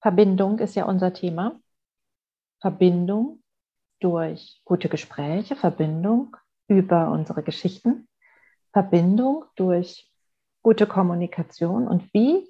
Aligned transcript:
Verbindung 0.00 0.58
ist 0.58 0.74
ja 0.74 0.84
unser 0.84 1.12
Thema. 1.12 1.60
Verbindung 2.60 3.42
durch 4.00 4.60
gute 4.64 4.88
Gespräche, 4.88 5.56
Verbindung 5.56 6.36
über 6.66 7.10
unsere 7.10 7.42
Geschichten, 7.42 8.08
Verbindung 8.72 9.44
durch 9.56 10.10
gute 10.62 10.86
Kommunikation 10.86 11.88
und 11.88 12.12
wie 12.12 12.46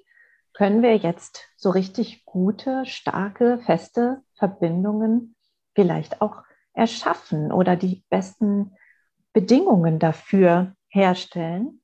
können 0.53 0.81
wir 0.81 0.97
jetzt 0.97 1.47
so 1.55 1.69
richtig 1.69 2.25
gute, 2.25 2.85
starke, 2.85 3.59
feste 3.59 4.21
Verbindungen 4.35 5.35
vielleicht 5.73 6.21
auch 6.21 6.43
erschaffen 6.73 7.51
oder 7.51 7.75
die 7.75 8.03
besten 8.09 8.75
Bedingungen 9.31 9.99
dafür 9.99 10.75
herstellen. 10.89 11.81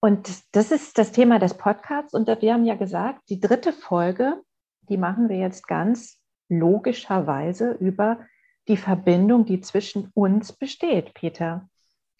Und 0.00 0.30
das 0.56 0.70
ist 0.70 0.98
das 0.98 1.12
Thema 1.12 1.38
des 1.38 1.54
Podcasts. 1.54 2.14
Und 2.14 2.28
wir 2.28 2.54
haben 2.54 2.64
ja 2.64 2.76
gesagt, 2.76 3.28
die 3.28 3.40
dritte 3.40 3.72
Folge, 3.72 4.42
die 4.88 4.96
machen 4.96 5.28
wir 5.28 5.36
jetzt 5.36 5.66
ganz 5.66 6.18
logischerweise 6.48 7.72
über 7.72 8.18
die 8.68 8.76
Verbindung, 8.76 9.44
die 9.44 9.60
zwischen 9.60 10.10
uns 10.14 10.52
besteht, 10.52 11.14
Peter. 11.14 11.68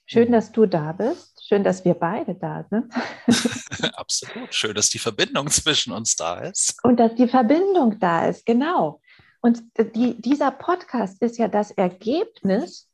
Schön, 0.07 0.29
mhm. 0.29 0.33
dass 0.33 0.53
du 0.53 0.67
da 0.67 0.93
bist. 0.93 1.47
Schön, 1.47 1.65
dass 1.65 1.85
wir 1.85 1.95
beide 1.95 2.35
da 2.35 2.65
sind. 2.69 2.93
Absolut. 3.97 4.53
Schön, 4.53 4.75
dass 4.75 4.91
die 4.91 4.99
Verbindung 4.99 5.49
zwischen 5.49 5.93
uns 5.93 6.17
da 6.17 6.41
ist. 6.41 6.79
Und 6.83 6.99
dass 6.99 7.15
die 7.15 7.29
Verbindung 7.29 7.99
da 7.99 8.27
ist, 8.27 8.45
genau. 8.45 9.01
Und 9.41 9.63
die, 9.95 10.21
dieser 10.21 10.51
Podcast 10.51 11.21
ist 11.23 11.39
ja 11.39 11.49
das 11.49 11.73
Ergebnis 11.73 12.89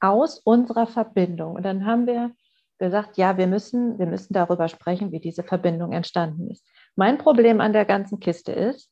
aus 0.00 0.38
unserer 0.38 0.86
Verbindung. 0.86 1.54
Und 1.54 1.62
dann 1.62 1.84
haben 1.84 2.06
wir 2.06 2.32
gesagt, 2.78 3.18
ja, 3.18 3.36
wir 3.36 3.46
müssen, 3.46 3.98
wir 3.98 4.06
müssen 4.06 4.32
darüber 4.32 4.68
sprechen, 4.68 5.12
wie 5.12 5.20
diese 5.20 5.42
Verbindung 5.42 5.92
entstanden 5.92 6.50
ist. 6.50 6.66
Mein 6.96 7.18
Problem 7.18 7.60
an 7.60 7.74
der 7.74 7.84
ganzen 7.84 8.18
Kiste 8.18 8.52
ist, 8.52 8.90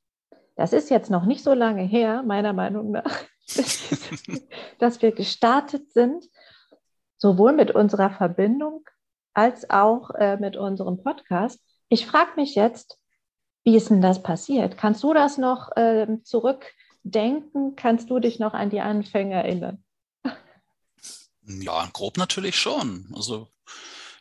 das 0.58 0.72
ist 0.72 0.90
jetzt 0.90 1.08
noch 1.08 1.24
nicht 1.24 1.44
so 1.44 1.54
lange 1.54 1.84
her, 1.84 2.24
meiner 2.24 2.52
Meinung 2.52 2.91
nach, 2.91 3.24
dass 4.80 5.00
wir 5.00 5.12
gestartet 5.12 5.92
sind, 5.92 6.24
sowohl 7.16 7.52
mit 7.52 7.70
unserer 7.70 8.10
Verbindung 8.10 8.84
als 9.34 9.70
auch 9.70 10.10
äh, 10.10 10.36
mit 10.36 10.56
unserem 10.56 11.00
Podcast. 11.00 11.60
Ich 11.88 12.06
frage 12.06 12.33
mich 12.34 12.56
jetzt, 12.56 12.98
wie 13.62 13.77
ist 13.77 13.91
denn 13.91 14.02
das 14.02 14.20
passiert? 14.20 14.77
Kannst 14.77 15.05
du 15.05 15.14
das 15.14 15.38
noch 15.38 15.77
äh, 15.77 16.08
zurückdenken? 16.24 17.77
Kannst 17.77 18.11
du 18.11 18.18
dich 18.18 18.40
noch 18.40 18.52
an 18.52 18.70
die 18.70 18.80
Anfänge 18.80 19.36
erinnern? 19.36 19.84
Ja, 21.44 21.88
grob 21.92 22.16
natürlich 22.16 22.56
schon. 22.56 23.12
Also 23.14 23.46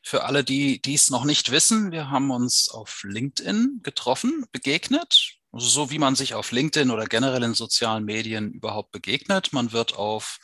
für 0.04 0.26
alle, 0.26 0.44
die 0.44 0.80
es 0.86 1.10
noch 1.10 1.26
nicht 1.26 1.50
wissen, 1.50 1.92
wir 1.92 2.12
haben 2.12 2.30
uns 2.30 2.70
auf 2.70 3.02
LinkedIn 3.04 3.80
getroffen, 3.82 4.46
begegnet. 4.52 5.37
Also 5.58 5.70
so 5.70 5.90
wie 5.90 5.98
man 5.98 6.14
sich 6.14 6.36
auf 6.36 6.52
LinkedIn 6.52 6.92
oder 6.92 7.08
generell 7.08 7.42
in 7.42 7.56
sozialen 7.56 8.06
Medien 8.06 8.52
überhaupt 8.52 8.92
begegnet. 8.92 9.54
Man 9.54 9.72
wird 9.72 9.96
auf 9.96 10.38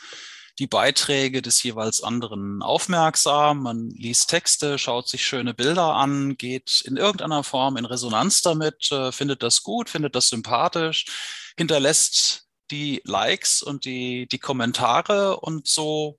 die 0.57 0.65
Beiträge 0.65 1.43
des 1.43 1.61
jeweils 1.61 2.01
anderen 2.01 2.63
aufmerksam, 2.63 3.61
man 3.61 3.91
liest 3.91 4.31
Texte, 4.31 4.79
schaut 4.79 5.07
sich 5.07 5.23
schöne 5.23 5.53
Bilder 5.53 5.93
an, 5.93 6.35
geht 6.35 6.81
in 6.87 6.97
irgendeiner 6.97 7.43
Form 7.43 7.77
in 7.77 7.85
Resonanz 7.85 8.41
damit, 8.41 8.91
äh, 8.91 9.11
findet 9.11 9.43
das 9.43 9.61
gut, 9.61 9.87
findet 9.87 10.15
das 10.15 10.29
sympathisch, 10.29 11.05
hinterlässt 11.57 12.47
die 12.71 12.99
Likes 13.05 13.61
und 13.61 13.85
die, 13.85 14.27
die 14.27 14.39
Kommentare 14.39 15.39
und 15.41 15.67
so 15.67 16.17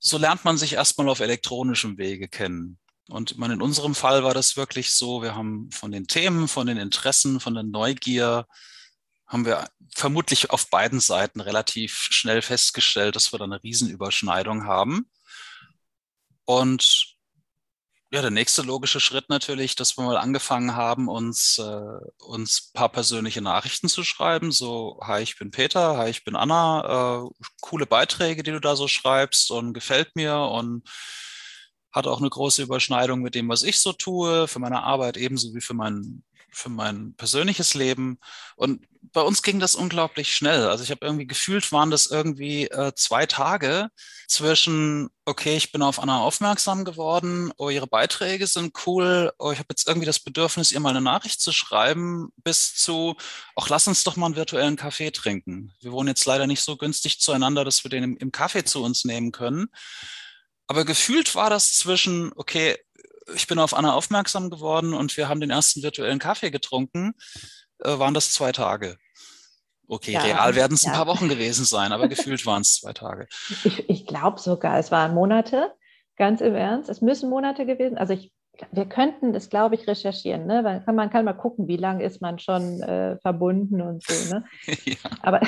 so 0.00 0.18
lernt 0.18 0.44
man 0.44 0.58
sich 0.58 0.72
erstmal 0.72 1.08
auf 1.08 1.20
elektronischem 1.20 1.98
Wege 1.98 2.26
kennen. 2.26 2.79
Und 3.10 3.38
man, 3.38 3.50
in 3.50 3.62
unserem 3.62 3.94
Fall 3.94 4.22
war 4.22 4.34
das 4.34 4.56
wirklich 4.56 4.92
so, 4.92 5.22
wir 5.22 5.34
haben 5.34 5.70
von 5.72 5.90
den 5.90 6.06
Themen, 6.06 6.48
von 6.48 6.66
den 6.66 6.76
Interessen, 6.76 7.40
von 7.40 7.54
der 7.54 7.64
Neugier, 7.64 8.46
haben 9.26 9.44
wir 9.44 9.68
vermutlich 9.94 10.50
auf 10.50 10.70
beiden 10.70 11.00
Seiten 11.00 11.40
relativ 11.40 12.08
schnell 12.10 12.42
festgestellt, 12.42 13.16
dass 13.16 13.32
wir 13.32 13.38
da 13.38 13.44
eine 13.44 13.62
Riesenüberschneidung 13.62 14.64
haben. 14.64 15.10
Und 16.44 17.16
ja, 18.12 18.22
der 18.22 18.32
nächste 18.32 18.62
logische 18.62 18.98
Schritt 18.98 19.28
natürlich, 19.28 19.76
dass 19.76 19.96
wir 19.96 20.04
mal 20.04 20.16
angefangen 20.16 20.74
haben, 20.74 21.08
uns, 21.08 21.58
äh, 21.58 22.24
uns 22.24 22.72
paar 22.72 22.88
persönliche 22.88 23.40
Nachrichten 23.40 23.88
zu 23.88 24.02
schreiben. 24.02 24.50
So, 24.50 24.98
hi, 25.02 25.22
ich 25.22 25.38
bin 25.38 25.52
Peter, 25.52 25.96
hi, 25.96 26.10
ich 26.10 26.24
bin 26.24 26.34
Anna. 26.34 27.28
Äh, 27.28 27.44
coole 27.60 27.86
Beiträge, 27.86 28.42
die 28.42 28.50
du 28.50 28.60
da 28.60 28.74
so 28.74 28.88
schreibst 28.88 29.52
und 29.52 29.74
gefällt 29.74 30.16
mir 30.16 30.36
und 30.36 30.88
hat 31.92 32.06
auch 32.06 32.20
eine 32.20 32.30
große 32.30 32.62
Überschneidung 32.62 33.20
mit 33.20 33.34
dem, 33.34 33.48
was 33.48 33.62
ich 33.62 33.80
so 33.80 33.92
tue, 33.92 34.48
für 34.48 34.58
meine 34.58 34.82
Arbeit 34.82 35.16
ebenso 35.16 35.54
wie 35.54 35.60
für 35.60 35.74
mein, 35.74 36.22
für 36.50 36.68
mein 36.68 37.14
persönliches 37.14 37.74
Leben. 37.74 38.18
Und 38.56 38.86
bei 39.12 39.22
uns 39.22 39.42
ging 39.42 39.58
das 39.60 39.74
unglaublich 39.74 40.34
schnell. 40.34 40.66
Also 40.66 40.84
ich 40.84 40.90
habe 40.90 41.04
irgendwie 41.04 41.26
gefühlt, 41.26 41.72
waren 41.72 41.90
das 41.90 42.06
irgendwie 42.06 42.66
äh, 42.66 42.92
zwei 42.94 43.26
Tage 43.26 43.88
zwischen, 44.28 45.08
okay, 45.24 45.56
ich 45.56 45.72
bin 45.72 45.82
auf 45.82 45.98
Anna 45.98 46.20
aufmerksam 46.20 46.84
geworden, 46.84 47.52
oh, 47.56 47.70
ihre 47.70 47.86
Beiträge 47.86 48.46
sind 48.46 48.72
cool, 48.86 49.32
oh, 49.38 49.50
ich 49.50 49.58
habe 49.58 49.68
jetzt 49.70 49.88
irgendwie 49.88 50.06
das 50.06 50.20
Bedürfnis, 50.20 50.70
ihr 50.70 50.80
mal 50.80 50.90
eine 50.90 51.00
Nachricht 51.00 51.40
zu 51.40 51.50
schreiben, 51.50 52.30
bis 52.36 52.74
zu, 52.74 53.16
ach, 53.56 53.68
lass 53.68 53.88
uns 53.88 54.04
doch 54.04 54.16
mal 54.16 54.26
einen 54.26 54.36
virtuellen 54.36 54.76
Kaffee 54.76 55.10
trinken. 55.10 55.72
Wir 55.80 55.92
wohnen 55.92 56.08
jetzt 56.08 56.26
leider 56.26 56.46
nicht 56.46 56.62
so 56.62 56.76
günstig 56.76 57.20
zueinander, 57.20 57.64
dass 57.64 57.84
wir 57.84 57.88
den 57.88 58.04
im, 58.04 58.16
im 58.16 58.32
Kaffee 58.32 58.64
zu 58.64 58.82
uns 58.82 59.04
nehmen 59.04 59.32
können. 59.32 59.68
Aber 60.70 60.84
gefühlt 60.84 61.34
war 61.34 61.50
das 61.50 61.72
zwischen, 61.72 62.30
okay, 62.36 62.76
ich 63.34 63.48
bin 63.48 63.58
auf 63.58 63.74
Anna 63.74 63.92
aufmerksam 63.92 64.50
geworden 64.50 64.94
und 64.94 65.16
wir 65.16 65.28
haben 65.28 65.40
den 65.40 65.50
ersten 65.50 65.82
virtuellen 65.82 66.20
Kaffee 66.20 66.52
getrunken, 66.52 67.14
äh, 67.80 67.98
waren 67.98 68.14
das 68.14 68.32
zwei 68.32 68.52
Tage. 68.52 68.96
Okay, 69.88 70.12
ja, 70.12 70.20
real 70.20 70.54
werden 70.54 70.74
es 70.74 70.84
ja. 70.84 70.92
ein 70.92 70.96
paar 70.96 71.08
Wochen 71.08 71.28
gewesen 71.28 71.64
sein, 71.64 71.90
aber 71.90 72.06
gefühlt 72.06 72.46
waren 72.46 72.62
es 72.62 72.76
zwei 72.76 72.92
Tage. 72.92 73.26
Ich, 73.64 73.88
ich 73.90 74.06
glaube 74.06 74.38
sogar, 74.38 74.78
es 74.78 74.92
waren 74.92 75.12
Monate, 75.12 75.74
ganz 76.14 76.40
im 76.40 76.54
Ernst. 76.54 76.88
Es 76.88 77.00
müssen 77.00 77.30
Monate 77.30 77.66
gewesen. 77.66 77.98
Also 77.98 78.12
ich, 78.12 78.32
wir 78.70 78.86
könnten 78.86 79.32
das, 79.32 79.50
glaube 79.50 79.74
ich, 79.74 79.88
recherchieren. 79.88 80.46
Ne? 80.46 80.62
Man, 80.62 80.84
kann, 80.84 80.94
man 80.94 81.10
kann 81.10 81.24
mal 81.24 81.32
gucken, 81.32 81.66
wie 81.66 81.78
lange 81.78 82.04
ist 82.04 82.22
man 82.22 82.38
schon 82.38 82.80
äh, 82.80 83.18
verbunden 83.22 83.82
und 83.82 84.04
so. 84.04 84.34
Ne? 84.36 84.44
ja. 84.84 84.94
Aber 85.22 85.40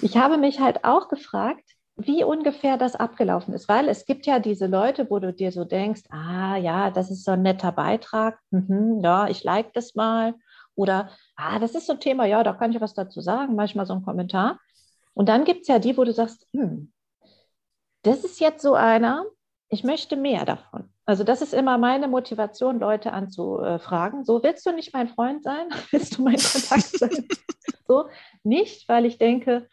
ich 0.00 0.16
habe 0.16 0.38
mich 0.38 0.60
halt 0.60 0.84
auch 0.84 1.08
gefragt, 1.08 1.64
wie 2.06 2.24
ungefähr 2.24 2.76
das 2.76 2.96
abgelaufen 2.96 3.54
ist, 3.54 3.68
weil 3.68 3.88
es 3.88 4.06
gibt 4.06 4.26
ja 4.26 4.38
diese 4.38 4.66
Leute, 4.66 5.10
wo 5.10 5.18
du 5.18 5.32
dir 5.32 5.52
so 5.52 5.64
denkst, 5.64 6.02
ah 6.10 6.56
ja, 6.56 6.90
das 6.90 7.10
ist 7.10 7.24
so 7.24 7.32
ein 7.32 7.42
netter 7.42 7.72
Beitrag, 7.72 8.38
mhm, 8.50 9.00
ja, 9.02 9.28
ich 9.28 9.44
like 9.44 9.72
das 9.72 9.94
mal 9.94 10.34
oder 10.74 11.10
ah, 11.36 11.58
das 11.58 11.74
ist 11.74 11.86
so 11.86 11.94
ein 11.94 12.00
Thema, 12.00 12.24
ja, 12.24 12.42
da 12.42 12.52
kann 12.52 12.72
ich 12.72 12.80
was 12.80 12.94
dazu 12.94 13.20
sagen, 13.20 13.54
manchmal 13.54 13.86
so 13.86 13.94
ein 13.94 14.04
Kommentar. 14.04 14.58
Und 15.14 15.28
dann 15.28 15.44
gibt 15.44 15.62
es 15.62 15.68
ja 15.68 15.78
die, 15.78 15.96
wo 15.96 16.04
du 16.04 16.12
sagst, 16.12 16.46
hm, 16.52 16.92
das 18.02 18.24
ist 18.24 18.40
jetzt 18.40 18.62
so 18.62 18.74
einer, 18.74 19.26
ich 19.68 19.84
möchte 19.84 20.16
mehr 20.16 20.44
davon. 20.44 20.92
Also 21.04 21.24
das 21.24 21.42
ist 21.42 21.54
immer 21.54 21.76
meine 21.76 22.08
Motivation, 22.08 22.78
Leute 22.78 23.12
anzufragen. 23.12 24.24
So, 24.24 24.42
willst 24.42 24.64
du 24.64 24.72
nicht 24.72 24.92
mein 24.94 25.08
Freund 25.08 25.42
sein? 25.42 25.68
Willst 25.90 26.18
du 26.18 26.22
mein 26.22 26.36
Kontakt 26.36 26.98
sein? 26.98 27.28
so, 27.88 28.06
nicht, 28.44 28.88
weil 28.88 29.04
ich 29.06 29.18
denke, 29.18 29.68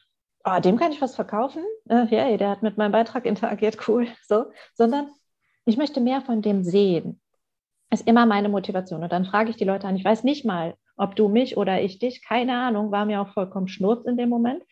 oh, 0.47 0.59
dem 0.59 0.77
kann 0.77 0.91
ich 0.91 1.01
was 1.01 1.15
verkaufen. 1.15 1.63
Äh, 1.89 2.05
hey, 2.07 2.37
der 2.37 2.49
hat 2.49 2.63
mit 2.63 2.77
meinem 2.77 2.91
Beitrag 2.91 3.25
interagiert, 3.25 3.87
cool. 3.87 4.07
So, 4.27 4.45
sondern 4.73 5.09
ich 5.65 5.77
möchte 5.77 5.99
mehr 5.99 6.21
von 6.21 6.41
dem 6.41 6.63
sehen. 6.63 7.21
Ist 7.91 8.07
immer 8.07 8.25
meine 8.25 8.49
Motivation. 8.49 9.03
Und 9.03 9.11
dann 9.11 9.25
frage 9.25 9.49
ich 9.49 9.57
die 9.57 9.63
Leute 9.65 9.87
an, 9.87 9.95
ich 9.95 10.05
weiß 10.05 10.23
nicht 10.23 10.45
mal, 10.45 10.75
ob 10.97 11.15
du 11.15 11.29
mich 11.29 11.57
oder 11.57 11.81
ich 11.81 11.99
dich, 11.99 12.23
keine 12.23 12.57
Ahnung, 12.57 12.91
war 12.91 13.05
mir 13.05 13.21
auch 13.21 13.33
vollkommen 13.33 13.67
schnurz 13.67 14.05
in 14.05 14.17
dem 14.17 14.29
Moment. 14.29 14.63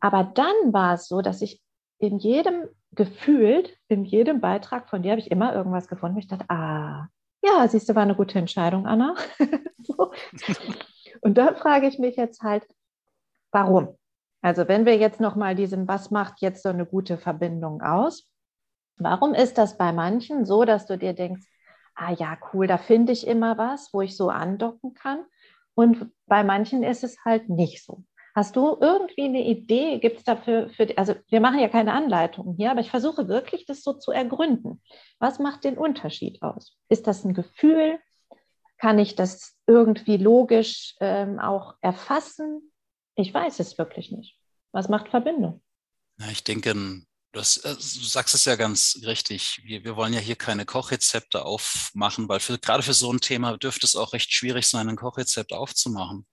Aber 0.00 0.24
dann 0.24 0.72
war 0.72 0.94
es 0.94 1.08
so, 1.08 1.20
dass 1.20 1.42
ich 1.42 1.62
in 1.98 2.18
jedem 2.18 2.64
gefühlt, 2.92 3.76
in 3.88 4.04
jedem 4.04 4.40
Beitrag 4.40 4.88
von 4.90 5.02
dir 5.02 5.12
habe 5.12 5.20
ich 5.20 5.30
immer 5.30 5.54
irgendwas 5.54 5.88
gefunden. 5.88 6.18
Ich 6.18 6.26
dachte, 6.26 6.44
ah, 6.48 7.06
ja, 7.44 7.66
siehst 7.68 7.88
du, 7.88 7.94
war 7.94 8.02
eine 8.02 8.16
gute 8.16 8.38
Entscheidung, 8.38 8.86
Anna. 8.86 9.14
so. 9.82 10.12
Und 11.20 11.38
dann 11.38 11.56
frage 11.56 11.86
ich 11.86 11.98
mich 11.98 12.16
jetzt 12.16 12.42
halt, 12.42 12.66
warum? 13.52 13.96
Also 14.42 14.66
wenn 14.68 14.84
wir 14.84 14.96
jetzt 14.96 15.20
nochmal 15.20 15.54
diesen, 15.54 15.88
was 15.88 16.10
macht 16.10 16.40
jetzt 16.40 16.62
so 16.62 16.68
eine 16.68 16.84
gute 16.84 17.16
Verbindung 17.16 17.80
aus? 17.80 18.28
Warum 18.96 19.34
ist 19.34 19.56
das 19.56 19.78
bei 19.78 19.92
manchen 19.92 20.44
so, 20.44 20.64
dass 20.64 20.86
du 20.86 20.98
dir 20.98 21.12
denkst, 21.14 21.46
ah 21.94 22.12
ja, 22.12 22.36
cool, 22.52 22.66
da 22.66 22.76
finde 22.76 23.12
ich 23.12 23.26
immer 23.26 23.56
was, 23.56 23.90
wo 23.92 24.02
ich 24.02 24.16
so 24.16 24.28
andocken 24.28 24.94
kann? 24.94 25.24
Und 25.74 26.10
bei 26.26 26.44
manchen 26.44 26.82
ist 26.82 27.04
es 27.04 27.16
halt 27.24 27.48
nicht 27.48 27.84
so. 27.84 28.04
Hast 28.34 28.56
du 28.56 28.76
irgendwie 28.80 29.24
eine 29.24 29.44
Idee? 29.44 29.98
Gibt 29.98 30.18
es 30.18 30.24
dafür, 30.24 30.70
für, 30.70 30.88
also 30.96 31.14
wir 31.28 31.40
machen 31.40 31.58
ja 31.60 31.68
keine 31.68 31.92
Anleitungen 31.92 32.56
hier, 32.56 32.70
aber 32.70 32.80
ich 32.80 32.90
versuche 32.90 33.28
wirklich, 33.28 33.66
das 33.66 33.82
so 33.82 33.92
zu 33.92 34.10
ergründen. 34.10 34.82
Was 35.18 35.38
macht 35.38 35.64
den 35.64 35.76
Unterschied 35.76 36.42
aus? 36.42 36.76
Ist 36.88 37.06
das 37.06 37.24
ein 37.24 37.34
Gefühl? 37.34 37.98
Kann 38.78 38.98
ich 38.98 39.14
das 39.14 39.56
irgendwie 39.66 40.16
logisch 40.16 40.96
ähm, 41.00 41.38
auch 41.38 41.74
erfassen? 41.82 42.71
Ich 43.14 43.32
weiß 43.32 43.60
es 43.60 43.78
wirklich 43.78 44.10
nicht. 44.10 44.38
Was 44.72 44.88
macht 44.88 45.08
Verbindung? 45.08 45.62
Ja, 46.18 46.28
ich 46.30 46.44
denke, 46.44 46.72
du, 47.32 47.40
hast, 47.40 47.58
äh, 47.58 47.74
du, 47.74 47.80
sagst 47.80 48.34
es 48.34 48.44
ja 48.44 48.56
ganz 48.56 49.00
richtig. 49.04 49.60
Wir, 49.64 49.84
wir 49.84 49.96
wollen 49.96 50.14
ja 50.14 50.20
hier 50.20 50.36
keine 50.36 50.64
Kochrezepte 50.64 51.44
aufmachen, 51.44 52.28
weil 52.28 52.40
für, 52.40 52.58
gerade 52.58 52.82
für 52.82 52.94
so 52.94 53.12
ein 53.12 53.20
Thema 53.20 53.56
dürfte 53.58 53.86
es 53.86 53.96
auch 53.96 54.12
recht 54.12 54.32
schwierig 54.32 54.66
sein, 54.66 54.88
ein 54.88 54.96
Kochrezept 54.96 55.52
aufzumachen. 55.52 56.26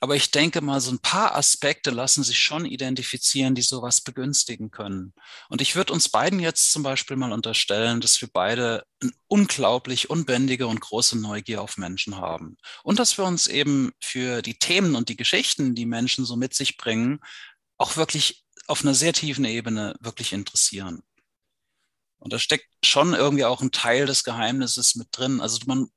Aber 0.00 0.14
ich 0.14 0.30
denke 0.30 0.60
mal, 0.60 0.80
so 0.80 0.92
ein 0.92 1.00
paar 1.00 1.34
Aspekte 1.34 1.90
lassen 1.90 2.22
sich 2.22 2.38
schon 2.38 2.64
identifizieren, 2.64 3.54
die 3.54 3.62
sowas 3.62 4.00
begünstigen 4.00 4.70
können. 4.70 5.12
Und 5.48 5.60
ich 5.60 5.74
würde 5.74 5.92
uns 5.92 6.08
beiden 6.08 6.38
jetzt 6.38 6.72
zum 6.72 6.84
Beispiel 6.84 7.16
mal 7.16 7.32
unterstellen, 7.32 8.00
dass 8.00 8.20
wir 8.20 8.28
beide 8.32 8.84
eine 9.02 9.12
unglaublich 9.26 10.08
unbändige 10.08 10.68
und 10.68 10.80
große 10.80 11.18
Neugier 11.18 11.62
auf 11.62 11.78
Menschen 11.78 12.16
haben. 12.16 12.56
Und 12.84 13.00
dass 13.00 13.18
wir 13.18 13.24
uns 13.24 13.48
eben 13.48 13.90
für 14.00 14.40
die 14.42 14.58
Themen 14.58 14.94
und 14.94 15.08
die 15.08 15.16
Geschichten, 15.16 15.74
die 15.74 15.86
Menschen 15.86 16.24
so 16.24 16.36
mit 16.36 16.54
sich 16.54 16.76
bringen, 16.76 17.20
auch 17.76 17.96
wirklich 17.96 18.44
auf 18.68 18.82
einer 18.82 18.94
sehr 18.94 19.12
tiefen 19.12 19.44
Ebene 19.44 19.96
wirklich 20.00 20.32
interessieren. 20.32 21.02
Und 22.18 22.32
da 22.32 22.38
steckt 22.38 22.66
schon 22.84 23.14
irgendwie 23.14 23.44
auch 23.44 23.62
ein 23.62 23.72
Teil 23.72 24.06
des 24.06 24.24
Geheimnisses 24.24 24.96
mit 24.96 25.08
drin. 25.12 25.40
Also 25.40 25.58
man 25.66 25.88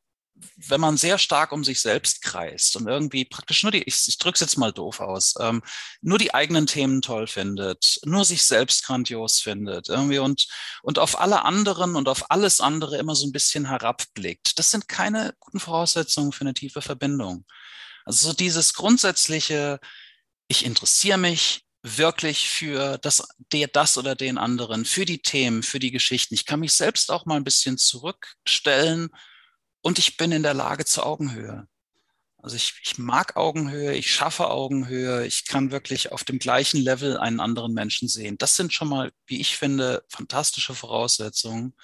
wenn 0.55 0.81
man 0.81 0.97
sehr 0.97 1.17
stark 1.17 1.51
um 1.51 1.63
sich 1.63 1.81
selbst 1.81 2.21
kreist 2.21 2.75
und 2.75 2.87
irgendwie 2.87 3.25
praktisch 3.25 3.63
nur 3.63 3.71
die, 3.71 3.83
ich, 3.83 4.07
ich 4.07 4.17
drücke 4.17 4.35
es 4.35 4.41
jetzt 4.41 4.57
mal 4.57 4.71
doof 4.71 4.99
aus, 4.99 5.35
ähm, 5.39 5.61
nur 6.01 6.17
die 6.17 6.33
eigenen 6.33 6.67
Themen 6.67 7.01
toll 7.01 7.27
findet, 7.27 7.99
nur 8.05 8.25
sich 8.25 8.43
selbst 8.43 8.85
grandios 8.85 9.39
findet 9.39 9.89
irgendwie 9.89 10.19
und, 10.19 10.47
und 10.83 10.99
auf 10.99 11.19
alle 11.19 11.45
anderen 11.45 11.95
und 11.95 12.07
auf 12.07 12.29
alles 12.31 12.61
andere 12.61 12.97
immer 12.97 13.15
so 13.15 13.25
ein 13.25 13.31
bisschen 13.31 13.67
herabblickt, 13.67 14.57
das 14.59 14.71
sind 14.71 14.87
keine 14.87 15.33
guten 15.39 15.59
Voraussetzungen 15.59 16.31
für 16.31 16.41
eine 16.41 16.53
tiefe 16.53 16.81
Verbindung. 16.81 17.45
Also 18.05 18.29
so 18.29 18.33
dieses 18.33 18.73
grundsätzliche, 18.73 19.79
ich 20.47 20.65
interessiere 20.65 21.17
mich 21.17 21.65
wirklich 21.83 22.49
für 22.49 22.97
das, 22.99 23.27
der, 23.51 23.67
das 23.67 23.97
oder 23.97 24.15
den 24.15 24.37
anderen, 24.37 24.85
für 24.85 25.05
die 25.05 25.21
Themen, 25.21 25.63
für 25.63 25.79
die 25.79 25.91
Geschichten. 25.91 26.33
Ich 26.33 26.45
kann 26.45 26.59
mich 26.59 26.73
selbst 26.73 27.11
auch 27.11 27.25
mal 27.25 27.37
ein 27.37 27.43
bisschen 27.43 27.77
zurückstellen 27.77 29.09
und 29.81 29.99
ich 29.99 30.17
bin 30.17 30.31
in 30.31 30.43
der 30.43 30.53
Lage 30.53 30.85
zur 30.85 31.05
Augenhöhe. 31.05 31.67
Also 32.37 32.55
ich, 32.55 32.73
ich 32.83 32.97
mag 32.97 33.35
Augenhöhe, 33.37 33.93
ich 33.93 34.11
schaffe 34.11 34.49
Augenhöhe, 34.49 35.25
ich 35.27 35.45
kann 35.45 35.69
wirklich 35.69 36.11
auf 36.11 36.23
dem 36.23 36.39
gleichen 36.39 36.81
Level 36.81 37.17
einen 37.17 37.39
anderen 37.39 37.73
Menschen 37.73 38.07
sehen. 38.07 38.37
Das 38.39 38.55
sind 38.55 38.73
schon 38.73 38.87
mal, 38.87 39.11
wie 39.27 39.39
ich 39.39 39.57
finde, 39.57 40.03
fantastische 40.09 40.73
Voraussetzungen, 40.73 41.75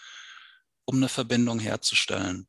um 0.85 0.95
eine 0.95 1.09
Verbindung 1.09 1.59
herzustellen. 1.59 2.47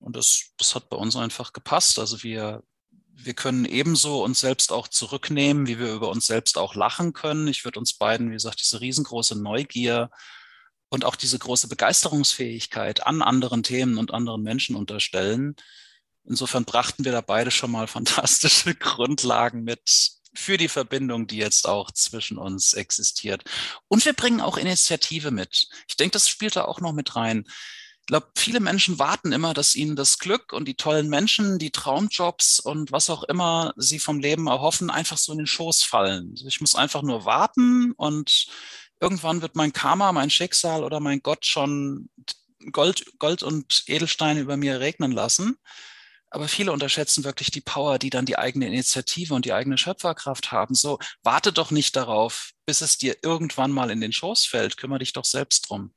Und 0.00 0.16
das, 0.16 0.50
das 0.58 0.74
hat 0.74 0.90
bei 0.90 0.96
uns 0.96 1.16
einfach 1.16 1.54
gepasst. 1.54 1.98
Also 1.98 2.22
wir, 2.22 2.62
wir 2.90 3.34
können 3.34 3.64
ebenso 3.64 4.22
uns 4.22 4.40
selbst 4.40 4.70
auch 4.70 4.86
zurücknehmen, 4.86 5.66
wie 5.66 5.78
wir 5.78 5.92
über 5.92 6.10
uns 6.10 6.26
selbst 6.26 6.58
auch 6.58 6.74
lachen 6.74 7.14
können. 7.14 7.48
Ich 7.48 7.64
würde 7.64 7.78
uns 7.78 7.94
beiden, 7.94 8.28
wie 8.28 8.34
gesagt, 8.34 8.60
diese 8.60 8.82
riesengroße 8.82 9.40
Neugier 9.40 10.10
und 10.88 11.04
auch 11.04 11.16
diese 11.16 11.38
große 11.38 11.68
Begeisterungsfähigkeit 11.68 13.06
an 13.06 13.22
anderen 13.22 13.62
Themen 13.62 13.98
und 13.98 14.12
anderen 14.12 14.42
Menschen 14.42 14.76
unterstellen. 14.76 15.56
Insofern 16.24 16.64
brachten 16.64 17.04
wir 17.04 17.12
da 17.12 17.20
beide 17.20 17.50
schon 17.50 17.70
mal 17.70 17.86
fantastische 17.88 18.74
Grundlagen 18.74 19.64
mit 19.64 20.12
für 20.34 20.56
die 20.56 20.68
Verbindung, 20.68 21.26
die 21.26 21.38
jetzt 21.38 21.66
auch 21.66 21.90
zwischen 21.90 22.38
uns 22.38 22.74
existiert. 22.74 23.42
Und 23.88 24.04
wir 24.04 24.12
bringen 24.12 24.40
auch 24.40 24.56
Initiative 24.56 25.30
mit. 25.30 25.68
Ich 25.88 25.96
denke, 25.96 26.12
das 26.12 26.28
spielt 26.28 26.56
da 26.56 26.64
auch 26.64 26.80
noch 26.80 26.92
mit 26.92 27.16
rein. 27.16 27.44
Ich 27.46 28.06
glaube, 28.06 28.30
viele 28.36 28.60
Menschen 28.60 28.98
warten 28.98 29.32
immer, 29.32 29.52
dass 29.52 29.74
ihnen 29.74 29.96
das 29.96 30.18
Glück 30.18 30.52
und 30.52 30.66
die 30.66 30.76
tollen 30.76 31.08
Menschen, 31.08 31.58
die 31.58 31.70
Traumjobs 31.70 32.60
und 32.60 32.92
was 32.92 33.10
auch 33.10 33.22
immer 33.24 33.74
sie 33.76 33.98
vom 33.98 34.20
Leben 34.20 34.46
erhoffen, 34.46 34.90
einfach 34.90 35.18
so 35.18 35.32
in 35.32 35.38
den 35.38 35.46
Schoß 35.46 35.82
fallen. 35.82 36.34
Ich 36.46 36.60
muss 36.60 36.74
einfach 36.74 37.02
nur 37.02 37.26
warten 37.26 37.92
und 37.92 38.46
irgendwann 39.00 39.42
wird 39.42 39.56
mein 39.56 39.72
Karma, 39.72 40.12
mein 40.12 40.30
Schicksal 40.30 40.84
oder 40.84 41.00
mein 41.00 41.22
Gott 41.22 41.46
schon 41.46 42.10
Gold, 42.72 43.04
Gold 43.18 43.42
und 43.42 43.84
Edelsteine 43.86 44.40
über 44.40 44.56
mir 44.56 44.80
regnen 44.80 45.12
lassen. 45.12 45.58
Aber 46.30 46.48
viele 46.48 46.72
unterschätzen 46.72 47.24
wirklich 47.24 47.50
die 47.50 47.62
Power, 47.62 47.98
die 47.98 48.10
dann 48.10 48.26
die 48.26 48.38
eigene 48.38 48.66
Initiative 48.66 49.34
und 49.34 49.46
die 49.46 49.52
eigene 49.54 49.78
Schöpferkraft 49.78 50.52
haben. 50.52 50.74
So, 50.74 50.98
warte 51.22 51.52
doch 51.52 51.70
nicht 51.70 51.96
darauf, 51.96 52.52
bis 52.66 52.82
es 52.82 52.98
dir 52.98 53.16
irgendwann 53.22 53.70
mal 53.70 53.90
in 53.90 54.00
den 54.00 54.12
Schoß 54.12 54.44
fällt. 54.44 54.76
Kümmere 54.76 54.98
dich 54.98 55.14
doch 55.14 55.24
selbst 55.24 55.70
drum. 55.70 55.94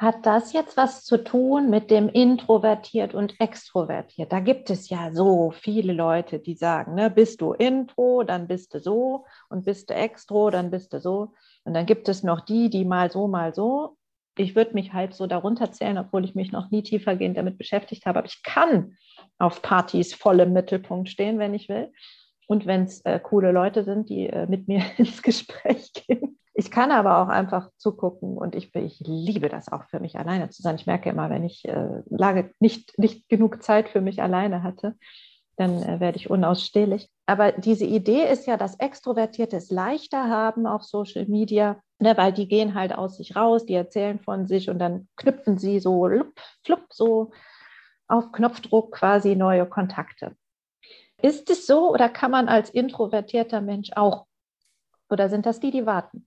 Hat 0.00 0.24
das 0.24 0.54
jetzt 0.54 0.78
was 0.78 1.04
zu 1.04 1.22
tun 1.22 1.68
mit 1.68 1.90
dem 1.90 2.08
introvertiert 2.08 3.12
und 3.12 3.38
extrovertiert? 3.38 4.32
Da 4.32 4.40
gibt 4.40 4.70
es 4.70 4.88
ja 4.88 5.12
so 5.12 5.50
viele 5.50 5.92
Leute, 5.92 6.38
die 6.38 6.54
sagen, 6.54 6.94
ne, 6.94 7.10
bist 7.10 7.42
du 7.42 7.52
intro, 7.52 8.22
dann 8.22 8.46
bist 8.48 8.72
du 8.72 8.80
so 8.80 9.26
und 9.50 9.66
bist 9.66 9.90
du 9.90 9.94
extro, 9.94 10.48
dann 10.48 10.70
bist 10.70 10.94
du 10.94 11.00
so. 11.00 11.34
Und 11.64 11.74
dann 11.74 11.84
gibt 11.84 12.08
es 12.08 12.22
noch 12.22 12.40
die, 12.40 12.70
die 12.70 12.86
mal 12.86 13.10
so, 13.10 13.28
mal 13.28 13.52
so. 13.54 13.98
Ich 14.38 14.56
würde 14.56 14.72
mich 14.72 14.94
halb 14.94 15.12
so 15.12 15.26
darunter 15.26 15.70
zählen, 15.70 15.98
obwohl 15.98 16.24
ich 16.24 16.34
mich 16.34 16.50
noch 16.50 16.70
nie 16.70 16.82
tiefergehend 16.82 17.36
damit 17.36 17.58
beschäftigt 17.58 18.06
habe. 18.06 18.20
Aber 18.20 18.26
ich 18.26 18.42
kann 18.42 18.96
auf 19.38 19.60
Partys 19.60 20.14
voll 20.14 20.40
im 20.40 20.54
Mittelpunkt 20.54 21.10
stehen, 21.10 21.38
wenn 21.38 21.52
ich 21.52 21.68
will. 21.68 21.92
Und 22.46 22.64
wenn 22.64 22.84
es 22.84 23.02
äh, 23.02 23.20
coole 23.20 23.52
Leute 23.52 23.84
sind, 23.84 24.08
die 24.08 24.28
äh, 24.28 24.46
mit 24.46 24.66
mir 24.66 24.82
ins 24.96 25.20
Gespräch 25.20 25.92
gehen. 25.92 26.39
Ich 26.60 26.70
kann 26.70 26.90
aber 26.90 27.22
auch 27.22 27.28
einfach 27.28 27.70
zugucken 27.78 28.36
und 28.36 28.54
ich, 28.54 28.74
ich 28.74 29.00
liebe 29.00 29.48
das 29.48 29.72
auch 29.72 29.84
für 29.84 29.98
mich 29.98 30.18
alleine 30.18 30.50
zu 30.50 30.60
sein. 30.60 30.74
Ich 30.74 30.84
merke 30.84 31.08
immer, 31.08 31.30
wenn 31.30 31.42
ich 31.42 31.66
äh, 31.66 32.02
lange 32.10 32.52
nicht, 32.60 32.98
nicht 32.98 33.30
genug 33.30 33.62
Zeit 33.62 33.88
für 33.88 34.02
mich 34.02 34.20
alleine 34.20 34.62
hatte, 34.62 34.94
dann 35.56 35.82
äh, 35.82 36.00
werde 36.00 36.18
ich 36.18 36.28
unausstehlich. 36.28 37.08
Aber 37.24 37.52
diese 37.52 37.86
Idee 37.86 38.30
ist 38.30 38.46
ja, 38.46 38.58
dass 38.58 38.78
Extrovertierte 38.78 39.56
es 39.56 39.70
leichter 39.70 40.28
haben 40.28 40.66
auf 40.66 40.82
Social 40.82 41.24
Media, 41.24 41.80
ne, 41.98 42.14
weil 42.18 42.34
die 42.34 42.46
gehen 42.46 42.74
halt 42.74 42.92
aus 42.94 43.16
sich 43.16 43.36
raus, 43.36 43.64
die 43.64 43.72
erzählen 43.72 44.20
von 44.20 44.46
sich 44.46 44.68
und 44.68 44.78
dann 44.78 45.08
knüpfen 45.16 45.56
sie 45.56 45.80
so 45.80 46.08
lup, 46.08 46.38
flupp, 46.62 46.88
so 46.90 47.30
auf 48.06 48.32
Knopfdruck 48.32 48.92
quasi 48.92 49.34
neue 49.34 49.64
Kontakte. 49.64 50.36
Ist 51.22 51.48
es 51.48 51.66
so 51.66 51.90
oder 51.90 52.10
kann 52.10 52.30
man 52.30 52.48
als 52.48 52.68
introvertierter 52.68 53.62
Mensch 53.62 53.92
auch? 53.96 54.26
Oder 55.08 55.30
sind 55.30 55.46
das 55.46 55.58
die, 55.58 55.70
die 55.70 55.86
warten? 55.86 56.26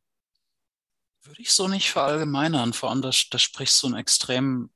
Würde 1.26 1.42
ich 1.42 1.52
so 1.52 1.68
nicht 1.68 1.92
verallgemeinern. 1.92 2.74
Vor 2.74 2.90
allem, 2.90 3.02
da, 3.02 3.12
da 3.32 3.40
sprichst 3.40 3.82
du 3.82 3.88
einen 3.88 3.96
extrem 3.96 4.70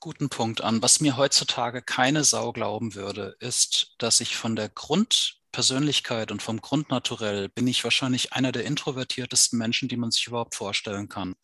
guten 0.00 0.30
Punkt 0.30 0.62
an. 0.62 0.82
Was 0.82 1.00
mir 1.00 1.18
heutzutage 1.18 1.82
keine 1.82 2.24
Sau 2.24 2.52
glauben 2.52 2.94
würde, 2.94 3.36
ist, 3.38 3.94
dass 3.98 4.20
ich 4.20 4.34
von 4.36 4.56
der 4.56 4.70
Grundpersönlichkeit 4.70 6.32
und 6.32 6.42
vom 6.42 6.62
Grundnaturell 6.62 7.50
bin 7.50 7.66
ich 7.66 7.84
wahrscheinlich 7.84 8.32
einer 8.32 8.50
der 8.50 8.64
introvertiertesten 8.64 9.58
Menschen, 9.58 9.88
die 9.88 9.98
man 9.98 10.10
sich 10.10 10.26
überhaupt 10.26 10.54
vorstellen 10.54 11.08
kann. 11.10 11.34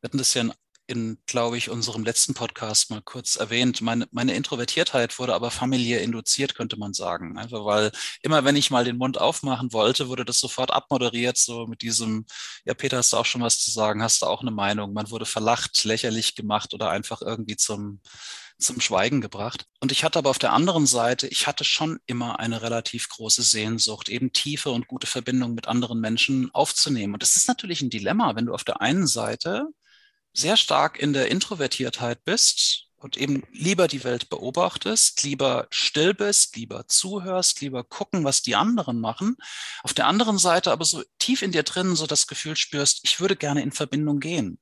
Wir 0.00 0.08
hatten 0.08 0.18
das 0.18 0.34
ja 0.34 0.42
in 0.42 0.52
in, 0.90 1.18
glaube 1.26 1.56
ich, 1.56 1.70
unserem 1.70 2.04
letzten 2.04 2.34
Podcast 2.34 2.90
mal 2.90 3.00
kurz 3.00 3.36
erwähnt. 3.36 3.80
Meine, 3.80 4.08
meine 4.10 4.34
Introvertiertheit 4.34 5.18
wurde 5.20 5.34
aber 5.34 5.52
familiär 5.52 6.02
induziert, 6.02 6.56
könnte 6.56 6.76
man 6.76 6.92
sagen. 6.92 7.38
Einfach 7.38 7.64
weil 7.64 7.92
immer, 8.22 8.44
wenn 8.44 8.56
ich 8.56 8.72
mal 8.72 8.84
den 8.84 8.98
Mund 8.98 9.16
aufmachen 9.18 9.72
wollte, 9.72 10.08
wurde 10.08 10.24
das 10.24 10.40
sofort 10.40 10.72
abmoderiert, 10.72 11.38
so 11.38 11.66
mit 11.66 11.82
diesem, 11.82 12.26
ja, 12.64 12.74
Peter, 12.74 12.98
hast 12.98 13.12
du 13.12 13.18
auch 13.18 13.24
schon 13.24 13.40
was 13.40 13.60
zu 13.60 13.70
sagen? 13.70 14.02
Hast 14.02 14.22
du 14.22 14.26
auch 14.26 14.42
eine 14.42 14.50
Meinung? 14.50 14.92
Man 14.92 15.10
wurde 15.10 15.26
verlacht, 15.26 15.84
lächerlich 15.84 16.34
gemacht 16.34 16.74
oder 16.74 16.90
einfach 16.90 17.22
irgendwie 17.22 17.56
zum, 17.56 18.00
zum 18.58 18.80
Schweigen 18.80 19.20
gebracht. 19.20 19.66
Und 19.80 19.92
ich 19.92 20.02
hatte 20.02 20.18
aber 20.18 20.30
auf 20.30 20.40
der 20.40 20.52
anderen 20.52 20.86
Seite, 20.86 21.28
ich 21.28 21.46
hatte 21.46 21.64
schon 21.64 22.00
immer 22.06 22.40
eine 22.40 22.62
relativ 22.62 23.08
große 23.08 23.42
Sehnsucht, 23.42 24.08
eben 24.08 24.32
tiefe 24.32 24.70
und 24.70 24.88
gute 24.88 25.06
Verbindungen 25.06 25.54
mit 25.54 25.68
anderen 25.68 26.00
Menschen 26.00 26.50
aufzunehmen. 26.52 27.14
Und 27.14 27.22
das 27.22 27.36
ist 27.36 27.46
natürlich 27.46 27.80
ein 27.80 27.90
Dilemma, 27.90 28.34
wenn 28.34 28.46
du 28.46 28.54
auf 28.54 28.64
der 28.64 28.80
einen 28.80 29.06
Seite 29.06 29.68
sehr 30.32 30.56
stark 30.56 30.98
in 30.98 31.12
der 31.12 31.30
Introvertiertheit 31.30 32.24
bist 32.24 32.86
und 32.96 33.16
eben 33.16 33.42
lieber 33.52 33.88
die 33.88 34.04
Welt 34.04 34.28
beobachtest, 34.28 35.22
lieber 35.22 35.66
still 35.70 36.14
bist, 36.14 36.56
lieber 36.56 36.86
zuhörst, 36.86 37.60
lieber 37.60 37.82
gucken, 37.82 38.24
was 38.24 38.42
die 38.42 38.56
anderen 38.56 39.00
machen. 39.00 39.36
Auf 39.82 39.94
der 39.94 40.06
anderen 40.06 40.38
Seite 40.38 40.70
aber 40.70 40.84
so 40.84 41.02
tief 41.18 41.42
in 41.42 41.52
dir 41.52 41.62
drin 41.62 41.96
so 41.96 42.06
das 42.06 42.26
Gefühl 42.26 42.56
spürst, 42.56 43.00
ich 43.02 43.20
würde 43.20 43.36
gerne 43.36 43.62
in 43.62 43.72
Verbindung 43.72 44.20
gehen. 44.20 44.58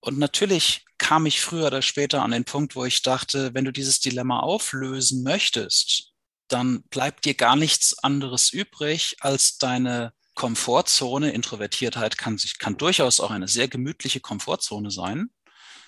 Und 0.00 0.18
natürlich 0.18 0.84
kam 0.98 1.26
ich 1.26 1.40
früher 1.40 1.68
oder 1.68 1.82
später 1.82 2.22
an 2.22 2.32
den 2.32 2.44
Punkt, 2.44 2.74
wo 2.74 2.84
ich 2.84 3.02
dachte, 3.02 3.54
wenn 3.54 3.64
du 3.64 3.72
dieses 3.72 4.00
Dilemma 4.00 4.40
auflösen 4.40 5.22
möchtest, 5.22 6.12
dann 6.48 6.82
bleibt 6.84 7.24
dir 7.24 7.34
gar 7.34 7.56
nichts 7.56 7.98
anderes 8.02 8.52
übrig, 8.52 9.16
als 9.20 9.58
deine 9.58 10.12
Komfortzone, 10.34 11.32
Introvertiertheit 11.32 12.16
kann 12.18 12.38
sich, 12.38 12.58
kann 12.58 12.76
durchaus 12.76 13.20
auch 13.20 13.30
eine 13.30 13.48
sehr 13.48 13.68
gemütliche 13.68 14.20
Komfortzone 14.20 14.90
sein. 14.90 15.30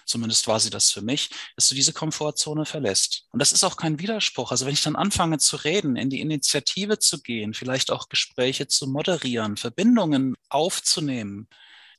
Zumindest 0.06 0.46
war 0.48 0.60
sie 0.60 0.70
das 0.70 0.90
für 0.90 1.00
mich, 1.00 1.30
dass 1.56 1.68
du 1.68 1.74
diese 1.74 1.94
Komfortzone 1.94 2.66
verlässt. 2.66 3.26
Und 3.30 3.40
das 3.40 3.52
ist 3.52 3.64
auch 3.64 3.76
kein 3.76 3.98
Widerspruch. 3.98 4.50
Also 4.50 4.66
wenn 4.66 4.74
ich 4.74 4.82
dann 4.82 4.96
anfange 4.96 5.38
zu 5.38 5.56
reden, 5.56 5.96
in 5.96 6.10
die 6.10 6.20
Initiative 6.20 6.98
zu 6.98 7.22
gehen, 7.22 7.54
vielleicht 7.54 7.90
auch 7.90 8.10
Gespräche 8.10 8.68
zu 8.68 8.86
moderieren, 8.86 9.56
Verbindungen 9.56 10.34
aufzunehmen, 10.50 11.48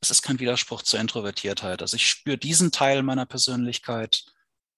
das 0.02 0.12
ist 0.12 0.22
kein 0.22 0.40
Widerspruch 0.40 0.84
zur 0.84 1.00
Introvertiertheit. 1.00 1.82
Also 1.82 1.96
ich 1.96 2.08
spüre 2.08 2.38
diesen 2.38 2.72
Teil 2.72 3.02
meiner 3.02 3.25
Persönlichkeit, 3.25 4.25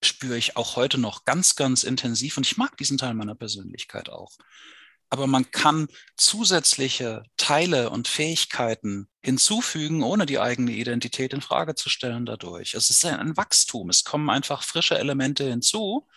spüre 0.02 0.38
ich 0.38 0.56
auch 0.56 0.78
heute 0.78 0.98
noch 0.98 1.26
ganz, 1.26 1.56
ganz 1.56 1.84
intensiv 1.84 2.38
und 2.38 2.46
ich 2.46 2.56
mag 2.56 2.78
diesen 2.78 2.98
Teil 2.98 3.14
meiner 3.14 3.36
Persönlichkeit 3.36 4.10
auch 4.10 4.32
aber 5.10 5.28
man 5.28 5.52
kann 5.52 5.88
zusätzliche 6.18 7.24
Teile 7.38 7.90
und 7.90 8.08
Fähigkeiten 8.08 9.08
hinzufügen, 9.22 10.04
ohne 10.04 10.26
die 10.26 10.40
eigene 10.40 10.72
Identität 10.72 11.34
in 11.34 11.42
Frage 11.42 11.76
zu 11.76 11.90
stellen 11.90 12.26
dadurch. 12.26 12.74
Es 12.74 12.90
ist 12.90 13.06
ein 13.06 13.38
Wachstum. 13.38 13.90
Es 13.90 14.04
kommen 14.04 14.30
einfach 14.30 14.64
frische 14.64 14.98
Elemente 14.98 15.46
hinzu. 15.50 16.08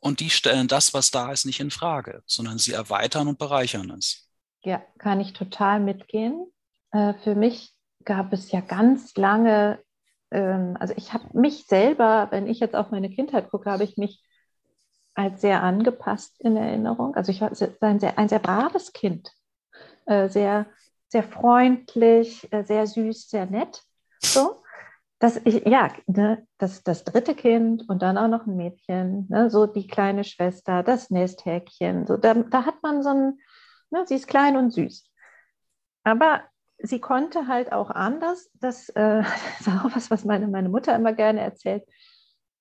und 0.00 0.20
die 0.20 0.30
stellen 0.30 0.68
das, 0.68 0.94
was 0.94 1.10
da 1.10 1.32
ist, 1.32 1.44
nicht 1.44 1.60
in 1.60 1.70
Frage, 1.70 2.22
sondern 2.26 2.58
sie 2.58 2.72
erweitern 2.72 3.28
und 3.28 3.38
bereichern 3.38 3.90
es. 3.90 4.28
Ja, 4.62 4.82
kann 4.98 5.20
ich 5.20 5.32
total 5.32 5.80
mitgehen. 5.80 6.46
Äh, 6.92 7.14
für 7.24 7.34
mich 7.34 7.72
gab 8.04 8.32
es 8.32 8.50
ja 8.52 8.60
ganz 8.60 9.16
lange, 9.16 9.82
ähm, 10.30 10.76
also 10.80 10.94
ich 10.96 11.12
habe 11.12 11.38
mich 11.38 11.66
selber, 11.66 12.28
wenn 12.30 12.46
ich 12.46 12.60
jetzt 12.60 12.74
auf 12.76 12.90
meine 12.90 13.10
Kindheit 13.10 13.50
gucke, 13.50 13.70
habe 13.70 13.84
ich 13.84 13.96
mich 13.96 14.22
als 15.18 15.40
sehr 15.40 15.62
angepasst 15.62 16.40
in 16.40 16.56
Erinnerung. 16.56 17.14
Also 17.16 17.32
ich 17.32 17.40
war 17.40 17.50
ein 17.80 18.00
sehr, 18.00 18.18
ein 18.18 18.28
sehr 18.28 18.38
braves 18.38 18.92
Kind, 18.92 19.32
äh, 20.06 20.28
sehr, 20.28 20.66
sehr 21.08 21.22
freundlich, 21.22 22.50
äh, 22.52 22.64
sehr 22.64 22.86
süß, 22.86 23.28
sehr 23.28 23.46
nett. 23.46 23.82
So 24.22 24.62
das, 25.18 25.40
ich, 25.44 25.66
ja, 25.66 25.90
ne, 26.06 26.46
das, 26.58 26.82
das 26.84 27.04
dritte 27.04 27.34
Kind 27.34 27.88
und 27.88 28.02
dann 28.02 28.18
auch 28.18 28.28
noch 28.28 28.46
ein 28.46 28.56
Mädchen, 28.56 29.26
ne, 29.28 29.50
so 29.50 29.66
die 29.66 29.86
kleine 29.86 30.24
Schwester, 30.24 30.82
das 30.82 31.10
Nesthäkchen, 31.10 32.06
so, 32.06 32.16
da, 32.16 32.34
da 32.34 32.64
hat 32.64 32.82
man 32.82 33.02
so 33.02 33.10
ein, 33.10 33.38
ne, 33.90 34.06
sie 34.06 34.14
ist 34.14 34.28
klein 34.28 34.56
und 34.56 34.70
süß. 34.70 35.10
Aber 36.04 36.42
sie 36.78 37.00
konnte 37.00 37.48
halt 37.48 37.72
auch 37.72 37.90
anders, 37.90 38.48
das, 38.54 38.88
äh, 38.90 39.22
das 39.58 39.60
ist 39.60 39.68
auch 39.68 39.94
was, 39.94 40.10
was 40.10 40.24
meine, 40.24 40.46
meine 40.46 40.68
Mutter 40.68 40.94
immer 40.94 41.12
gerne 41.12 41.40
erzählt, 41.40 41.84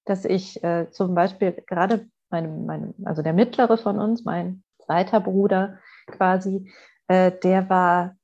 dass 0.05 0.25
ich 0.25 0.63
äh, 0.63 0.89
zum 0.89 1.13
Beispiel 1.13 1.51
gerade 1.67 2.09
meinem, 2.29 2.65
meinem, 2.65 2.93
also 3.05 3.21
der 3.21 3.33
mittlere 3.33 3.77
von 3.77 3.99
uns, 3.99 4.25
mein 4.25 4.63
zweiter 4.85 5.19
Bruder 5.19 5.79
quasi, 6.07 6.71
äh, 7.07 7.31
der 7.43 7.69
war 7.69 8.15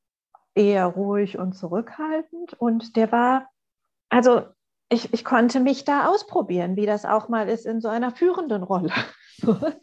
eher 0.55 0.85
ruhig 0.85 1.37
und 1.37 1.53
zurückhaltend 1.53 2.53
und 2.53 2.95
der 2.95 3.11
war 3.11 3.47
also 4.13 4.43
ich, 4.89 5.11
ich 5.11 5.25
konnte 5.25 5.59
mich 5.59 5.85
da 5.85 6.07
ausprobieren, 6.07 6.75
wie 6.75 6.85
das 6.85 7.03
auch 7.03 7.27
mal 7.27 7.49
ist 7.49 7.65
in 7.65 7.81
so 7.81 7.87
einer 7.87 8.11
führenden 8.11 8.61
Rolle. 8.61 8.93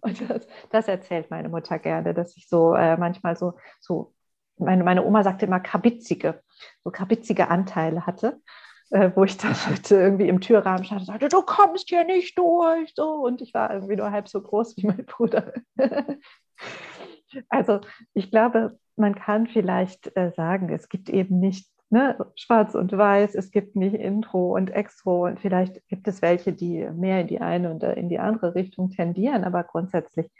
Und 0.00 0.28
das, 0.28 0.46
das, 0.70 0.88
erzählt 0.88 1.30
meine 1.30 1.48
Mutter 1.48 1.78
gerne, 1.78 2.14
dass 2.14 2.36
ich 2.36 2.48
so 2.48 2.74
äh, 2.74 2.96
manchmal 2.96 3.36
so, 3.36 3.54
so 3.78 4.12
meine, 4.56 4.82
meine 4.82 5.04
Oma 5.04 5.22
sagte 5.22 5.46
immer 5.46 5.60
kabitzige, 5.60 6.42
so 6.82 6.90
kabitzige 6.90 7.48
Anteile 7.48 8.06
hatte, 8.06 8.40
äh, 8.90 9.10
wo 9.14 9.24
ich 9.24 9.36
dann 9.36 9.54
halt 9.66 9.90
irgendwie 9.90 10.28
im 10.28 10.40
Türrahmen 10.40 10.84
stand 10.84 11.02
und 11.02 11.06
sagte, 11.06 11.28
du 11.28 11.42
kommst 11.42 11.88
hier 11.88 12.04
nicht 12.04 12.38
durch. 12.38 12.92
So. 12.94 13.24
Und 13.24 13.42
ich 13.42 13.54
war 13.54 13.72
irgendwie 13.72 13.96
nur 13.96 14.10
halb 14.10 14.28
so 14.28 14.40
groß 14.40 14.76
wie 14.76 14.86
mein 14.86 15.04
Bruder. 15.06 15.52
also 17.48 17.80
ich 18.14 18.30
glaube, 18.30 18.78
man 18.96 19.14
kann 19.14 19.46
vielleicht 19.46 20.16
äh, 20.16 20.32
sagen, 20.36 20.70
es 20.70 20.88
gibt 20.88 21.08
eben 21.10 21.38
nicht 21.38 21.68
ne, 21.90 22.16
schwarz 22.34 22.74
und 22.74 22.96
weiß, 22.96 23.34
es 23.34 23.50
gibt 23.50 23.76
nicht 23.76 23.94
Intro 23.94 24.54
und 24.56 24.70
Extro 24.70 25.26
und 25.26 25.40
vielleicht 25.40 25.86
gibt 25.88 26.08
es 26.08 26.22
welche, 26.22 26.52
die 26.52 26.88
mehr 26.94 27.20
in 27.20 27.26
die 27.28 27.40
eine 27.40 27.74
oder 27.74 27.96
in 27.96 28.08
die 28.08 28.18
andere 28.18 28.54
Richtung 28.54 28.90
tendieren, 28.90 29.44
aber 29.44 29.64
grundsätzlich 29.64 30.30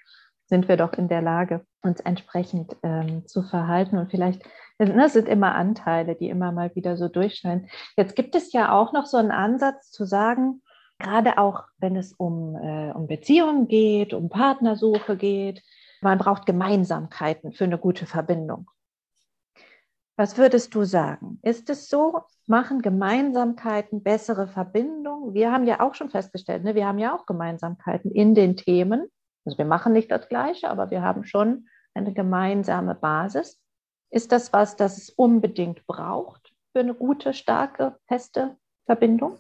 sind 0.47 0.69
wir 0.69 0.77
doch 0.77 0.93
in 0.95 1.09
der 1.09 1.23
Lage, 1.23 1.67
uns 1.83 2.01
entsprechend 2.01 2.77
ähm, 2.83 3.27
zu 3.27 3.43
verhalten 3.43 3.99
und 3.99 4.11
vielleicht 4.11 4.43
ne, 4.79 5.09
sind 5.09 5.29
immer 5.29 5.55
Anteile, 5.55 6.15
die 6.15 6.29
immer 6.29 6.53
mal 6.53 6.75
wieder 6.75 6.97
so 6.97 7.09
durchscheinen. 7.09 7.69
Jetzt 7.97 8.17
gibt 8.17 8.35
es 8.35 8.53
ja 8.53 8.73
auch 8.73 8.93
noch 8.93 9.07
so 9.07 9.17
einen 9.17 9.33
Ansatz 9.33 9.91
zu 9.91 10.05
sagen, 10.05 10.63
gerade 10.99 11.39
auch 11.39 11.65
wenn 11.79 11.97
es 11.97 12.13
um, 12.13 12.57
äh, 12.57 12.93
um 12.93 13.07
Beziehungen 13.07 13.69
geht, 13.69 14.15
um 14.15 14.29
Partnersuche 14.29 15.17
geht, 15.17 15.63
man 16.01 16.19
braucht 16.19 16.47
Gemeinsamkeiten 16.47 17.53
für 17.53 17.65
eine 17.65 17.79
gute 17.79 18.07
Verbindung. 18.07 18.71
Was 20.19 20.39
würdest 20.39 20.75
du 20.75 20.85
sagen? 20.85 21.39
Ist 21.43 21.69
es 21.69 21.89
so? 21.89 22.23
Machen 22.47 22.81
Gemeinsamkeiten 22.81 24.03
bessere 24.03 24.47
Verbindungen? 24.47 25.35
Wir 25.35 25.53
haben 25.53 25.67
ja 25.67 25.81
auch 25.81 25.95
schon 25.95 26.09
festgestellt, 26.09 26.65
ne, 26.65 26.75
wir 26.75 26.87
haben 26.87 26.99
ja 26.99 27.15
auch 27.15 27.27
Gemeinsamkeiten 27.27 28.11
in 28.11 28.35
den 28.35 28.57
Themen. 28.57 29.09
Also 29.47 29.59
wir 29.59 29.65
machen 29.65 29.93
nicht 29.93 30.11
das 30.11 30.29
Gleiche, 30.29 30.69
aber 30.69 30.91
wir 30.91 31.03
haben 31.03 31.25
schon 31.25 31.69
eine 31.95 32.13
gemeinsame 32.13 32.95
Basis. 32.95 33.59
Ist 34.11 34.33
das 34.33 34.53
was, 34.53 34.77
das 34.77 34.99
es 34.99 35.11
unbedingt 35.11 35.87
braucht 35.87 36.53
für 36.73 36.81
eine 36.81 36.95
gute, 36.95 37.33
starke, 37.33 37.99
feste 38.07 38.57
Verbindung? 38.85 39.39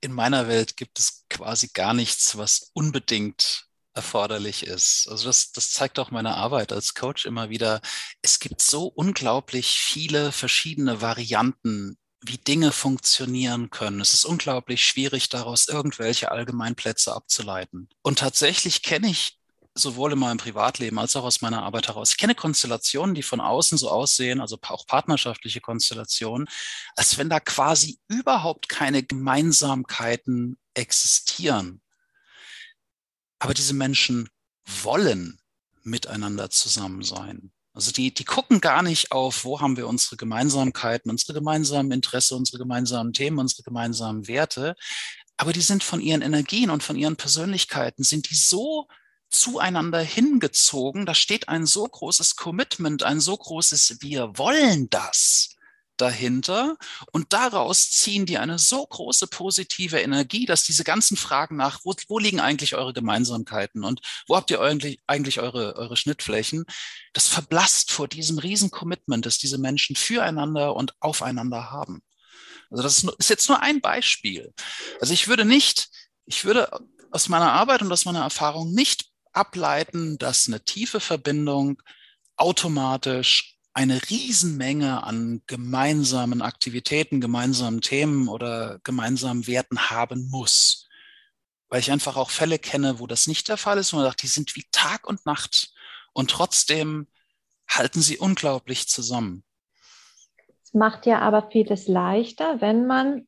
In 0.00 0.12
meiner 0.12 0.48
Welt 0.48 0.76
gibt 0.76 0.98
es 0.98 1.26
quasi 1.30 1.68
gar 1.72 1.94
nichts, 1.94 2.36
was 2.36 2.70
unbedingt 2.74 3.68
erforderlich 3.94 4.66
ist. 4.66 5.06
Also 5.08 5.28
das, 5.28 5.52
das 5.52 5.70
zeigt 5.70 5.98
auch 5.98 6.10
meine 6.10 6.34
Arbeit 6.34 6.72
als 6.72 6.94
Coach 6.94 7.26
immer 7.26 7.48
wieder. 7.48 7.80
Es 8.22 8.40
gibt 8.40 8.60
so 8.60 8.86
unglaublich 8.86 9.78
viele 9.78 10.32
verschiedene 10.32 11.00
Varianten, 11.00 11.96
wie 12.26 12.38
Dinge 12.38 12.72
funktionieren 12.72 13.70
können. 13.70 14.00
Es 14.00 14.14
ist 14.14 14.24
unglaublich 14.24 14.84
schwierig, 14.84 15.28
daraus 15.28 15.68
irgendwelche 15.68 16.30
Allgemeinplätze 16.30 17.14
abzuleiten. 17.14 17.88
Und 18.02 18.18
tatsächlich 18.18 18.82
kenne 18.82 19.08
ich 19.08 19.38
sowohl 19.74 20.12
in 20.12 20.18
meinem 20.18 20.38
Privatleben 20.38 20.98
als 20.98 21.16
auch 21.16 21.24
aus 21.24 21.40
meiner 21.40 21.62
Arbeit 21.62 21.88
heraus. 21.88 22.10
Ich 22.10 22.16
kenne 22.16 22.34
Konstellationen, 22.34 23.14
die 23.14 23.22
von 23.22 23.40
außen 23.40 23.76
so 23.76 23.90
aussehen, 23.90 24.40
also 24.40 24.56
auch 24.62 24.86
partnerschaftliche 24.86 25.60
Konstellationen, 25.60 26.48
als 26.96 27.18
wenn 27.18 27.28
da 27.28 27.40
quasi 27.40 27.98
überhaupt 28.08 28.68
keine 28.68 29.02
Gemeinsamkeiten 29.02 30.56
existieren. 30.74 31.82
Aber 33.40 33.52
diese 33.52 33.74
Menschen 33.74 34.28
wollen 34.64 35.40
miteinander 35.82 36.50
zusammen 36.50 37.02
sein. 37.02 37.53
Also 37.74 37.90
die, 37.90 38.14
die 38.14 38.24
gucken 38.24 38.60
gar 38.60 38.82
nicht 38.82 39.10
auf, 39.10 39.44
wo 39.44 39.60
haben 39.60 39.76
wir 39.76 39.88
unsere 39.88 40.16
Gemeinsamkeiten, 40.16 41.10
unsere 41.10 41.34
gemeinsamen 41.34 41.90
Interessen, 41.90 42.36
unsere 42.36 42.58
gemeinsamen 42.58 43.12
Themen, 43.12 43.40
unsere 43.40 43.64
gemeinsamen 43.64 44.28
Werte. 44.28 44.76
Aber 45.36 45.52
die 45.52 45.60
sind 45.60 45.82
von 45.82 46.00
ihren 46.00 46.22
Energien 46.22 46.70
und 46.70 46.84
von 46.84 46.96
ihren 46.96 47.16
Persönlichkeiten, 47.16 48.04
sind 48.04 48.30
die 48.30 48.36
so 48.36 48.86
zueinander 49.28 50.00
hingezogen. 50.00 51.04
Da 51.04 51.14
steht 51.14 51.48
ein 51.48 51.66
so 51.66 51.84
großes 51.84 52.36
Commitment, 52.36 53.02
ein 53.02 53.18
so 53.18 53.36
großes 53.36 53.96
Wir 54.00 54.38
wollen 54.38 54.88
das 54.90 55.53
dahinter 55.96 56.76
und 57.12 57.32
daraus 57.32 57.90
ziehen 57.90 58.26
die 58.26 58.38
eine 58.38 58.58
so 58.58 58.86
große 58.86 59.26
positive 59.28 60.00
Energie, 60.00 60.46
dass 60.46 60.64
diese 60.64 60.84
ganzen 60.84 61.16
Fragen 61.16 61.56
nach, 61.56 61.80
wo, 61.84 61.94
wo 62.08 62.18
liegen 62.18 62.40
eigentlich 62.40 62.74
eure 62.74 62.92
Gemeinsamkeiten 62.92 63.84
und 63.84 64.00
wo 64.26 64.36
habt 64.36 64.50
ihr 64.50 64.60
eigentlich, 64.60 65.00
eigentlich 65.06 65.40
eure, 65.40 65.76
eure 65.76 65.96
Schnittflächen, 65.96 66.64
das 67.12 67.28
verblasst 67.28 67.92
vor 67.92 68.08
diesem 68.08 68.38
riesen 68.38 68.70
Commitment, 68.70 69.26
das 69.26 69.38
diese 69.38 69.58
Menschen 69.58 69.96
füreinander 69.96 70.74
und 70.74 70.94
aufeinander 71.00 71.70
haben. 71.70 72.02
Also 72.70 72.82
das 72.82 72.98
ist, 72.98 73.10
ist 73.18 73.30
jetzt 73.30 73.48
nur 73.48 73.62
ein 73.62 73.80
Beispiel. 73.80 74.52
Also 75.00 75.12
ich 75.12 75.28
würde 75.28 75.44
nicht, 75.44 75.88
ich 76.26 76.44
würde 76.44 76.70
aus 77.10 77.28
meiner 77.28 77.52
Arbeit 77.52 77.82
und 77.82 77.92
aus 77.92 78.04
meiner 78.04 78.22
Erfahrung 78.22 78.72
nicht 78.72 79.06
ableiten, 79.32 80.18
dass 80.18 80.46
eine 80.46 80.64
tiefe 80.64 81.00
Verbindung 81.00 81.80
automatisch 82.36 83.53
eine 83.74 84.00
Riesenmenge 84.08 85.02
an 85.02 85.42
gemeinsamen 85.48 86.42
Aktivitäten, 86.42 87.20
gemeinsamen 87.20 87.80
Themen 87.80 88.28
oder 88.28 88.78
gemeinsamen 88.84 89.46
Werten 89.48 89.90
haben 89.90 90.30
muss. 90.30 90.88
Weil 91.68 91.80
ich 91.80 91.90
einfach 91.90 92.16
auch 92.16 92.30
Fälle 92.30 92.60
kenne, 92.60 93.00
wo 93.00 93.08
das 93.08 93.26
nicht 93.26 93.48
der 93.48 93.56
Fall 93.56 93.78
ist, 93.78 93.92
wo 93.92 93.96
man 93.96 94.06
sagt, 94.06 94.22
die 94.22 94.28
sind 94.28 94.54
wie 94.54 94.64
Tag 94.70 95.08
und 95.08 95.26
Nacht 95.26 95.72
und 96.12 96.30
trotzdem 96.30 97.08
halten 97.68 98.00
sie 98.00 98.16
unglaublich 98.16 98.88
zusammen. 98.88 99.42
Es 100.62 100.72
macht 100.72 101.04
ja 101.06 101.18
aber 101.18 101.50
vieles 101.50 101.88
leichter, 101.88 102.60
wenn 102.60 102.86
man 102.86 103.26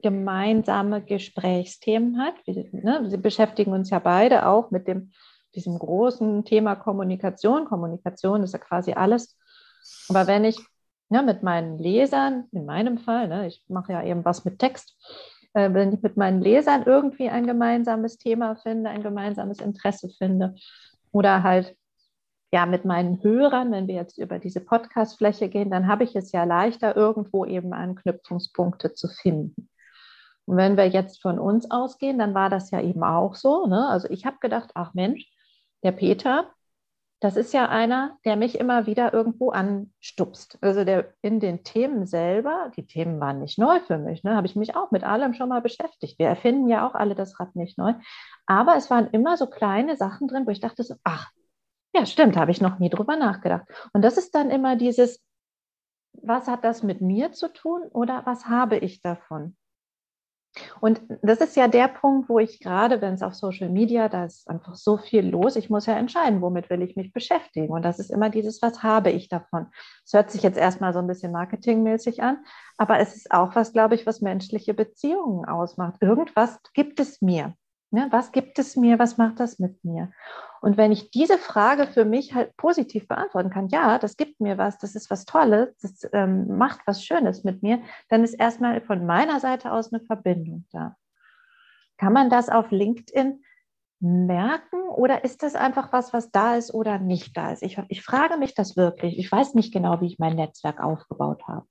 gemeinsame 0.00 1.02
Gesprächsthemen 1.02 2.18
hat. 2.18 2.34
Wir, 2.46 2.68
ne, 2.72 3.08
Sie 3.10 3.16
beschäftigen 3.16 3.72
uns 3.72 3.90
ja 3.90 3.98
beide 3.98 4.46
auch 4.46 4.70
mit 4.70 4.88
dem, 4.88 5.12
diesem 5.54 5.78
großen 5.78 6.44
Thema 6.44 6.74
Kommunikation. 6.74 7.66
Kommunikation 7.66 8.42
ist 8.42 8.52
ja 8.52 8.58
quasi 8.58 8.92
alles, 8.92 9.36
aber 10.08 10.26
wenn 10.26 10.44
ich 10.44 10.58
ja, 11.10 11.22
mit 11.22 11.42
meinen 11.42 11.78
Lesern, 11.78 12.48
in 12.52 12.66
meinem 12.66 12.98
Fall, 12.98 13.28
ne, 13.28 13.46
ich 13.46 13.62
mache 13.68 13.92
ja 13.92 14.02
eben 14.02 14.24
was 14.24 14.44
mit 14.44 14.58
Text, 14.58 14.96
äh, 15.52 15.72
wenn 15.72 15.92
ich 15.92 16.02
mit 16.02 16.16
meinen 16.16 16.42
Lesern 16.42 16.84
irgendwie 16.84 17.28
ein 17.28 17.46
gemeinsames 17.46 18.18
Thema 18.18 18.56
finde, 18.56 18.90
ein 18.90 19.02
gemeinsames 19.02 19.60
Interesse 19.60 20.08
finde 20.10 20.54
oder 21.12 21.42
halt 21.42 21.76
ja 22.52 22.66
mit 22.66 22.84
meinen 22.84 23.22
Hörern, 23.22 23.72
wenn 23.72 23.88
wir 23.88 23.96
jetzt 23.96 24.18
über 24.18 24.38
diese 24.38 24.60
Podcast-Fläche 24.60 25.48
gehen, 25.48 25.70
dann 25.70 25.88
habe 25.88 26.04
ich 26.04 26.14
es 26.16 26.32
ja 26.32 26.44
leichter, 26.44 26.96
irgendwo 26.96 27.44
eben 27.44 27.72
Anknüpfungspunkte 27.72 28.94
zu 28.94 29.08
finden. 29.08 29.68
Und 30.46 30.56
wenn 30.56 30.76
wir 30.76 30.88
jetzt 30.88 31.22
von 31.22 31.38
uns 31.38 31.70
ausgehen, 31.70 32.18
dann 32.18 32.34
war 32.34 32.50
das 32.50 32.70
ja 32.70 32.80
eben 32.80 33.02
auch 33.02 33.34
so. 33.34 33.66
Ne? 33.66 33.88
Also 33.88 34.08
ich 34.10 34.26
habe 34.26 34.36
gedacht, 34.40 34.70
ach 34.74 34.94
Mensch, 34.94 35.32
der 35.82 35.92
Peter, 35.92 36.50
das 37.24 37.36
ist 37.36 37.54
ja 37.54 37.70
einer, 37.70 38.18
der 38.26 38.36
mich 38.36 38.58
immer 38.58 38.84
wieder 38.84 39.14
irgendwo 39.14 39.48
anstupst. 39.50 40.58
Also 40.60 40.84
der 40.84 41.14
in 41.22 41.40
den 41.40 41.64
Themen 41.64 42.06
selber, 42.06 42.70
die 42.76 42.86
Themen 42.86 43.18
waren 43.18 43.40
nicht 43.40 43.58
neu 43.58 43.80
für 43.80 43.96
mich, 43.96 44.24
ne, 44.24 44.36
habe 44.36 44.46
ich 44.46 44.56
mich 44.56 44.76
auch 44.76 44.90
mit 44.90 45.04
allem 45.04 45.32
schon 45.32 45.48
mal 45.48 45.62
beschäftigt. 45.62 46.18
Wir 46.18 46.28
erfinden 46.28 46.68
ja 46.68 46.86
auch 46.86 46.94
alle 46.94 47.14
das 47.14 47.40
Rad 47.40 47.56
nicht 47.56 47.78
neu. 47.78 47.94
Aber 48.44 48.76
es 48.76 48.90
waren 48.90 49.08
immer 49.12 49.38
so 49.38 49.46
kleine 49.46 49.96
Sachen 49.96 50.28
drin, 50.28 50.46
wo 50.46 50.50
ich 50.50 50.60
dachte 50.60 50.82
so, 50.82 50.96
ach, 51.02 51.30
ja, 51.94 52.04
stimmt, 52.04 52.36
habe 52.36 52.50
ich 52.50 52.60
noch 52.60 52.78
nie 52.78 52.90
drüber 52.90 53.16
nachgedacht. 53.16 53.64
Und 53.94 54.02
das 54.02 54.18
ist 54.18 54.34
dann 54.34 54.50
immer 54.50 54.76
dieses, 54.76 55.24
was 56.12 56.46
hat 56.46 56.62
das 56.62 56.82
mit 56.82 57.00
mir 57.00 57.32
zu 57.32 57.50
tun 57.50 57.84
oder 57.90 58.26
was 58.26 58.50
habe 58.50 58.76
ich 58.76 59.00
davon? 59.00 59.56
Und 60.80 61.02
das 61.22 61.38
ist 61.38 61.56
ja 61.56 61.68
der 61.68 61.88
Punkt, 61.88 62.28
wo 62.28 62.38
ich 62.38 62.60
gerade, 62.60 63.00
wenn 63.00 63.14
es 63.14 63.22
auf 63.22 63.34
Social 63.34 63.68
Media, 63.68 64.08
da 64.08 64.24
ist 64.24 64.48
einfach 64.48 64.74
so 64.74 64.96
viel 64.96 65.28
los, 65.28 65.56
ich 65.56 65.70
muss 65.70 65.86
ja 65.86 65.96
entscheiden, 65.96 66.40
womit 66.40 66.70
will 66.70 66.82
ich 66.82 66.96
mich 66.96 67.12
beschäftigen. 67.12 67.72
Und 67.72 67.84
das 67.84 67.98
ist 67.98 68.10
immer 68.10 68.30
dieses, 68.30 68.62
was 68.62 68.82
habe 68.82 69.10
ich 69.10 69.28
davon? 69.28 69.66
Es 70.04 70.12
hört 70.12 70.30
sich 70.30 70.42
jetzt 70.42 70.58
erstmal 70.58 70.92
so 70.92 71.00
ein 71.00 71.06
bisschen 71.06 71.32
marketingmäßig 71.32 72.22
an, 72.22 72.44
aber 72.76 72.98
es 73.00 73.16
ist 73.16 73.30
auch 73.30 73.54
was, 73.54 73.72
glaube 73.72 73.94
ich, 73.94 74.06
was 74.06 74.20
menschliche 74.20 74.74
Beziehungen 74.74 75.44
ausmacht. 75.44 75.96
Irgendwas 76.00 76.58
gibt 76.72 77.00
es 77.00 77.20
mir. 77.20 77.54
Ne? 77.94 78.08
Was 78.10 78.32
gibt 78.32 78.58
es 78.58 78.74
mir? 78.74 78.98
Was 78.98 79.18
macht 79.18 79.38
das 79.38 79.60
mit 79.60 79.84
mir? 79.84 80.10
Und 80.60 80.76
wenn 80.76 80.90
ich 80.90 81.12
diese 81.12 81.38
Frage 81.38 81.86
für 81.86 82.04
mich 82.04 82.34
halt 82.34 82.56
positiv 82.56 83.06
beantworten 83.06 83.50
kann, 83.50 83.68
ja, 83.68 84.00
das 84.00 84.16
gibt 84.16 84.40
mir 84.40 84.58
was, 84.58 84.78
das 84.78 84.96
ist 84.96 85.10
was 85.10 85.24
Tolles, 85.26 85.76
das 85.80 86.10
ähm, 86.12 86.58
macht 86.58 86.80
was 86.86 87.04
Schönes 87.04 87.44
mit 87.44 87.62
mir, 87.62 87.82
dann 88.08 88.24
ist 88.24 88.34
erstmal 88.34 88.80
von 88.80 89.06
meiner 89.06 89.38
Seite 89.38 89.70
aus 89.70 89.92
eine 89.92 90.02
Verbindung 90.02 90.66
da. 90.72 90.96
Kann 91.96 92.12
man 92.12 92.30
das 92.30 92.48
auf 92.48 92.72
LinkedIn 92.72 93.44
merken 94.00 94.82
oder 94.88 95.22
ist 95.22 95.44
das 95.44 95.54
einfach 95.54 95.92
was, 95.92 96.12
was 96.12 96.32
da 96.32 96.56
ist 96.56 96.74
oder 96.74 96.98
nicht 96.98 97.36
da 97.36 97.52
ist? 97.52 97.62
Ich, 97.62 97.80
ich 97.88 98.02
frage 98.02 98.38
mich 98.38 98.54
das 98.54 98.76
wirklich. 98.76 99.18
Ich 99.18 99.30
weiß 99.30 99.54
nicht 99.54 99.72
genau, 99.72 100.00
wie 100.00 100.06
ich 100.06 100.18
mein 100.18 100.34
Netzwerk 100.34 100.80
aufgebaut 100.80 101.46
habe. 101.46 101.64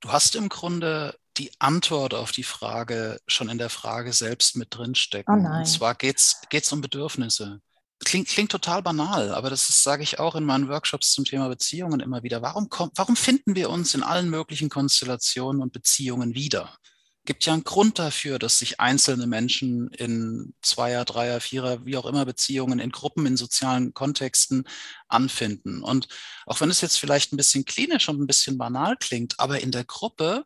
Du 0.00 0.10
hast 0.10 0.34
im 0.34 0.48
Grunde 0.48 1.14
die 1.36 1.50
Antwort 1.58 2.14
auf 2.14 2.32
die 2.32 2.42
Frage 2.42 3.18
schon 3.26 3.48
in 3.48 3.58
der 3.58 3.70
Frage 3.70 4.12
selbst 4.12 4.56
mit 4.56 4.68
drinstecken. 4.70 5.46
Oh. 5.46 5.58
Und 5.58 5.66
zwar 5.66 5.94
geht 5.94 6.18
es 6.18 6.72
um 6.72 6.80
Bedürfnisse. 6.80 7.60
Klingt, 8.04 8.28
klingt 8.28 8.50
total 8.50 8.82
banal, 8.82 9.32
aber 9.32 9.48
das 9.48 9.66
sage 9.82 10.02
ich 10.02 10.18
auch 10.18 10.34
in 10.34 10.44
meinen 10.44 10.68
Workshops 10.68 11.12
zum 11.12 11.24
Thema 11.24 11.48
Beziehungen 11.48 12.00
immer 12.00 12.24
wieder. 12.24 12.42
Warum, 12.42 12.68
kommt, 12.68 12.92
warum 12.96 13.14
finden 13.14 13.54
wir 13.54 13.70
uns 13.70 13.94
in 13.94 14.02
allen 14.02 14.28
möglichen 14.28 14.68
Konstellationen 14.68 15.62
und 15.62 15.72
Beziehungen 15.72 16.34
wieder? 16.34 16.76
gibt 17.24 17.44
ja 17.46 17.52
einen 17.52 17.64
Grund 17.64 17.98
dafür, 17.98 18.38
dass 18.38 18.58
sich 18.58 18.80
einzelne 18.80 19.26
Menschen 19.26 19.88
in 19.90 20.54
Zweier, 20.60 21.04
Dreier, 21.04 21.40
Vierer, 21.40 21.84
wie 21.86 21.96
auch 21.96 22.06
immer 22.06 22.24
Beziehungen 22.24 22.80
in 22.80 22.90
Gruppen, 22.90 23.26
in 23.26 23.36
sozialen 23.36 23.94
Kontexten 23.94 24.64
anfinden. 25.08 25.82
Und 25.82 26.08
auch 26.46 26.60
wenn 26.60 26.70
es 26.70 26.80
jetzt 26.80 26.98
vielleicht 26.98 27.32
ein 27.32 27.36
bisschen 27.36 27.64
klinisch 27.64 28.08
und 28.08 28.20
ein 28.20 28.26
bisschen 28.26 28.58
banal 28.58 28.96
klingt, 28.96 29.38
aber 29.38 29.60
in 29.60 29.70
der 29.70 29.84
Gruppe 29.84 30.44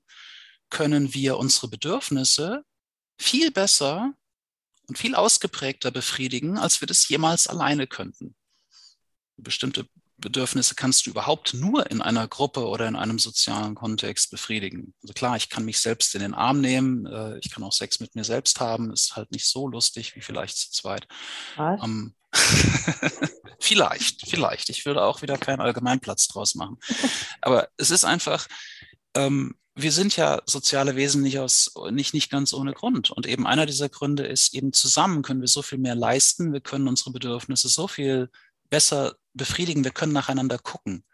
können 0.70 1.14
wir 1.14 1.38
unsere 1.38 1.68
Bedürfnisse 1.68 2.64
viel 3.18 3.50
besser 3.50 4.14
und 4.88 4.98
viel 4.98 5.14
ausgeprägter 5.14 5.90
befriedigen, 5.90 6.58
als 6.58 6.80
wir 6.80 6.88
das 6.88 7.08
jemals 7.08 7.46
alleine 7.46 7.86
könnten. 7.86 8.36
Bestimmte 9.36 9.86
Bedürfnisse 10.18 10.74
kannst 10.74 11.06
du 11.06 11.10
überhaupt 11.10 11.52
nur 11.54 11.90
in 11.90 12.00
einer 12.00 12.26
Gruppe 12.26 12.66
oder 12.66 12.88
in 12.88 12.96
einem 12.96 13.18
sozialen 13.18 13.74
Kontext 13.74 14.30
befriedigen. 14.30 14.94
Also 15.02 15.12
klar, 15.12 15.36
ich 15.36 15.50
kann 15.50 15.64
mich 15.64 15.80
selbst 15.80 16.14
in 16.14 16.22
den 16.22 16.34
Arm 16.34 16.60
nehmen, 16.60 17.06
äh, 17.06 17.38
ich 17.38 17.50
kann 17.50 17.62
auch 17.62 17.72
Sex 17.72 18.00
mit 18.00 18.14
mir 18.14 18.24
selbst 18.24 18.60
haben, 18.60 18.92
ist 18.92 19.16
halt 19.16 19.30
nicht 19.30 19.46
so 19.46 19.68
lustig 19.68 20.16
wie 20.16 20.22
vielleicht 20.22 20.56
zu 20.56 20.70
zweit. 20.70 21.06
Ähm, 21.84 22.14
vielleicht, 23.60 24.26
vielleicht. 24.28 24.70
Ich 24.70 24.86
würde 24.86 25.02
auch 25.02 25.20
wieder 25.20 25.36
keinen 25.36 25.60
Allgemeinplatz 25.60 26.28
draus 26.28 26.54
machen. 26.54 26.78
Aber 27.42 27.68
es 27.76 27.90
ist 27.90 28.04
einfach, 28.04 28.46
ähm, 29.14 29.54
wir 29.78 29.92
sind 29.92 30.16
ja 30.16 30.40
soziale 30.46 30.96
Wesen 30.96 31.22
nicht 31.22 31.38
aus, 31.38 31.70
nicht, 31.90 32.14
nicht 32.14 32.30
ganz 32.30 32.54
ohne 32.54 32.72
Grund. 32.72 33.10
Und 33.10 33.26
eben 33.26 33.46
einer 33.46 33.66
dieser 33.66 33.90
Gründe 33.90 34.26
ist 34.26 34.54
eben 34.54 34.72
zusammen 34.72 35.20
können 35.20 35.42
wir 35.42 35.48
so 35.48 35.60
viel 35.60 35.76
mehr 35.76 35.94
leisten. 35.94 36.54
Wir 36.54 36.62
können 36.62 36.88
unsere 36.88 37.10
Bedürfnisse 37.10 37.68
so 37.68 37.86
viel 37.86 38.30
besser 38.70 39.16
befriedigen. 39.34 39.84
Wir 39.84 39.90
können 39.90 40.14
nacheinander 40.14 40.58
gucken. 40.58 41.04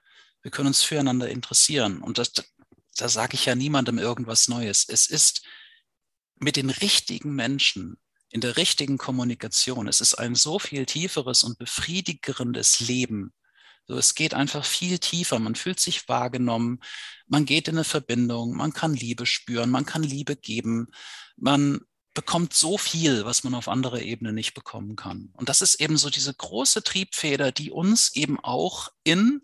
Wir 0.43 0.53
können 0.53 0.69
uns 0.69 0.83
füreinander 0.83 1.29
interessieren. 1.29 2.03
Und 2.03 2.19
das, 2.19 2.33
da 2.97 3.09
sage 3.09 3.35
ich 3.35 3.47
ja 3.47 3.57
niemandem 3.57 3.99
irgendwas 3.99 4.47
Neues. 4.47 4.87
Es 4.89 5.09
ist 5.09 5.43
mit 6.39 6.55
den 6.55 6.71
richtigen 6.71 7.35
Menschen 7.35 7.97
in 8.29 8.41
der 8.41 8.57
richtigen 8.57 8.97
Kommunikation. 8.97 9.89
Es 9.89 10.01
ist 10.01 10.15
ein 10.15 10.37
so 10.37 10.61
viel 10.61 10.87
tieferes 10.87 11.43
und 11.43 11.59
befriedigerendes 11.59 12.79
Leben. 12.79 13.33
So, 13.87 13.97
es 13.97 14.15
geht 14.15 14.35
einfach 14.35 14.65
viel 14.65 14.99
tiefer. 14.99 15.39
Man 15.39 15.55
fühlt 15.55 15.81
sich 15.81 16.09
wahrgenommen. 16.09 16.81
Man 17.27 17.45
geht 17.45 17.69
in 17.69 17.77
eine 17.77 17.85
Verbindung. 17.85 18.57
Man 18.57 18.73
kann 18.73 18.95
Liebe 18.95 19.27
spüren. 19.27 19.71
Man 19.71 19.87
kann 19.87 20.03
Liebe 20.03 20.37
geben. 20.37 20.89
Man 21.37 21.81
bekommt 22.15 22.53
so 22.53 22.79
viel, 22.79 23.25
was 23.25 23.43
man 23.43 23.55
auf 23.55 23.69
anderer 23.69 24.03
Ebene 24.03 24.33
nicht 24.33 24.55
bekommen 24.55 24.97
kann. 24.97 25.31
Und 25.35 25.49
das 25.49 25.63
ist 25.63 25.81
eben 25.81 25.97
so 25.97 26.11
diese 26.11 26.35
große 26.35 26.83
Triebfeder, 26.83 27.53
die 27.53 27.71
uns 27.71 28.15
eben 28.15 28.39
auch 28.39 28.89
in 29.03 29.43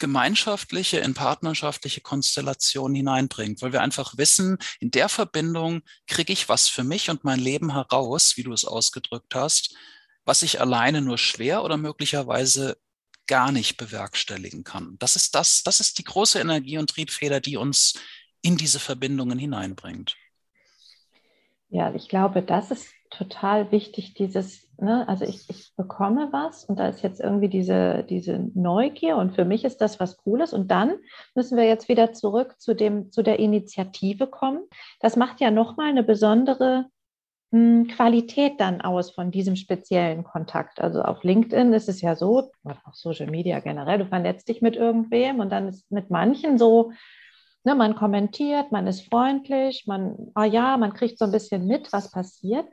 gemeinschaftliche, 0.00 0.98
in 0.98 1.14
partnerschaftliche 1.14 2.00
Konstellationen 2.00 2.96
hineinbringt, 2.96 3.62
weil 3.62 3.72
wir 3.72 3.82
einfach 3.82 4.16
wissen, 4.16 4.58
in 4.80 4.90
der 4.90 5.08
Verbindung 5.08 5.82
kriege 6.08 6.32
ich 6.32 6.48
was 6.48 6.68
für 6.68 6.82
mich 6.82 7.10
und 7.10 7.22
mein 7.22 7.38
Leben 7.38 7.72
heraus, 7.72 8.32
wie 8.36 8.42
du 8.42 8.52
es 8.52 8.64
ausgedrückt 8.64 9.34
hast, 9.34 9.76
was 10.24 10.42
ich 10.42 10.60
alleine 10.60 11.02
nur 11.02 11.18
schwer 11.18 11.62
oder 11.62 11.76
möglicherweise 11.76 12.78
gar 13.30 13.52
nicht 13.52 13.76
bewerkstelligen 13.76 14.64
kann. 14.64 14.96
Das 14.98 15.14
ist 15.14 15.36
das, 15.36 15.62
das 15.62 15.78
ist 15.78 15.98
die 15.98 16.04
große 16.04 16.40
Energie 16.40 16.78
und 16.78 16.90
Triebfeder, 16.90 17.40
die 17.40 17.56
uns 17.56 17.94
in 18.42 18.56
diese 18.56 18.80
Verbindungen 18.80 19.38
hineinbringt. 19.38 20.16
Ja, 21.68 21.94
ich 21.94 22.08
glaube, 22.08 22.42
das 22.42 22.72
ist 22.72 22.92
total 23.08 23.70
wichtig, 23.70 24.14
dieses, 24.14 24.68
ne, 24.78 25.08
also 25.08 25.24
ich, 25.24 25.48
ich 25.48 25.72
bekomme 25.76 26.28
was 26.32 26.64
und 26.64 26.80
da 26.80 26.88
ist 26.88 27.02
jetzt 27.02 27.20
irgendwie 27.20 27.48
diese, 27.48 28.02
diese 28.02 28.50
Neugier 28.54 29.16
und 29.16 29.36
für 29.36 29.44
mich 29.44 29.64
ist 29.64 29.80
das 29.80 30.00
was 30.00 30.16
Cooles 30.16 30.52
und 30.52 30.68
dann 30.68 30.96
müssen 31.36 31.56
wir 31.56 31.64
jetzt 31.64 31.88
wieder 31.88 32.12
zurück 32.12 32.56
zu, 32.58 32.74
dem, 32.74 33.12
zu 33.12 33.22
der 33.22 33.38
Initiative 33.38 34.26
kommen. 34.26 34.64
Das 34.98 35.14
macht 35.14 35.40
ja 35.40 35.52
nochmal 35.52 35.90
eine 35.90 36.02
besondere 36.02 36.86
Qualität 37.52 38.60
dann 38.60 38.80
aus 38.80 39.10
von 39.10 39.30
diesem 39.30 39.56
speziellen 39.56 40.22
Kontakt. 40.22 40.80
Also 40.80 41.02
auf 41.02 41.24
LinkedIn 41.24 41.72
ist 41.72 41.88
es 41.88 42.00
ja 42.00 42.14
so, 42.14 42.50
oder 42.64 42.76
auf 42.84 42.94
Social 42.94 43.28
Media 43.28 43.58
generell, 43.60 43.98
du 43.98 44.06
vernetzt 44.06 44.48
dich 44.48 44.62
mit 44.62 44.76
irgendwem 44.76 45.40
und 45.40 45.50
dann 45.50 45.68
ist 45.68 45.90
mit 45.90 46.10
manchen 46.10 46.58
so, 46.58 46.92
Ne, 47.62 47.74
man 47.74 47.94
kommentiert, 47.94 48.72
man 48.72 48.86
ist 48.86 49.06
freundlich, 49.06 49.84
man, 49.86 50.30
ah 50.34 50.46
ja, 50.46 50.78
man 50.78 50.94
kriegt 50.94 51.18
so 51.18 51.26
ein 51.26 51.32
bisschen 51.32 51.66
mit, 51.66 51.92
was 51.92 52.10
passiert. 52.10 52.66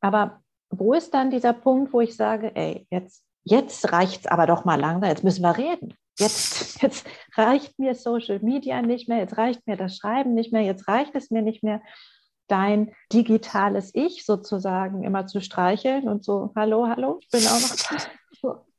Aber 0.00 0.40
wo 0.70 0.94
ist 0.94 1.12
dann 1.12 1.30
dieser 1.30 1.52
Punkt, 1.52 1.92
wo 1.92 2.00
ich 2.00 2.16
sage, 2.16 2.54
ey, 2.56 2.86
jetzt, 2.90 3.22
jetzt 3.42 3.92
reicht 3.92 4.24
es 4.24 4.26
aber 4.26 4.46
doch 4.46 4.64
mal 4.64 4.80
langsam, 4.80 5.10
jetzt 5.10 5.24
müssen 5.24 5.42
wir 5.42 5.58
reden. 5.58 5.94
Jetzt, 6.18 6.80
jetzt 6.82 7.06
reicht 7.36 7.78
mir 7.78 7.94
Social 7.94 8.38
Media 8.40 8.80
nicht 8.80 9.08
mehr, 9.08 9.18
jetzt 9.18 9.36
reicht 9.36 9.66
mir 9.66 9.76
das 9.76 9.96
Schreiben 9.96 10.32
nicht 10.32 10.52
mehr, 10.52 10.62
jetzt 10.62 10.88
reicht 10.88 11.14
es 11.14 11.30
mir 11.30 11.42
nicht 11.42 11.62
mehr, 11.62 11.82
dein 12.48 12.94
digitales 13.12 13.94
Ich 13.94 14.24
sozusagen 14.24 15.02
immer 15.02 15.26
zu 15.26 15.40
streicheln 15.40 16.08
und 16.08 16.24
so, 16.24 16.52
hallo, 16.56 16.86
hallo, 16.86 17.18
ich 17.20 17.28
bin 17.30 17.46
auch 17.46 17.60
noch 17.60 17.76
da. 18.42 18.64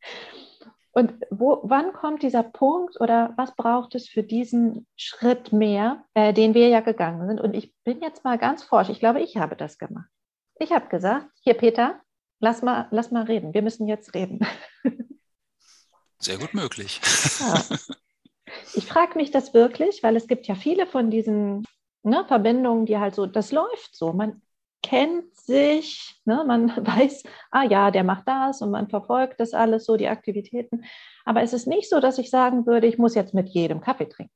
Und 0.97 1.13
wo, 1.30 1.60
wann 1.63 1.91
kommt 1.91 2.23
dieser 2.23 2.43
Punkt 2.43 3.01
oder 3.01 3.34
was 3.36 3.54
braucht 3.58 3.95
es 3.95 4.08
für 4.08 4.23
diesen 4.23 4.88
Schritt 4.95 5.51
mehr, 5.51 6.06
äh, 6.13 6.32
den 6.32 6.54
wir 6.54 6.69
ja 6.69 6.80
gegangen 6.80 7.28
sind? 7.28 7.41
Und 7.41 7.54
ich 7.54 7.75
bin 7.84 8.01
jetzt 8.01 8.23
mal 8.23 8.38
ganz 8.38 8.63
forsch. 8.63 8.88
Ich 8.88 9.01
glaube, 9.01 9.19
ich 9.19 9.36
habe 9.36 9.58
das 9.58 9.78
gemacht. 9.78 10.08
Ich 10.58 10.71
habe 10.71 10.88
gesagt, 10.88 11.28
hier 11.41 11.56
Peter, 11.56 11.99
lass 12.39 12.62
mal, 12.62 12.88
lass 12.91 13.12
mal 13.12 13.23
reden. 13.23 13.54
Wir 13.54 13.62
müssen 13.62 13.89
jetzt 13.89 14.13
reden. 14.13 14.39
Sehr 16.19 16.38
gut 16.38 16.54
möglich. 16.54 17.01
Ja. 17.41 17.62
Ich 18.73 18.86
frage 18.86 19.17
mich 19.17 19.32
das 19.32 19.54
wirklich, 19.54 20.01
weil 20.01 20.15
es 20.15 20.28
gibt 20.28 20.47
ja 20.47 20.56
viele 20.56 20.88
von 20.88 21.12
diesen 21.12 21.65
ne, 22.06 22.26
Verbindungen, 22.28 22.86
die 22.86 22.98
halt 22.98 23.15
so, 23.15 23.26
das 23.26 23.52
läuft 23.52 23.96
so. 23.96 24.13
Man 24.13 24.41
kennt 24.82 25.36
sich, 25.36 26.15
ne? 26.26 26.44
man 26.46 26.70
weiß, 26.86 27.24
ah 27.52 27.63
ja, 27.63 27.91
der 27.91 28.04
macht 28.04 28.28
das 28.28 28.62
und 28.62 28.72
man 28.72 28.89
verfolgt 28.89 29.39
das 29.39 29.54
alles 29.54 29.86
so, 29.86 29.98
die 29.98 30.08
Aktivitäten. 30.08 30.86
Aber 31.26 31.41
es 31.41 31.54
ist 31.54 31.68
nicht 31.68 31.89
so, 31.89 32.00
dass 32.00 32.18
ich 32.18 32.30
sagen 32.30 32.65
würde, 32.65 32.88
ich 32.88 32.98
muss 32.98 33.15
jetzt 33.15 33.34
mit 33.34 33.50
jedem 33.50 33.82
Kaffee 33.82 34.08
trinken. 34.08 34.34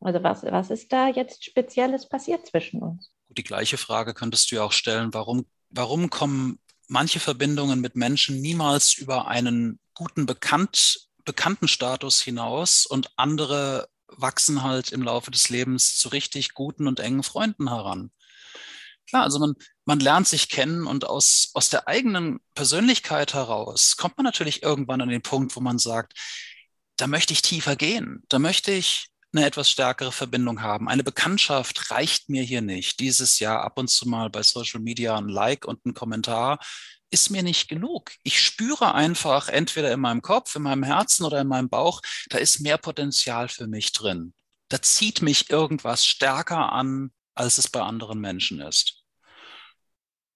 Also 0.00 0.22
was, 0.22 0.42
was 0.44 0.70
ist 0.70 0.92
da 0.92 1.08
jetzt 1.08 1.44
Spezielles 1.44 2.08
passiert 2.08 2.46
zwischen 2.46 2.82
uns? 2.82 3.10
Die 3.28 3.42
gleiche 3.42 3.76
Frage 3.76 4.14
könntest 4.14 4.50
du 4.50 4.56
ja 4.56 4.62
auch 4.62 4.72
stellen, 4.72 5.12
warum, 5.12 5.44
warum 5.70 6.08
kommen 6.08 6.60
manche 6.86 7.20
Verbindungen 7.20 7.80
mit 7.80 7.96
Menschen 7.96 8.40
niemals 8.40 8.94
über 8.94 9.28
einen 9.28 9.80
guten 9.94 10.24
Bekannt, 10.24 11.08
Bekanntenstatus 11.24 12.22
hinaus 12.22 12.86
und 12.86 13.10
andere 13.16 13.88
wachsen 14.08 14.62
halt 14.62 14.92
im 14.92 15.02
Laufe 15.02 15.30
des 15.30 15.48
Lebens 15.48 15.96
zu 15.96 16.08
richtig 16.08 16.54
guten 16.54 16.86
und 16.86 17.00
engen 17.00 17.22
Freunden 17.22 17.68
heran. 17.68 18.10
Klar, 19.08 19.22
also 19.22 19.38
man, 19.38 19.54
man 19.86 20.00
lernt 20.00 20.28
sich 20.28 20.48
kennen 20.48 20.86
und 20.86 21.06
aus, 21.06 21.50
aus 21.54 21.70
der 21.70 21.88
eigenen 21.88 22.40
Persönlichkeit 22.54 23.32
heraus 23.32 23.96
kommt 23.96 24.18
man 24.18 24.24
natürlich 24.24 24.62
irgendwann 24.62 25.00
an 25.00 25.08
den 25.08 25.22
Punkt, 25.22 25.56
wo 25.56 25.60
man 25.60 25.78
sagt, 25.78 26.12
da 26.96 27.06
möchte 27.06 27.32
ich 27.32 27.42
tiefer 27.42 27.76
gehen, 27.76 28.22
da 28.28 28.38
möchte 28.38 28.72
ich 28.72 29.08
eine 29.32 29.46
etwas 29.46 29.70
stärkere 29.70 30.12
Verbindung 30.12 30.62
haben. 30.62 30.88
Eine 30.88 31.04
Bekanntschaft 31.04 31.90
reicht 31.90 32.28
mir 32.28 32.42
hier 32.42 32.62
nicht. 32.62 33.00
Dieses 33.00 33.38
Jahr 33.38 33.62
ab 33.62 33.78
und 33.78 33.88
zu 33.88 34.08
mal 34.08 34.30
bei 34.30 34.42
Social 34.42 34.80
Media 34.80 35.16
ein 35.16 35.28
Like 35.28 35.66
und 35.66 35.84
ein 35.84 35.94
Kommentar 35.94 36.58
ist 37.10 37.30
mir 37.30 37.42
nicht 37.42 37.68
genug. 37.68 38.12
Ich 38.22 38.40
spüre 38.42 38.94
einfach 38.94 39.48
entweder 39.48 39.92
in 39.92 40.00
meinem 40.00 40.22
Kopf, 40.22 40.54
in 40.56 40.62
meinem 40.62 40.82
Herzen 40.82 41.24
oder 41.24 41.40
in 41.40 41.48
meinem 41.48 41.68
Bauch, 41.68 42.00
da 42.28 42.38
ist 42.38 42.60
mehr 42.60 42.78
Potenzial 42.78 43.48
für 43.48 43.66
mich 43.66 43.92
drin. 43.92 44.34
Da 44.68 44.82
zieht 44.82 45.22
mich 45.22 45.50
irgendwas 45.50 46.04
stärker 46.04 46.72
an, 46.72 47.12
als 47.34 47.58
es 47.58 47.68
bei 47.68 47.80
anderen 47.80 48.20
Menschen 48.20 48.60
ist. 48.60 49.02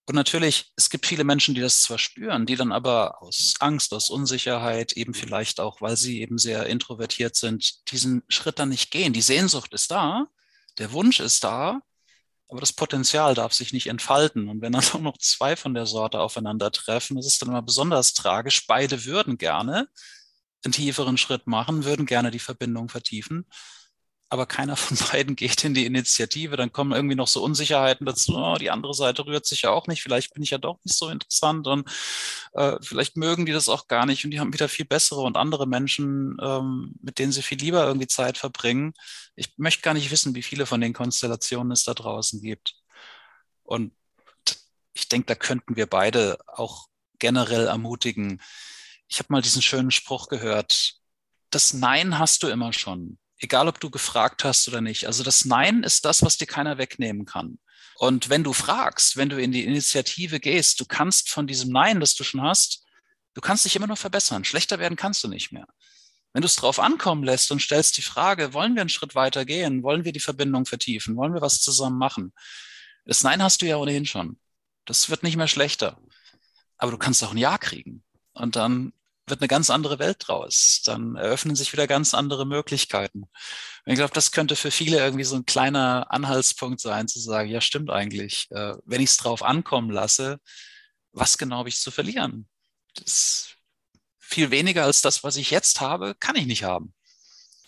Und 0.06 0.16
natürlich, 0.16 0.72
es 0.76 0.90
gibt 0.90 1.06
viele 1.06 1.22
Menschen, 1.24 1.54
die 1.54 1.60
das 1.60 1.82
zwar 1.82 1.98
spüren, 1.98 2.44
die 2.44 2.56
dann 2.56 2.72
aber 2.72 3.22
aus 3.22 3.54
Angst, 3.60 3.94
aus 3.94 4.10
Unsicherheit, 4.10 4.92
eben 4.92 5.14
vielleicht 5.14 5.60
auch, 5.60 5.80
weil 5.80 5.96
sie 5.96 6.20
eben 6.20 6.38
sehr 6.38 6.66
introvertiert 6.66 7.36
sind, 7.36 7.90
diesen 7.90 8.22
Schritt 8.28 8.58
dann 8.58 8.70
nicht 8.70 8.90
gehen. 8.90 9.12
Die 9.12 9.22
Sehnsucht 9.22 9.72
ist 9.72 9.90
da, 9.90 10.26
der 10.78 10.92
Wunsch 10.92 11.20
ist 11.20 11.44
da, 11.44 11.80
aber 12.52 12.60
das 12.60 12.72
Potenzial 12.72 13.34
darf 13.34 13.52
sich 13.54 13.72
nicht 13.72 13.88
entfalten. 13.88 14.48
Und 14.48 14.60
wenn 14.60 14.72
dann 14.72 14.84
auch 14.92 15.00
noch 15.00 15.18
zwei 15.18 15.56
von 15.56 15.74
der 15.74 15.86
Sorte 15.86 16.20
aufeinandertreffen, 16.20 17.16
das 17.16 17.26
ist 17.26 17.42
dann 17.42 17.48
immer 17.48 17.62
besonders 17.62 18.12
tragisch. 18.12 18.66
Beide 18.66 19.04
würden 19.04 19.38
gerne 19.38 19.88
einen 20.64 20.72
tieferen 20.72 21.18
Schritt 21.18 21.46
machen, 21.46 21.84
würden 21.84 22.06
gerne 22.06 22.30
die 22.30 22.38
Verbindung 22.38 22.88
vertiefen 22.88 23.46
aber 24.32 24.46
keiner 24.46 24.76
von 24.76 24.96
beiden 25.12 25.36
geht 25.36 25.62
in 25.62 25.74
die 25.74 25.84
Initiative. 25.84 26.56
Dann 26.56 26.72
kommen 26.72 26.92
irgendwie 26.92 27.16
noch 27.16 27.28
so 27.28 27.44
Unsicherheiten 27.44 28.06
dazu. 28.06 28.34
Oh, 28.34 28.56
die 28.58 28.70
andere 28.70 28.94
Seite 28.94 29.26
rührt 29.26 29.44
sich 29.44 29.62
ja 29.62 29.70
auch 29.70 29.88
nicht. 29.88 30.02
Vielleicht 30.02 30.32
bin 30.32 30.42
ich 30.42 30.48
ja 30.48 30.56
doch 30.56 30.78
nicht 30.84 30.96
so 30.96 31.10
interessant 31.10 31.66
und 31.66 31.86
äh, 32.54 32.78
vielleicht 32.80 33.18
mögen 33.18 33.44
die 33.44 33.52
das 33.52 33.68
auch 33.68 33.88
gar 33.88 34.06
nicht 34.06 34.24
und 34.24 34.30
die 34.30 34.40
haben 34.40 34.54
wieder 34.54 34.70
viel 34.70 34.86
bessere 34.86 35.20
und 35.20 35.36
andere 35.36 35.66
Menschen, 35.66 36.38
ähm, 36.40 36.94
mit 37.02 37.18
denen 37.18 37.30
sie 37.30 37.42
viel 37.42 37.58
lieber 37.58 37.84
irgendwie 37.84 38.06
Zeit 38.06 38.38
verbringen. 38.38 38.94
Ich 39.36 39.52
möchte 39.58 39.82
gar 39.82 39.92
nicht 39.92 40.10
wissen, 40.10 40.34
wie 40.34 40.42
viele 40.42 40.64
von 40.64 40.80
den 40.80 40.94
Konstellationen 40.94 41.70
es 41.70 41.84
da 41.84 41.92
draußen 41.92 42.40
gibt. 42.40 42.74
Und 43.64 43.92
ich 44.94 45.10
denke, 45.10 45.26
da 45.26 45.34
könnten 45.34 45.76
wir 45.76 45.86
beide 45.86 46.38
auch 46.46 46.86
generell 47.18 47.66
ermutigen. 47.66 48.40
Ich 49.08 49.18
habe 49.18 49.26
mal 49.30 49.42
diesen 49.42 49.60
schönen 49.60 49.90
Spruch 49.90 50.28
gehört. 50.28 50.94
Das 51.50 51.74
Nein 51.74 52.18
hast 52.18 52.42
du 52.42 52.48
immer 52.48 52.72
schon 52.72 53.18
egal 53.42 53.68
ob 53.68 53.80
du 53.80 53.90
gefragt 53.90 54.44
hast 54.44 54.68
oder 54.68 54.80
nicht. 54.80 55.06
Also 55.06 55.24
das 55.24 55.44
Nein 55.44 55.82
ist 55.82 56.04
das, 56.04 56.22
was 56.22 56.36
dir 56.36 56.46
keiner 56.46 56.78
wegnehmen 56.78 57.26
kann. 57.26 57.58
Und 57.96 58.30
wenn 58.30 58.44
du 58.44 58.52
fragst, 58.52 59.16
wenn 59.16 59.28
du 59.28 59.40
in 59.40 59.52
die 59.52 59.64
Initiative 59.64 60.40
gehst, 60.40 60.80
du 60.80 60.84
kannst 60.84 61.30
von 61.30 61.46
diesem 61.46 61.70
Nein, 61.70 62.00
das 62.00 62.14
du 62.14 62.24
schon 62.24 62.42
hast, 62.42 62.84
du 63.34 63.40
kannst 63.40 63.64
dich 63.64 63.76
immer 63.76 63.86
nur 63.86 63.96
verbessern. 63.96 64.44
Schlechter 64.44 64.78
werden 64.78 64.96
kannst 64.96 65.22
du 65.24 65.28
nicht 65.28 65.52
mehr. 65.52 65.66
Wenn 66.32 66.42
du 66.42 66.46
es 66.46 66.56
drauf 66.56 66.78
ankommen 66.78 67.24
lässt 67.24 67.52
und 67.52 67.60
stellst 67.60 67.96
die 67.98 68.02
Frage, 68.02 68.54
wollen 68.54 68.74
wir 68.74 68.80
einen 68.80 68.88
Schritt 68.88 69.14
weiter 69.14 69.44
gehen? 69.44 69.82
Wollen 69.82 70.04
wir 70.04 70.12
die 70.12 70.20
Verbindung 70.20 70.64
vertiefen? 70.64 71.16
Wollen 71.16 71.34
wir 71.34 71.42
was 71.42 71.60
zusammen 71.60 71.98
machen? 71.98 72.32
Das 73.04 73.22
Nein 73.22 73.42
hast 73.42 73.60
du 73.60 73.66
ja 73.66 73.76
ohnehin 73.76 74.06
schon. 74.06 74.38
Das 74.86 75.10
wird 75.10 75.22
nicht 75.22 75.36
mehr 75.36 75.48
schlechter. 75.48 76.00
Aber 76.78 76.90
du 76.90 76.98
kannst 76.98 77.22
auch 77.22 77.32
ein 77.32 77.38
Ja 77.38 77.58
kriegen. 77.58 78.02
Und 78.32 78.56
dann 78.56 78.92
wird 79.26 79.40
eine 79.40 79.48
ganz 79.48 79.70
andere 79.70 79.98
Welt 79.98 80.16
draus. 80.20 80.82
Dann 80.84 81.16
eröffnen 81.16 81.54
sich 81.54 81.72
wieder 81.72 81.86
ganz 81.86 82.14
andere 82.14 82.46
Möglichkeiten. 82.46 83.22
Und 83.22 83.92
ich 83.92 83.96
glaube, 83.96 84.14
das 84.14 84.32
könnte 84.32 84.56
für 84.56 84.70
viele 84.70 84.98
irgendwie 84.98 85.24
so 85.24 85.36
ein 85.36 85.46
kleiner 85.46 86.06
Anhaltspunkt 86.10 86.80
sein, 86.80 87.08
zu 87.08 87.20
sagen, 87.20 87.48
ja, 87.48 87.60
stimmt 87.60 87.90
eigentlich. 87.90 88.48
Äh, 88.50 88.74
wenn 88.84 89.00
ich 89.00 89.10
es 89.10 89.16
drauf 89.16 89.42
ankommen 89.42 89.90
lasse, 89.90 90.38
was 91.12 91.38
genau 91.38 91.58
habe 91.58 91.68
ich 91.68 91.80
zu 91.80 91.90
verlieren? 91.90 92.48
Das 92.94 93.54
viel 94.18 94.50
weniger 94.50 94.84
als 94.84 95.02
das, 95.02 95.22
was 95.24 95.36
ich 95.36 95.50
jetzt 95.50 95.80
habe, 95.80 96.14
kann 96.18 96.36
ich 96.36 96.46
nicht 96.46 96.64
haben. 96.64 96.94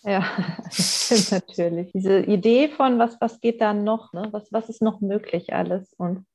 Ja, 0.03 0.25
stimmt 0.71 1.31
natürlich. 1.31 1.93
Diese 1.93 2.21
Idee 2.21 2.69
von, 2.69 2.99
was, 2.99 3.21
was 3.21 3.41
geht 3.41 3.61
da 3.61 3.75
noch, 3.75 4.13
ne? 4.13 4.29
was, 4.33 4.53
was 4.53 4.69
ist 4.69 4.83
noch 4.83 5.01
möglich 5.01 5.53
alles 5.55 5.93
und 5.95 6.27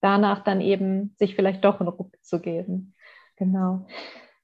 danach 0.00 0.44
dann 0.44 0.60
eben 0.60 1.14
sich 1.18 1.34
vielleicht 1.34 1.64
doch 1.64 1.80
einen 1.80 1.88
Ruck 1.88 2.16
zu 2.22 2.40
geben. 2.40 2.94
Genau. 3.36 3.86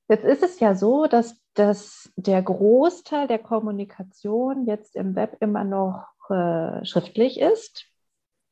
Jetzt 0.09 0.25
ist 0.25 0.43
es 0.43 0.61
ja 0.61 0.75
so, 0.75 1.07
dass, 1.07 1.41
dass 1.55 2.13
der 2.17 2.43
Großteil 2.43 3.27
der 3.27 3.39
Kommunikation 3.39 4.67
jetzt 4.67 4.97
im 4.97 5.15
Web 5.15 5.37
immer 5.41 5.65
noch 5.65 6.07
äh, 6.31 6.85
schriftlich 6.85 7.41
ist. 7.41 7.87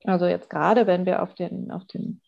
Also 0.05 0.27
jetzt 0.27 0.49
gerade, 0.51 0.87
wenn 0.87 1.05
wir 1.07 1.23
auf 1.23 1.35
den, 1.35 1.71
auf 1.71 1.85
den 1.87 2.23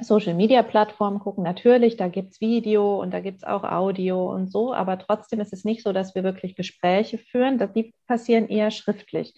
Social-Media-Plattformen 0.00 1.20
gucken, 1.20 1.44
natürlich, 1.44 1.96
da 1.96 2.08
gibt 2.08 2.32
es 2.32 2.40
Video 2.40 3.00
und 3.00 3.12
da 3.12 3.20
gibt 3.20 3.38
es 3.38 3.44
auch 3.44 3.62
Audio 3.62 4.32
und 4.32 4.50
so, 4.50 4.72
aber 4.72 4.98
trotzdem 4.98 5.40
ist 5.40 5.52
es 5.52 5.64
nicht 5.64 5.82
so, 5.82 5.92
dass 5.92 6.14
wir 6.14 6.24
wirklich 6.24 6.56
Gespräche 6.56 7.18
führen. 7.18 7.58
Die 7.74 7.94
passieren 8.06 8.48
eher 8.48 8.70
schriftlich. 8.70 9.34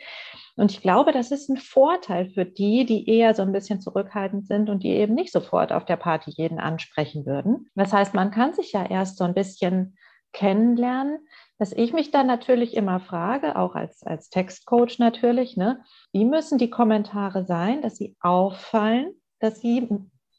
Und 0.56 0.70
ich 0.70 0.80
glaube, 0.80 1.12
das 1.12 1.32
ist 1.32 1.48
ein 1.50 1.56
Vorteil 1.56 2.30
für 2.30 2.44
die, 2.44 2.86
die 2.86 3.08
eher 3.08 3.34
so 3.34 3.42
ein 3.42 3.52
bisschen 3.52 3.80
zurückhaltend 3.80 4.46
sind 4.46 4.70
und 4.70 4.84
die 4.84 4.90
eben 4.90 5.14
nicht 5.14 5.32
sofort 5.32 5.72
auf 5.72 5.84
der 5.84 5.96
Party 5.96 6.30
jeden 6.30 6.60
ansprechen 6.60 7.26
würden. 7.26 7.68
Das 7.74 7.92
heißt, 7.92 8.14
man 8.14 8.30
kann 8.30 8.54
sich 8.54 8.72
ja 8.72 8.86
erst 8.86 9.18
so 9.18 9.24
ein 9.24 9.34
bisschen 9.34 9.96
kennenlernen, 10.32 11.18
dass 11.58 11.72
ich 11.72 11.92
mich 11.92 12.10
dann 12.10 12.26
natürlich 12.26 12.76
immer 12.76 13.00
frage, 13.00 13.56
auch 13.56 13.74
als, 13.74 14.02
als 14.04 14.28
Textcoach 14.28 14.98
natürlich, 14.98 15.56
ne, 15.56 15.82
wie 16.12 16.24
müssen 16.24 16.58
die 16.58 16.70
Kommentare 16.70 17.44
sein, 17.44 17.82
dass 17.82 17.96
sie 17.96 18.16
auffallen, 18.20 19.14
dass 19.40 19.60
sie 19.60 19.88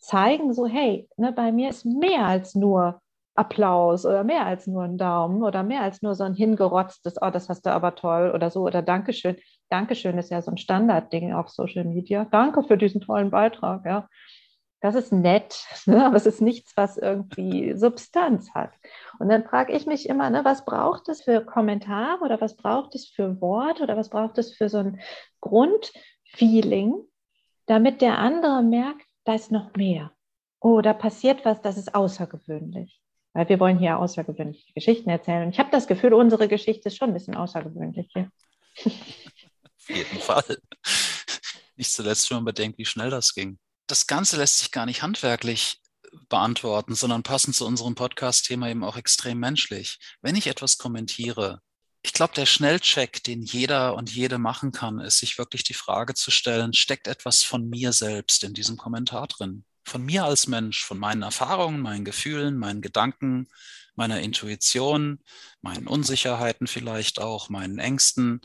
zeigen, 0.06 0.54
so, 0.54 0.68
hey, 0.68 1.08
ne, 1.18 1.32
bei 1.32 1.52
mir 1.52 1.70
ist 1.70 1.86
mehr 1.86 2.26
als 2.26 2.56
nur 2.56 3.02
Applaus 3.36 4.06
oder 4.06 4.24
mehr 4.24 4.46
als 4.46 4.66
nur 4.66 4.84
ein 4.84 4.98
Daumen 4.98 5.44
oder 5.44 5.62
mehr 5.64 5.82
als 5.82 6.02
nur 6.02 6.16
so 6.16 6.24
ein 6.24 6.34
hingerotztes, 6.34 7.22
oh, 7.22 7.30
das 7.30 7.50
hast 7.50 7.66
du 7.66 7.72
aber 7.72 7.96
toll 7.96 8.32
oder 8.34 8.50
so 8.50 8.62
oder 8.62 8.82
Dankeschön. 8.82 9.36
Dankeschön 9.70 10.18
ist 10.18 10.32
ja 10.32 10.42
so 10.42 10.52
ein 10.52 10.58
Standardding 10.58 11.34
auf 11.34 11.50
Social 11.50 11.84
Media. 11.84 12.26
Danke 12.32 12.64
für 12.64 12.78
diesen 12.78 13.02
tollen 13.02 13.32
Beitrag, 13.32 13.86
ja. 13.86 14.08
Das 14.80 14.96
ist 14.96 15.12
nett, 15.12 15.66
ne? 15.86 16.06
aber 16.06 16.16
es 16.16 16.26
ist 16.26 16.42
nichts, 16.42 16.74
was 16.78 16.98
irgendwie 16.98 17.76
Substanz 17.76 18.54
hat. 18.54 18.72
Und 19.20 19.30
dann 19.30 19.44
frage 19.44 19.74
ich 19.74 19.86
mich 19.86 20.08
immer, 20.08 20.30
ne, 20.30 20.46
was 20.46 20.64
braucht 20.64 21.10
es 21.10 21.24
für 21.24 21.44
Kommentare 21.44 22.24
oder 22.24 22.40
was 22.40 22.56
braucht 22.56 22.96
es 22.96 23.10
für 23.10 23.42
Wort 23.42 23.82
oder 23.82 23.98
was 23.98 24.10
braucht 24.10 24.38
es 24.38 24.56
für 24.56 24.70
so 24.70 24.78
ein 24.78 25.02
Grundfeeling, 25.42 26.94
damit 27.66 28.02
der 28.02 28.20
andere 28.20 28.64
merkt, 28.64 29.06
da 29.26 29.36
ist 29.36 29.52
noch 29.52 29.74
mehr. 29.76 30.12
Oh, 30.60 30.82
da 30.82 30.94
passiert 30.94 31.44
was, 31.46 31.62
das 31.62 31.78
ist 31.78 31.94
außergewöhnlich. 31.94 33.02
Weil 33.34 33.50
wir 33.50 33.60
wollen 33.60 33.78
hier 33.78 34.00
außergewöhnliche 34.00 34.72
Geschichten 34.74 35.10
erzählen. 35.10 35.44
Und 35.44 35.50
ich 35.50 35.60
habe 35.60 35.70
das 35.72 35.88
Gefühl, 35.88 36.14
unsere 36.14 36.48
Geschichte 36.48 36.88
ist 36.88 36.96
schon 36.96 37.10
ein 37.10 37.14
bisschen 37.14 37.36
außergewöhnlich 37.36 38.10
hier. 38.14 38.32
Auf 38.86 39.90
jeden 39.90 40.20
Fall. 40.20 40.58
Nicht 41.76 41.92
zuletzt, 41.92 42.30
wenn 42.30 42.38
man 42.38 42.46
bedenkt, 42.46 42.78
wie 42.78 42.86
schnell 42.86 43.10
das 43.10 43.34
ging. 43.34 43.60
Das 43.88 44.08
Ganze 44.08 44.38
lässt 44.38 44.60
sich 44.60 44.72
gar 44.72 44.86
nicht 44.86 45.02
handwerklich 45.02 45.82
beantworten, 46.30 46.96
sondern 46.96 47.24
passend 47.24 47.56
zu 47.56 47.66
unserem 47.66 47.96
Podcast-Thema 47.96 48.70
eben 48.70 48.84
auch 48.84 48.96
extrem 48.96 49.40
menschlich. 49.40 50.00
Wenn 50.22 50.36
ich 50.36 50.48
etwas 50.48 50.78
kommentiere, 50.78 51.62
ich 52.06 52.14
glaube, 52.14 52.36
der 52.36 52.46
Schnellcheck, 52.46 53.24
den 53.24 53.42
jeder 53.42 53.96
und 53.96 54.12
jede 54.12 54.38
machen 54.38 54.72
kann, 54.72 55.00
ist, 55.00 55.18
sich 55.18 55.40
wirklich 55.40 55.64
die 55.64 55.74
Frage 55.74 56.14
zu 56.14 56.30
stellen, 56.30 56.72
steckt 56.74 57.08
etwas 57.08 57.42
von 57.42 57.68
mir 57.68 57.94
selbst 57.94 58.44
in 58.44 58.54
diesem 58.54 58.78
Kommentar 58.78 59.26
drin? 59.26 59.66
Von 59.84 60.04
mir 60.04 60.24
als 60.24 60.46
Mensch, 60.46 60.86
von 60.86 61.00
meinen 61.00 61.24
Erfahrungen, 61.24 61.82
meinen 61.82 62.06
Gefühlen, 62.06 62.60
meinen 62.60 62.84
Gedanken, 62.84 63.48
meiner 63.96 64.22
Intuition, 64.22 65.20
meinen 65.62 65.88
Unsicherheiten 65.88 66.68
vielleicht 66.68 67.20
auch, 67.20 67.50
meinen 67.50 67.80
Ängsten. 67.80 68.42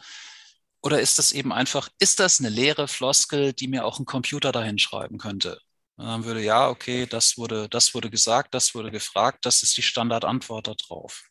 Oder 0.81 1.03
ist 1.03 1.19
das 1.19 1.33
eben 1.33 1.53
einfach, 1.53 1.91
ist 1.99 2.19
das 2.19 2.41
eine 2.41 2.49
leere 2.49 2.89
Floskel, 2.89 3.53
die 3.53 3.69
mir 3.69 3.85
auch 3.85 3.99
ein 3.99 4.07
Computer 4.07 4.53
dahin 4.53 4.79
schreiben 4.79 5.19
könnte? 5.19 5.61
Und 5.97 6.07
dann 6.07 6.25
würde, 6.25 6.43
ja, 6.43 6.71
okay, 6.71 7.05
das 7.05 7.37
wurde, 7.37 7.69
das 7.69 7.93
wurde 7.93 8.09
gesagt, 8.09 8.55
das 8.55 8.75
wurde 8.75 8.91
gefragt, 8.91 9.45
das 9.45 9.63
ist 9.63 9.77
die 9.77 9.83
Standardantwort 9.83 10.67
darauf. 10.67 11.30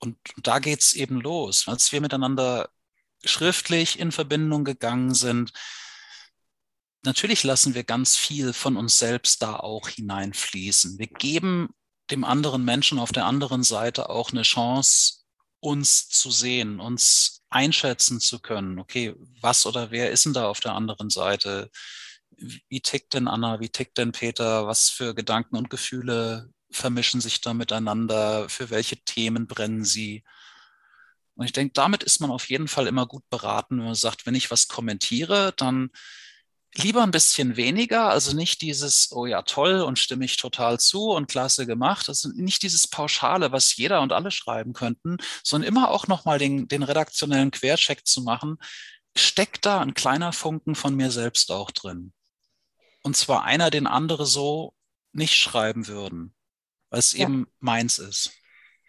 Und 0.00 0.16
da 0.42 0.58
geht 0.58 0.80
es 0.80 0.94
eben 0.94 1.20
los. 1.20 1.68
Als 1.68 1.92
wir 1.92 2.00
miteinander 2.00 2.70
schriftlich 3.24 3.98
in 3.98 4.12
Verbindung 4.12 4.64
gegangen 4.64 5.14
sind, 5.14 5.52
natürlich 7.02 7.44
lassen 7.44 7.74
wir 7.74 7.84
ganz 7.84 8.16
viel 8.16 8.52
von 8.52 8.76
uns 8.76 8.98
selbst 8.98 9.42
da 9.42 9.56
auch 9.56 9.88
hineinfließen. 9.88 10.98
Wir 10.98 11.06
geben 11.06 11.70
dem 12.10 12.24
anderen 12.24 12.64
Menschen 12.64 12.98
auf 12.98 13.12
der 13.12 13.26
anderen 13.26 13.62
Seite 13.62 14.10
auch 14.10 14.32
eine 14.32 14.42
Chance, 14.42 15.20
uns 15.60 16.08
zu 16.08 16.30
sehen, 16.30 16.80
uns 16.80 17.42
einschätzen 17.50 18.20
zu 18.20 18.40
können. 18.40 18.78
Okay, 18.78 19.14
was 19.40 19.66
oder 19.66 19.90
wer 19.90 20.10
ist 20.10 20.24
denn 20.24 20.32
da 20.32 20.48
auf 20.48 20.60
der 20.60 20.74
anderen 20.74 21.10
Seite? 21.10 21.70
Wie 22.30 22.80
tickt 22.80 23.14
denn 23.14 23.28
Anna? 23.28 23.60
Wie 23.60 23.68
tickt 23.68 23.98
denn 23.98 24.12
Peter? 24.12 24.66
Was 24.66 24.88
für 24.88 25.14
Gedanken 25.14 25.56
und 25.56 25.68
Gefühle 25.68 26.50
vermischen 26.70 27.20
sich 27.20 27.40
da 27.40 27.54
miteinander, 27.54 28.48
für 28.48 28.70
welche 28.70 28.96
Themen 28.96 29.46
brennen 29.46 29.84
sie. 29.84 30.24
Und 31.34 31.46
ich 31.46 31.52
denke, 31.52 31.72
damit 31.74 32.02
ist 32.02 32.20
man 32.20 32.30
auf 32.30 32.48
jeden 32.48 32.68
Fall 32.68 32.86
immer 32.86 33.06
gut 33.06 33.28
beraten, 33.30 33.78
wenn 33.78 33.86
man 33.86 33.94
sagt, 33.94 34.26
wenn 34.26 34.34
ich 34.34 34.50
was 34.50 34.68
kommentiere, 34.68 35.52
dann 35.56 35.90
lieber 36.74 37.02
ein 37.02 37.10
bisschen 37.10 37.56
weniger, 37.56 38.10
also 38.10 38.36
nicht 38.36 38.60
dieses, 38.60 39.10
oh 39.12 39.26
ja, 39.26 39.42
toll 39.42 39.80
und 39.80 39.98
stimme 39.98 40.24
ich 40.24 40.36
total 40.36 40.78
zu 40.78 41.10
und 41.10 41.28
klasse 41.28 41.66
gemacht, 41.66 42.08
also 42.08 42.28
nicht 42.34 42.62
dieses 42.62 42.86
Pauschale, 42.86 43.50
was 43.50 43.74
jeder 43.76 44.02
und 44.02 44.12
alle 44.12 44.30
schreiben 44.30 44.72
könnten, 44.72 45.16
sondern 45.42 45.68
immer 45.68 45.90
auch 45.90 46.06
nochmal 46.06 46.38
den, 46.38 46.68
den 46.68 46.84
redaktionellen 46.84 47.50
Quercheck 47.50 48.06
zu 48.06 48.22
machen, 48.22 48.58
steckt 49.16 49.66
da 49.66 49.80
ein 49.80 49.94
kleiner 49.94 50.32
Funken 50.32 50.76
von 50.76 50.94
mir 50.94 51.10
selbst 51.10 51.50
auch 51.50 51.72
drin. 51.72 52.12
Und 53.02 53.16
zwar 53.16 53.42
einer, 53.44 53.70
den 53.70 53.88
andere 53.88 54.26
so 54.26 54.74
nicht 55.12 55.34
schreiben 55.34 55.88
würden 55.88 56.34
es 56.90 57.16
ja. 57.16 57.26
eben 57.26 57.46
meins 57.58 57.98
ist. 57.98 58.32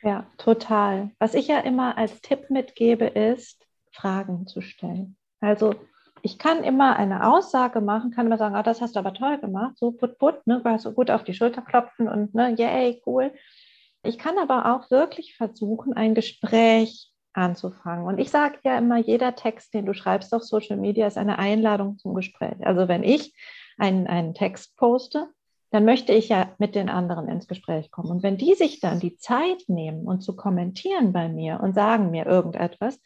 Ja, 0.03 0.25
total. 0.37 1.11
Was 1.19 1.33
ich 1.33 1.47
ja 1.47 1.59
immer 1.59 1.97
als 1.97 2.21
Tipp 2.21 2.49
mitgebe, 2.49 3.05
ist, 3.05 3.65
Fragen 3.91 4.47
zu 4.47 4.61
stellen. 4.61 5.17
Also 5.41 5.75
ich 6.23 6.37
kann 6.37 6.63
immer 6.63 6.95
eine 6.95 7.27
Aussage 7.27 7.81
machen, 7.81 8.11
kann 8.11 8.27
immer 8.27 8.37
sagen, 8.37 8.55
ah, 8.55 8.63
das 8.63 8.81
hast 8.81 8.95
du 8.95 8.99
aber 8.99 9.13
toll 9.13 9.39
gemacht, 9.39 9.77
so 9.77 9.91
put 9.91 10.17
put, 10.17 10.45
ne, 10.45 10.61
so 10.79 10.91
gut 10.91 11.09
auf 11.11 11.23
die 11.23 11.33
Schulter 11.33 11.61
klopfen 11.61 12.07
und 12.07 12.33
ne, 12.33 12.55
yay, 12.57 13.01
cool. 13.05 13.33
Ich 14.03 14.17
kann 14.17 14.37
aber 14.37 14.73
auch 14.73 14.89
wirklich 14.89 15.35
versuchen, 15.35 15.93
ein 15.93 16.15
Gespräch 16.15 17.11
anzufangen. 17.33 18.05
Und 18.05 18.19
ich 18.19 18.29
sage 18.29 18.59
ja 18.63 18.77
immer, 18.77 18.97
jeder 18.97 19.35
Text, 19.35 19.73
den 19.73 19.85
du 19.85 19.93
schreibst 19.93 20.33
auf 20.33 20.43
Social 20.43 20.77
Media, 20.77 21.07
ist 21.07 21.17
eine 21.17 21.39
Einladung 21.39 21.97
zum 21.97 22.13
Gespräch. 22.15 22.55
Also 22.65 22.87
wenn 22.87 23.03
ich 23.03 23.33
einen, 23.77 24.07
einen 24.07 24.33
Text 24.33 24.75
poste, 24.75 25.29
dann 25.71 25.85
möchte 25.85 26.13
ich 26.13 26.29
ja 26.29 26.53
mit 26.57 26.75
den 26.75 26.89
anderen 26.89 27.27
ins 27.29 27.47
Gespräch 27.47 27.91
kommen. 27.91 28.11
Und 28.11 28.23
wenn 28.23 28.37
die 28.37 28.53
sich 28.55 28.81
dann 28.81 28.99
die 28.99 29.17
Zeit 29.17 29.63
nehmen 29.67 30.05
und 30.05 30.21
zu 30.21 30.35
kommentieren 30.35 31.13
bei 31.13 31.29
mir 31.29 31.61
und 31.61 31.73
sagen 31.73 32.11
mir 32.11 32.25
irgendetwas, 32.25 32.99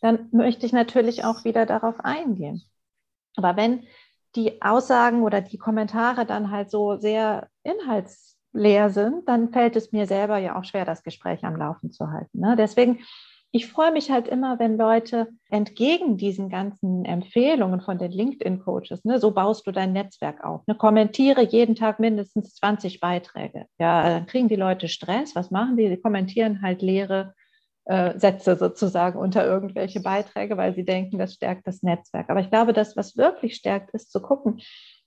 dann 0.00 0.28
möchte 0.32 0.66
ich 0.66 0.72
natürlich 0.72 1.24
auch 1.24 1.44
wieder 1.44 1.64
darauf 1.64 2.00
eingehen. 2.00 2.62
Aber 3.36 3.56
wenn 3.56 3.84
die 4.34 4.60
Aussagen 4.62 5.22
oder 5.22 5.40
die 5.40 5.58
Kommentare 5.58 6.26
dann 6.26 6.50
halt 6.50 6.70
so 6.70 6.96
sehr 6.96 7.48
inhaltsleer 7.62 8.90
sind, 8.90 9.28
dann 9.28 9.52
fällt 9.52 9.76
es 9.76 9.92
mir 9.92 10.06
selber 10.06 10.38
ja 10.38 10.58
auch 10.58 10.64
schwer, 10.64 10.84
das 10.84 11.04
Gespräch 11.04 11.44
am 11.44 11.56
Laufen 11.56 11.92
zu 11.92 12.10
halten. 12.10 12.40
Ne? 12.40 12.56
Deswegen, 12.56 13.00
ich 13.52 13.66
freue 13.66 13.92
mich 13.92 14.10
halt 14.10 14.28
immer, 14.28 14.58
wenn 14.58 14.76
Leute 14.76 15.28
entgegen 15.48 16.16
diesen 16.16 16.50
ganzen 16.50 17.04
Empfehlungen 17.04 17.80
von 17.80 17.98
den 17.98 18.12
LinkedIn-Coaches, 18.12 19.04
ne, 19.04 19.18
so 19.18 19.30
baust 19.30 19.66
du 19.66 19.72
dein 19.72 19.92
Netzwerk 19.92 20.44
auf, 20.44 20.66
ne, 20.66 20.74
kommentiere 20.74 21.42
jeden 21.42 21.74
Tag 21.74 21.98
mindestens 21.98 22.54
20 22.54 23.00
Beiträge. 23.00 23.66
Ja, 23.78 24.08
dann 24.08 24.26
kriegen 24.26 24.48
die 24.48 24.56
Leute 24.56 24.88
Stress. 24.88 25.34
Was 25.34 25.50
machen 25.50 25.76
die? 25.76 25.88
Sie 25.88 25.96
kommentieren 25.96 26.60
halt 26.62 26.82
leere 26.82 27.34
äh, 27.86 28.18
Sätze 28.18 28.56
sozusagen 28.56 29.18
unter 29.18 29.46
irgendwelche 29.46 30.00
Beiträge, 30.00 30.56
weil 30.56 30.74
sie 30.74 30.84
denken, 30.84 31.18
das 31.18 31.34
stärkt 31.34 31.66
das 31.66 31.82
Netzwerk. 31.82 32.28
Aber 32.28 32.40
ich 32.40 32.50
glaube, 32.50 32.72
das, 32.72 32.96
was 32.96 33.16
wirklich 33.16 33.54
stärkt, 33.54 33.94
ist 33.94 34.10
zu 34.10 34.20
gucken, 34.20 34.60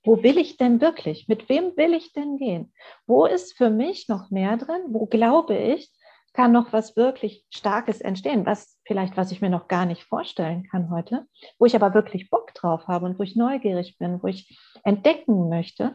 wo 0.04 0.24
will 0.24 0.38
ich 0.38 0.58
denn 0.58 0.80
wirklich? 0.80 1.28
Mit 1.28 1.50
wem 1.50 1.76
will 1.76 1.94
ich 1.94 2.14
denn 2.14 2.38
gehen? 2.38 2.74
Wo 3.06 3.26
ist 3.26 3.58
für 3.58 3.70
mich 3.70 4.08
noch 4.08 4.32
mehr 4.32 4.56
drin? 4.56 4.82
Wo 4.88 5.06
glaube 5.06 5.58
ich, 5.58 5.92
kann 6.40 6.54
noch 6.54 6.72
was 6.72 6.96
wirklich 6.96 7.44
Starkes 7.50 8.00
entstehen, 8.00 8.46
was 8.46 8.80
vielleicht, 8.86 9.18
was 9.18 9.34
ich 9.34 9.42
mir 9.42 9.50
noch 9.50 9.68
gar 9.68 9.86
nicht 9.86 10.06
vorstellen 10.06 10.66
kann 10.72 10.90
heute, 10.90 11.28
wo 11.58 11.66
ich 11.66 11.76
aber 11.76 11.94
wirklich 11.94 12.30
Bock 12.30 12.54
drauf 12.54 12.88
habe 12.88 13.08
und 13.08 13.20
wo 13.20 13.24
ich 13.24 13.36
neugierig 13.36 13.98
bin, 13.98 14.24
wo 14.24 14.28
ich 14.28 14.58
entdecken 14.86 15.50
möchte. 15.50 15.94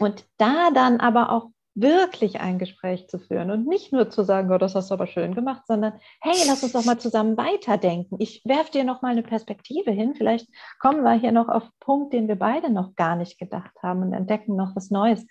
Und 0.00 0.26
da 0.38 0.72
dann 0.72 0.98
aber 0.98 1.30
auch 1.30 1.50
wirklich 1.76 2.40
ein 2.40 2.58
Gespräch 2.58 3.06
zu 3.06 3.20
führen 3.20 3.52
und 3.52 3.68
nicht 3.68 3.92
nur 3.92 4.10
zu 4.10 4.24
sagen, 4.24 4.50
oh, 4.50 4.58
das 4.58 4.74
hast 4.74 4.90
du 4.90 4.94
aber 4.94 5.06
schön 5.06 5.36
gemacht, 5.36 5.62
sondern 5.68 5.92
hey, 6.20 6.34
lass 6.48 6.64
uns 6.64 6.72
doch 6.72 6.84
mal 6.84 6.98
zusammen 6.98 7.36
weiterdenken. 7.36 8.16
Ich 8.18 8.42
werfe 8.44 8.72
dir 8.72 8.82
noch 8.82 9.02
mal 9.02 9.12
eine 9.12 9.22
Perspektive 9.22 9.92
hin. 9.92 10.16
Vielleicht 10.16 10.48
kommen 10.80 11.04
wir 11.04 11.12
hier 11.12 11.30
noch 11.30 11.48
auf 11.48 11.62
einen 11.62 11.72
Punkt, 11.78 12.12
den 12.12 12.26
wir 12.26 12.36
beide 12.36 12.72
noch 12.72 12.96
gar 12.96 13.14
nicht 13.14 13.38
gedacht 13.38 13.76
haben 13.84 14.02
und 14.02 14.14
entdecken 14.14 14.56
noch 14.56 14.74
was 14.74 14.90
Neues 14.90 15.24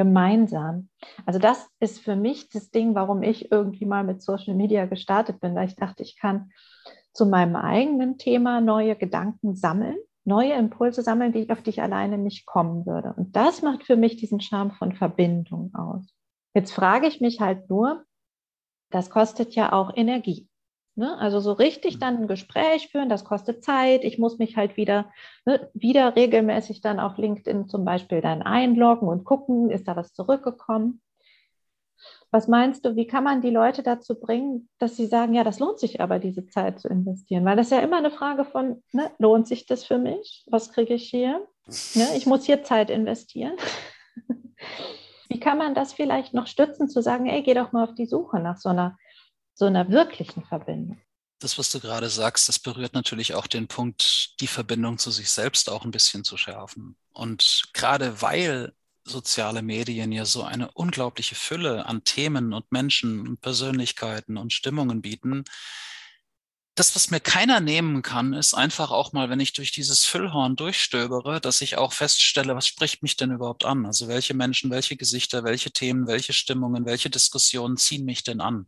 gemeinsam. 0.00 0.88
Also 1.26 1.38
das 1.38 1.68
ist 1.78 2.00
für 2.00 2.16
mich 2.16 2.48
das 2.48 2.70
Ding, 2.70 2.94
warum 2.94 3.22
ich 3.22 3.52
irgendwie 3.52 3.84
mal 3.84 4.02
mit 4.02 4.22
Social 4.22 4.54
Media 4.54 4.86
gestartet 4.86 5.40
bin, 5.40 5.54
weil 5.54 5.68
ich 5.68 5.76
dachte, 5.76 6.02
ich 6.02 6.16
kann 6.18 6.50
zu 7.12 7.26
meinem 7.26 7.54
eigenen 7.54 8.16
Thema 8.16 8.62
neue 8.62 8.96
Gedanken 8.96 9.54
sammeln 9.54 9.98
neue 10.24 10.54
Impulse 10.54 11.02
sammeln, 11.02 11.32
die, 11.32 11.50
auf 11.50 11.62
die 11.62 11.70
ich 11.70 11.82
alleine 11.82 12.18
nicht 12.18 12.46
kommen 12.46 12.86
würde. 12.86 13.14
Und 13.16 13.36
das 13.36 13.62
macht 13.62 13.84
für 13.84 13.96
mich 13.96 14.16
diesen 14.16 14.40
Charme 14.40 14.72
von 14.72 14.94
Verbindung 14.94 15.74
aus. 15.74 16.06
Jetzt 16.54 16.72
frage 16.72 17.06
ich 17.06 17.20
mich 17.20 17.40
halt 17.40 17.70
nur, 17.70 18.04
das 18.90 19.10
kostet 19.10 19.54
ja 19.54 19.72
auch 19.72 19.92
Energie. 19.94 20.48
Ne? 20.96 21.16
Also 21.18 21.40
so 21.40 21.52
richtig 21.52 21.98
dann 21.98 22.18
ein 22.18 22.26
Gespräch 22.26 22.88
führen, 22.88 23.08
das 23.08 23.24
kostet 23.24 23.64
Zeit. 23.64 24.04
Ich 24.04 24.18
muss 24.18 24.38
mich 24.38 24.56
halt 24.56 24.76
wieder, 24.76 25.10
ne, 25.44 25.70
wieder 25.72 26.16
regelmäßig 26.16 26.80
dann 26.80 27.00
auf 27.00 27.16
LinkedIn 27.16 27.68
zum 27.68 27.84
Beispiel 27.84 28.20
dann 28.20 28.42
einloggen 28.42 29.08
und 29.08 29.24
gucken, 29.24 29.70
ist 29.70 29.88
da 29.88 29.96
was 29.96 30.12
zurückgekommen. 30.12 31.00
Was 32.32 32.48
meinst 32.48 32.84
du, 32.84 32.96
wie 32.96 33.06
kann 33.06 33.24
man 33.24 33.40
die 33.40 33.50
Leute 33.50 33.82
dazu 33.82 34.18
bringen, 34.18 34.68
dass 34.78 34.96
sie 34.96 35.06
sagen, 35.06 35.34
ja, 35.34 35.42
das 35.42 35.58
lohnt 35.58 35.80
sich 35.80 36.00
aber, 36.00 36.18
diese 36.18 36.46
Zeit 36.46 36.78
zu 36.78 36.88
investieren? 36.88 37.44
Weil 37.44 37.56
das 37.56 37.66
ist 37.66 37.72
ja 37.72 37.80
immer 37.80 37.98
eine 37.98 38.10
Frage 38.10 38.44
von, 38.44 38.82
ne, 38.92 39.10
lohnt 39.18 39.48
sich 39.48 39.66
das 39.66 39.84
für 39.84 39.98
mich? 39.98 40.44
Was 40.48 40.72
kriege 40.72 40.94
ich 40.94 41.08
hier? 41.08 41.46
Ne, 41.94 42.08
ich 42.16 42.26
muss 42.26 42.44
hier 42.44 42.62
Zeit 42.62 42.90
investieren. 42.90 43.56
wie 45.28 45.40
kann 45.40 45.58
man 45.58 45.74
das 45.74 45.92
vielleicht 45.92 46.34
noch 46.34 46.46
stützen, 46.46 46.88
zu 46.88 47.02
sagen, 47.02 47.26
ey, 47.26 47.42
geh 47.42 47.54
doch 47.54 47.72
mal 47.72 47.84
auf 47.84 47.94
die 47.94 48.06
Suche 48.06 48.40
nach 48.40 48.56
so 48.56 48.68
einer, 48.68 48.96
so 49.60 49.66
einer 49.66 49.90
wirklichen 49.90 50.42
Verbindung? 50.42 50.98
Das, 51.38 51.58
was 51.58 51.70
du 51.70 51.80
gerade 51.80 52.08
sagst, 52.08 52.48
das 52.48 52.58
berührt 52.58 52.94
natürlich 52.94 53.34
auch 53.34 53.46
den 53.46 53.68
Punkt, 53.68 54.40
die 54.40 54.46
Verbindung 54.46 54.96
zu 54.96 55.10
sich 55.10 55.30
selbst 55.30 55.68
auch 55.68 55.84
ein 55.84 55.90
bisschen 55.90 56.24
zu 56.24 56.38
schärfen. 56.38 56.96
Und 57.12 57.64
gerade 57.74 58.22
weil 58.22 58.72
soziale 59.04 59.60
Medien 59.60 60.12
ja 60.12 60.24
so 60.24 60.44
eine 60.44 60.70
unglaubliche 60.72 61.34
Fülle 61.34 61.84
an 61.84 62.04
Themen 62.04 62.54
und 62.54 62.72
Menschen 62.72 63.28
und 63.28 63.40
Persönlichkeiten 63.42 64.38
und 64.38 64.54
Stimmungen 64.54 65.02
bieten. 65.02 65.44
Das, 66.74 66.94
was 66.94 67.10
mir 67.10 67.20
keiner 67.20 67.60
nehmen 67.60 68.00
kann, 68.00 68.32
ist 68.32 68.54
einfach 68.54 68.90
auch 68.90 69.12
mal, 69.12 69.28
wenn 69.28 69.40
ich 69.40 69.52
durch 69.52 69.72
dieses 69.72 70.06
Füllhorn 70.06 70.56
durchstöbere, 70.56 71.38
dass 71.38 71.60
ich 71.60 71.76
auch 71.76 71.92
feststelle, 71.92 72.56
was 72.56 72.66
spricht 72.66 73.02
mich 73.02 73.16
denn 73.16 73.32
überhaupt 73.32 73.66
an? 73.66 73.84
Also 73.84 74.08
welche 74.08 74.32
Menschen, 74.32 74.70
welche 74.70 74.96
Gesichter, 74.96 75.44
welche 75.44 75.70
Themen, 75.70 76.06
welche 76.06 76.32
Stimmungen, 76.32 76.86
welche 76.86 77.10
Diskussionen 77.10 77.76
ziehen 77.76 78.06
mich 78.06 78.24
denn 78.24 78.40
an? 78.40 78.66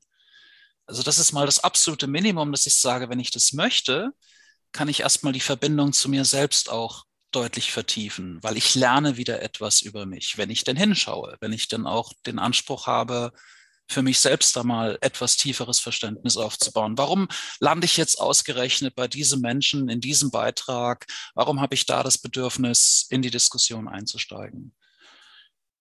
Also 0.87 1.03
das 1.03 1.19
ist 1.19 1.33
mal 1.33 1.47
das 1.47 1.63
absolute 1.63 2.07
Minimum, 2.07 2.53
dass 2.53 2.67
ich 2.67 2.75
sage, 2.75 3.09
wenn 3.09 3.21
ich 3.21 3.31
das 3.31 3.53
möchte, 3.53 4.13
kann 4.73 4.89
ich 4.89 5.01
erstmal 5.01 5.33
die 5.33 5.41
Verbindung 5.41 5.93
zu 5.93 6.09
mir 6.09 6.25
selbst 6.25 6.71
auch 6.71 7.05
deutlich 7.31 7.73
vertiefen, 7.73 8.39
weil 8.43 8.57
ich 8.57 8.75
lerne 8.75 9.17
wieder 9.17 9.43
etwas 9.43 9.81
über 9.81 10.07
mich, 10.07 10.37
wenn 10.39 10.51
ich 10.51 10.65
denn 10.65 10.77
hinschaue, 10.77 11.37
wenn 11.41 11.53
ich 11.53 11.69
dann 11.69 11.87
auch 11.87 12.13
den 12.27 12.39
Anspruch 12.39 12.87
habe, 12.87 13.33
für 13.89 14.03
mich 14.03 14.21
selbst 14.21 14.57
da 14.57 14.65
mal 14.65 14.99
etwas 15.01 15.37
tieferes 15.37 15.79
Verständnis 15.79 16.37
aufzubauen. 16.37 16.97
Warum 16.97 17.29
lande 17.61 17.85
ich 17.85 17.97
jetzt 17.97 18.21
ausgerechnet 18.21 18.95
bei 18.95 19.09
diesem 19.09 19.41
Menschen 19.41 19.89
in 19.89 20.01
diesem 20.01 20.31
Beitrag? 20.31 21.07
Warum 21.35 21.61
habe 21.61 21.75
ich 21.75 21.87
da 21.87 22.03
das 22.03 22.19
Bedürfnis, 22.19 23.07
in 23.11 23.23
die 23.23 23.31
Diskussion 23.31 23.89
einzusteigen? 23.89 24.75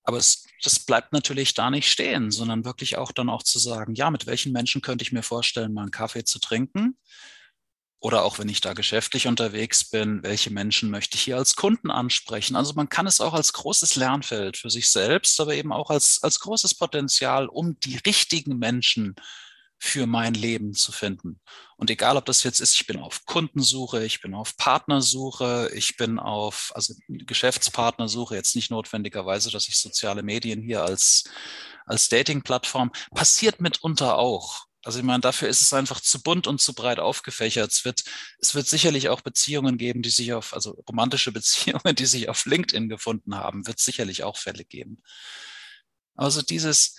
Aber 0.04 0.18
es, 0.18 0.46
das 0.64 0.80
bleibt 0.80 1.14
natürlich 1.14 1.54
da 1.54 1.70
nicht 1.70 1.90
stehen, 1.90 2.32
sondern 2.32 2.66
wirklich 2.66 2.98
auch 2.98 3.12
dann 3.12 3.30
auch 3.30 3.44
zu 3.44 3.60
sagen, 3.60 3.94
ja, 3.96 4.10
mit 4.10 4.26
welchen 4.26 4.52
Menschen 4.52 4.82
könnte 4.82 5.04
ich 5.04 5.12
mir 5.12 5.24
vorstellen, 5.24 5.74
mal 5.74 5.84
einen 5.84 5.92
Kaffee 5.92 6.24
zu 6.24 6.40
trinken? 6.40 6.98
Oder 8.04 8.24
auch 8.24 8.40
wenn 8.40 8.50
ich 8.50 8.62
da 8.62 8.74
geschäftlich 8.74 9.28
unterwegs 9.28 9.88
bin, 9.88 10.24
welche 10.24 10.50
Menschen 10.50 10.90
möchte 10.90 11.16
ich 11.18 11.22
hier 11.22 11.38
als 11.38 11.56
Kunden 11.56 11.92
ansprechen? 11.92 12.56
Also 12.56 12.74
man 12.74 12.90
kann 12.90 13.06
es 13.06 13.22
auch 13.22 13.36
als 13.36 13.54
großes 13.54 13.96
Lernfeld 13.96 14.58
für 14.58 14.72
sich 14.72 14.90
selbst, 14.90 15.40
aber 15.40 15.54
eben 15.54 15.72
auch 15.72 15.92
als, 15.92 16.20
als 16.24 16.40
großes 16.40 16.74
Potenzial, 16.74 17.48
um 17.48 17.80
die 17.80 17.98
richtigen 17.98 18.58
Menschen 18.58 19.16
für 19.84 20.06
mein 20.06 20.36
Leben 20.36 20.76
zu 20.76 20.92
finden. 20.92 21.42
Und 21.76 21.90
egal, 21.90 22.16
ob 22.16 22.26
das 22.26 22.44
jetzt 22.44 22.60
ist, 22.60 22.76
ich 22.76 22.86
bin 22.86 23.00
auf 23.00 23.26
Kundensuche, 23.26 24.06
ich 24.06 24.22
bin 24.22 24.36
auf 24.36 24.56
Partnersuche, 24.56 25.72
ich 25.74 25.98
bin 25.98 26.20
auf, 26.20 26.72
also 26.76 26.94
Geschäftspartnersuche, 27.08 28.36
jetzt 28.36 28.56
nicht 28.56 28.70
notwendigerweise, 28.70 29.50
dass 29.50 29.68
ich 29.68 29.80
soziale 29.80 30.22
Medien 30.22 30.62
hier 30.62 30.84
als, 30.84 31.24
als 31.88 32.10
Dating-Plattform, 32.10 32.92
passiert 33.16 33.60
mitunter 33.60 34.20
auch. 34.20 34.68
Also 34.84 35.00
ich 35.00 35.06
meine, 35.06 35.22
dafür 35.22 35.50
ist 35.50 35.62
es 35.62 35.74
einfach 35.74 36.00
zu 36.00 36.22
bunt 36.22 36.46
und 36.46 36.62
zu 36.62 36.76
breit 36.76 37.00
aufgefächert. 37.00 37.72
Es 37.72 37.84
wird, 37.84 38.04
es 38.38 38.54
wird 38.54 38.68
sicherlich 38.68 39.10
auch 39.10 39.22
Beziehungen 39.22 39.80
geben, 39.80 40.04
die 40.04 40.12
sich 40.12 40.32
auf, 40.34 40.54
also 40.54 40.84
romantische 40.88 41.32
Beziehungen, 41.34 41.96
die 41.96 42.06
sich 42.06 42.30
auf 42.30 42.46
LinkedIn 42.46 42.88
gefunden 42.88 43.36
haben, 43.36 43.66
wird 43.66 43.80
sicherlich 43.80 44.24
auch 44.24 44.38
Fälle 44.38 44.64
geben. 44.64 45.02
Also 46.16 46.44
dieses 46.44 46.98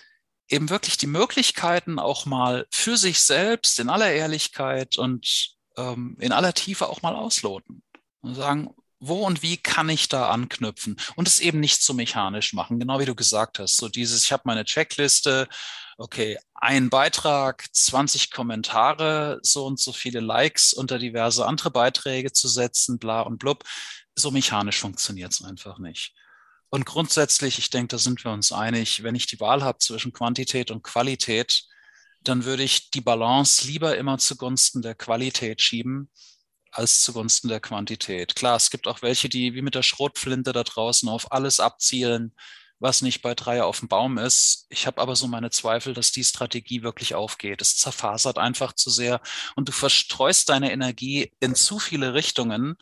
eben 0.53 0.71
wirklich 0.71 0.97
die 0.97 1.07
Möglichkeiten 1.07 1.99
auch 1.99 2.27
mal 2.27 2.67
für 2.71 2.97
sich 2.97 3.21
selbst 3.21 3.79
in 3.81 3.89
aller 3.89 4.13
Ehrlichkeit 4.13 4.97
und 4.97 5.55
ähm, 5.77 6.17
in 6.21 6.33
aller 6.33 6.53
Tiefe 6.53 6.89
auch 6.89 7.03
mal 7.03 7.15
ausloten 7.15 7.83
und 8.21 8.35
sagen, 8.35 8.75
wo 9.01 9.27
und 9.27 9.43
wie 9.43 9.57
kann 9.57 9.89
ich 9.89 10.09
da 10.09 10.31
anknüpfen 10.31 10.97
und 11.17 11.27
es 11.27 11.41
eben 11.41 11.59
nicht 11.59 11.83
so 11.83 11.93
mechanisch 11.93 12.53
machen, 12.53 12.79
genau 12.79 13.01
wie 13.01 13.05
du 13.05 13.17
gesagt 13.17 13.59
hast. 13.59 13.77
So 13.77 13.89
dieses, 13.89 14.23
ich 14.23 14.33
habe 14.33 14.45
meine 14.47 14.65
Checkliste, 14.65 15.49
okay, 15.99 16.39
ein 16.55 16.89
Beitrag, 16.89 17.67
20 17.73 18.31
Kommentare, 18.31 19.41
so 19.43 19.67
und 19.67 19.81
so 19.81 19.93
viele 19.93 20.21
Likes 20.21 20.73
unter 20.73 21.01
diverse 21.01 21.47
andere 21.47 21.73
Beiträge 21.73 22.33
zu 22.33 22.47
setzen, 22.47 23.01
bla 23.01 23.23
und 23.23 23.39
blub. 23.39 23.65
So 24.15 24.31
mechanisch 24.31 24.79
funktioniert 24.79 25.33
es 25.33 25.43
einfach 25.43 25.79
nicht. 25.79 26.15
Und 26.75 26.87
grundsätzlich, 26.87 27.59
ich 27.59 27.69
denke, 27.69 27.89
da 27.89 27.99
sind 27.99 28.25
wir 28.25 28.31
uns 28.31 28.51
einig, 28.51 29.03
wenn 29.03 29.15
ich 29.15 29.27
die 29.27 29.41
Wahl 29.41 29.63
habe 29.63 29.79
zwischen 29.79 30.15
Quantität 30.15 30.71
und 30.71 30.83
Qualität, 30.83 31.65
dann 32.23 32.47
würde 32.47 32.63
ich 32.63 32.91
die 32.91 33.03
Balance 33.03 33.67
lieber 33.67 33.99
immer 33.99 34.17
zugunsten 34.17 34.81
der 34.81 34.95
Qualität 34.95 35.61
schieben, 35.61 36.11
als 36.71 37.03
zugunsten 37.03 37.49
der 37.49 37.61
Quantität. 37.61 38.35
Klar, 38.37 38.57
es 38.57 38.71
gibt 38.71 38.87
auch 38.87 39.03
welche, 39.03 39.29
die 39.29 39.53
wie 39.53 39.61
mit 39.61 39.75
der 39.75 39.83
Schrotflinte 39.83 40.55
da 40.55 40.63
draußen 40.63 41.11
auf 41.11 41.31
alles 41.31 41.61
abzielen, 41.61 42.35
was 42.79 43.03
nicht 43.03 43.21
bei 43.21 43.35
drei 43.35 43.63
auf 43.63 43.81
dem 43.81 43.89
Baum 43.89 44.17
ist. 44.17 44.65
Ich 44.71 44.87
habe 44.87 44.99
aber 45.03 45.15
so 45.15 45.27
meine 45.27 45.51
Zweifel, 45.51 45.93
dass 45.93 46.11
die 46.11 46.25
Strategie 46.25 46.83
wirklich 46.83 47.15
aufgeht. 47.15 47.61
Es 47.61 47.77
zerfasert 47.77 48.39
einfach 48.39 48.73
zu 48.73 48.89
sehr 48.89 49.21
und 49.57 49.69
du 49.69 49.73
verstreust 49.73 50.49
deine 50.49 50.73
Energie 50.73 51.35
in 51.39 51.55
zu 51.55 51.79
viele 51.79 52.15
Richtungen, 52.15 52.79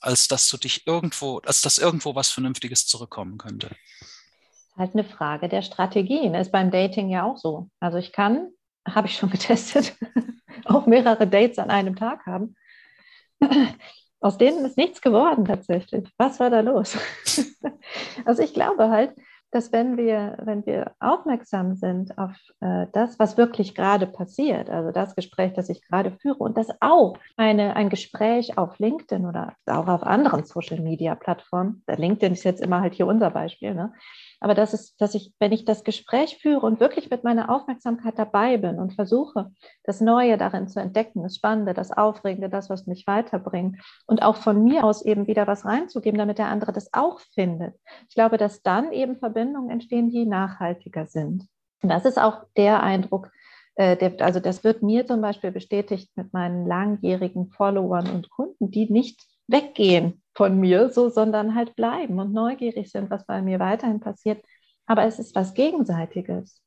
als 0.00 0.28
dass 0.28 0.48
du 0.48 0.56
dich 0.56 0.86
irgendwo, 0.86 1.38
als 1.38 1.60
dass 1.60 1.78
irgendwo 1.78 2.14
was 2.14 2.30
Vernünftiges 2.30 2.86
zurückkommen 2.86 3.38
könnte? 3.38 3.70
Halt 4.76 4.94
eine 4.94 5.04
Frage 5.04 5.48
der 5.48 5.62
Strategien. 5.62 6.34
Ist 6.34 6.52
beim 6.52 6.70
Dating 6.70 7.08
ja 7.08 7.24
auch 7.24 7.36
so. 7.36 7.68
Also 7.80 7.98
ich 7.98 8.12
kann, 8.12 8.50
habe 8.88 9.08
ich 9.08 9.16
schon 9.16 9.30
getestet, 9.30 9.96
auch 10.64 10.86
mehrere 10.86 11.26
Dates 11.26 11.58
an 11.58 11.70
einem 11.70 11.96
Tag 11.96 12.26
haben. 12.26 12.54
Aus 14.20 14.36
denen 14.36 14.64
ist 14.64 14.76
nichts 14.76 15.00
geworden 15.00 15.44
tatsächlich. 15.44 16.08
Was 16.16 16.40
war 16.40 16.50
da 16.50 16.60
los? 16.60 16.96
also 18.24 18.42
ich 18.42 18.52
glaube 18.52 18.90
halt, 18.90 19.14
dass 19.50 19.72
wenn 19.72 19.96
wir, 19.96 20.36
wenn 20.42 20.64
wir 20.66 20.92
aufmerksam 21.00 21.74
sind 21.74 22.16
auf 22.18 22.32
äh, 22.60 22.86
das, 22.92 23.18
was 23.18 23.36
wirklich 23.36 23.74
gerade 23.74 24.06
passiert, 24.06 24.68
also 24.68 24.92
das 24.92 25.14
Gespräch, 25.14 25.54
das 25.54 25.68
ich 25.68 25.82
gerade 25.82 26.12
führe 26.12 26.38
und 26.38 26.56
das 26.56 26.68
auch 26.80 27.16
eine, 27.36 27.76
ein 27.76 27.88
Gespräch 27.88 28.58
auf 28.58 28.78
LinkedIn 28.78 29.26
oder 29.26 29.54
auch 29.66 29.88
auf 29.88 30.02
anderen 30.02 30.44
Social-Media-Plattformen, 30.44 31.82
LinkedIn 31.86 32.34
ist 32.34 32.44
jetzt 32.44 32.60
immer 32.60 32.80
halt 32.80 32.94
hier 32.94 33.06
unser 33.06 33.30
Beispiel, 33.30 33.74
ne? 33.74 33.92
Aber 34.40 34.54
das 34.54 34.72
ist, 34.72 35.00
dass 35.00 35.14
ich, 35.14 35.32
wenn 35.38 35.52
ich 35.52 35.64
das 35.64 35.82
Gespräch 35.82 36.38
führe 36.40 36.64
und 36.64 36.80
wirklich 36.80 37.10
mit 37.10 37.24
meiner 37.24 37.50
Aufmerksamkeit 37.50 38.18
dabei 38.18 38.56
bin 38.56 38.78
und 38.78 38.94
versuche, 38.94 39.50
das 39.84 40.00
Neue 40.00 40.38
darin 40.38 40.68
zu 40.68 40.80
entdecken, 40.80 41.22
das 41.22 41.36
Spannende, 41.36 41.74
das 41.74 41.90
Aufregende, 41.90 42.48
das, 42.48 42.70
was 42.70 42.86
mich 42.86 43.06
weiterbringt 43.06 43.80
und 44.06 44.22
auch 44.22 44.36
von 44.36 44.62
mir 44.62 44.84
aus 44.84 45.04
eben 45.04 45.26
wieder 45.26 45.46
was 45.46 45.64
reinzugeben, 45.64 46.18
damit 46.18 46.38
der 46.38 46.48
andere 46.48 46.72
das 46.72 46.92
auch 46.92 47.20
findet. 47.34 47.74
Ich 48.08 48.14
glaube, 48.14 48.36
dass 48.36 48.62
dann 48.62 48.92
eben 48.92 49.16
Verbindungen 49.18 49.70
entstehen, 49.70 50.10
die 50.10 50.24
nachhaltiger 50.24 51.06
sind. 51.06 51.46
Und 51.82 51.88
das 51.90 52.04
ist 52.04 52.18
auch 52.18 52.44
der 52.56 52.82
Eindruck, 52.82 53.30
äh, 53.74 54.10
also 54.20 54.40
das 54.40 54.62
wird 54.62 54.82
mir 54.82 55.06
zum 55.06 55.20
Beispiel 55.20 55.50
bestätigt 55.50 56.10
mit 56.16 56.32
meinen 56.32 56.66
langjährigen 56.66 57.50
Followern 57.50 58.10
und 58.10 58.30
Kunden, 58.30 58.70
die 58.70 58.90
nicht 58.90 59.24
weggehen 59.48 60.22
von 60.38 60.60
mir, 60.60 60.88
so, 60.90 61.08
sondern 61.08 61.56
halt 61.56 61.74
bleiben 61.74 62.20
und 62.20 62.32
neugierig 62.32 62.92
sind, 62.92 63.10
was 63.10 63.26
bei 63.26 63.42
mir 63.42 63.58
weiterhin 63.58 63.98
passiert. 63.98 64.42
Aber 64.86 65.02
es 65.02 65.18
ist 65.18 65.34
was 65.34 65.52
Gegenseitiges. 65.52 66.62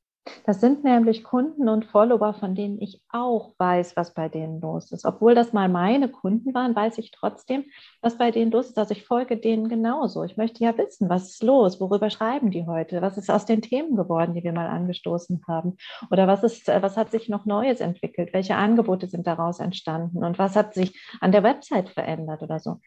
Das 0.45 0.59
sind 0.59 0.83
nämlich 0.83 1.23
Kunden 1.23 1.69
und 1.69 1.85
Follower, 1.85 2.33
von 2.33 2.53
denen 2.53 2.79
ich 2.81 3.01
auch 3.09 3.53
weiß, 3.57 3.95
was 3.95 4.13
bei 4.13 4.27
denen 4.27 4.59
los 4.59 4.91
ist. 4.91 5.05
Obwohl 5.05 5.35
das 5.35 5.53
mal 5.53 5.69
meine 5.69 6.09
Kunden 6.09 6.53
waren, 6.53 6.75
weiß 6.75 6.97
ich 6.97 7.11
trotzdem, 7.11 7.63
was 8.01 8.17
bei 8.17 8.29
denen 8.29 8.51
los 8.51 8.67
ist. 8.67 8.77
Also 8.77 8.91
ich 8.91 9.05
folge 9.05 9.37
denen 9.37 9.69
genauso. 9.69 10.23
Ich 10.25 10.35
möchte 10.35 10.63
ja 10.63 10.77
wissen, 10.77 11.09
was 11.09 11.29
ist 11.31 11.41
los, 11.41 11.79
worüber 11.79 12.09
schreiben 12.09 12.51
die 12.51 12.67
heute, 12.67 13.01
was 13.01 13.17
ist 13.17 13.31
aus 13.31 13.45
den 13.45 13.61
Themen 13.61 13.95
geworden, 13.95 14.35
die 14.35 14.43
wir 14.43 14.53
mal 14.53 14.67
angestoßen 14.67 15.43
haben 15.47 15.77
oder 16.11 16.27
was 16.27 16.43
ist, 16.43 16.67
was 16.67 16.97
hat 16.97 17.09
sich 17.09 17.29
noch 17.29 17.45
Neues 17.45 17.79
entwickelt, 17.79 18.33
welche 18.33 18.55
Angebote 18.55 19.07
sind 19.07 19.25
daraus 19.25 19.59
entstanden 19.59 20.25
und 20.25 20.37
was 20.37 20.57
hat 20.57 20.73
sich 20.73 21.01
an 21.21 21.31
der 21.31 21.43
Website 21.43 21.89
verändert 21.89 22.43
oder 22.43 22.59
so. 22.59 22.81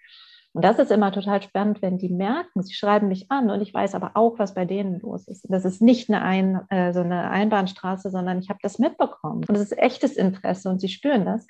Und 0.55 0.65
das 0.65 0.79
ist 0.79 0.93
immer 0.93 1.11
total 1.11 1.43
spannend, 1.43 1.83
wenn 1.83 1.99
die 1.99 2.09
merken, 2.09 2.63
sie 2.63 2.75
schreiben 2.75 3.09
mich 3.09 3.29
an 3.29 3.51
und 3.51 3.61
ich 3.61 3.75
weiß 3.75 3.97
aber 3.97 4.13
auch, 4.15 4.39
was 4.39 4.55
bei 4.55 4.65
denen 4.65 5.01
los 5.01 5.27
ist. 5.27 5.45
Das 5.49 5.65
ist 5.65 5.83
nicht 5.83 6.09
eine, 6.09 6.23
Ein, 6.23 6.61
äh, 6.71 6.93
so 6.93 7.01
eine 7.01 7.29
Einbahnstraße, 7.29 8.09
sondern 8.11 8.39
ich 8.39 8.51
habe 8.51 8.61
das 8.63 8.79
mitbekommen. 8.79 9.45
Und 9.49 9.55
es 9.57 9.61
ist 9.61 9.77
echtes 9.77 10.17
Interesse 10.17 10.71
und 10.71 10.81
sie 10.81 10.89
spüren 10.89 11.25
das. 11.25 11.47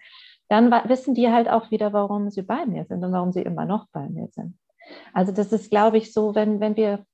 Dann 0.49 0.71
wissen 0.89 1.15
die 1.15 1.31
halt 1.31 1.51
auch 1.51 1.71
wieder, 1.71 1.93
warum 1.93 2.31
sie 2.31 2.43
bei 2.43 2.65
mir 2.65 2.87
sind 2.87 3.05
und 3.05 3.13
warum 3.13 3.31
sie 3.33 3.43
immer 3.43 3.67
noch 3.67 3.89
bei 3.93 4.09
mir 4.09 4.29
sind. 4.29 4.59
Also 5.13 5.33
das 5.33 5.53
ist, 5.53 5.71
glaube 5.71 5.99
ich, 5.99 6.15
so, 6.15 6.35
wenn, 6.35 6.61
wenn, 6.61 6.77
wir, 6.77 7.05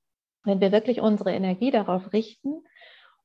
wenn 0.45 0.61
wir 0.61 0.71
wirklich 0.71 1.01
unsere 1.01 1.33
Energie 1.33 1.71
darauf 1.71 2.13
richten 2.13 2.63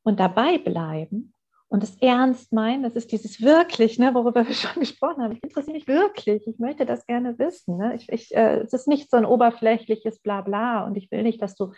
und 0.02 0.18
dabei 0.18 0.58
bleiben 0.58 1.34
und 1.68 1.82
es 1.82 1.96
ernst 1.96 2.52
meinen, 2.52 2.84
das 2.84 2.94
ist 2.94 3.10
dieses 3.10 3.40
wirklich, 3.40 3.98
ne, 3.98 4.14
worüber 4.14 4.46
wir 4.46 4.54
schon 4.54 4.80
gesprochen 4.80 5.22
haben. 5.22 5.32
Ich 5.32 5.42
interessiere 5.42 5.76
mich 5.76 5.88
wirklich, 5.88 6.46
ich 6.46 6.58
möchte 6.58 6.86
das 6.86 7.06
gerne 7.06 7.38
wissen. 7.38 7.76
Ne? 7.76 7.96
Ich, 7.96 8.08
ich, 8.08 8.34
äh, 8.34 8.60
es 8.60 8.72
ist 8.72 8.86
nicht 8.86 9.10
so 9.10 9.16
ein 9.16 9.24
oberflächliches 9.24 10.20
Blabla 10.20 10.84
und 10.84 10.96
ich 10.96 11.10
will 11.10 11.22
nicht, 11.22 11.42
dass 11.42 11.56
du 11.56 11.72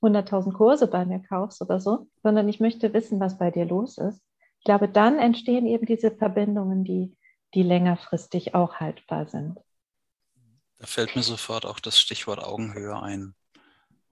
100.000 0.00 0.52
Kurse 0.52 0.86
bei 0.86 1.04
mir 1.04 1.20
kaufst 1.20 1.60
oder 1.62 1.80
so, 1.80 2.08
sondern 2.22 2.48
ich 2.48 2.60
möchte 2.60 2.92
wissen, 2.92 3.20
was 3.20 3.38
bei 3.38 3.50
dir 3.50 3.64
los 3.64 3.98
ist. 3.98 4.22
Ich 4.58 4.64
glaube, 4.64 4.88
dann 4.88 5.18
entstehen 5.18 5.66
eben 5.66 5.86
diese 5.86 6.10
Verbindungen, 6.10 6.84
die, 6.84 7.16
die 7.54 7.62
längerfristig 7.62 8.54
auch 8.54 8.76
haltbar 8.76 9.26
sind. 9.26 9.58
Da 10.78 10.86
fällt 10.86 11.16
mir 11.16 11.22
sofort 11.22 11.66
auch 11.66 11.80
das 11.80 11.98
Stichwort 11.98 12.42
Augenhöhe 12.42 13.00
ein. 13.00 13.34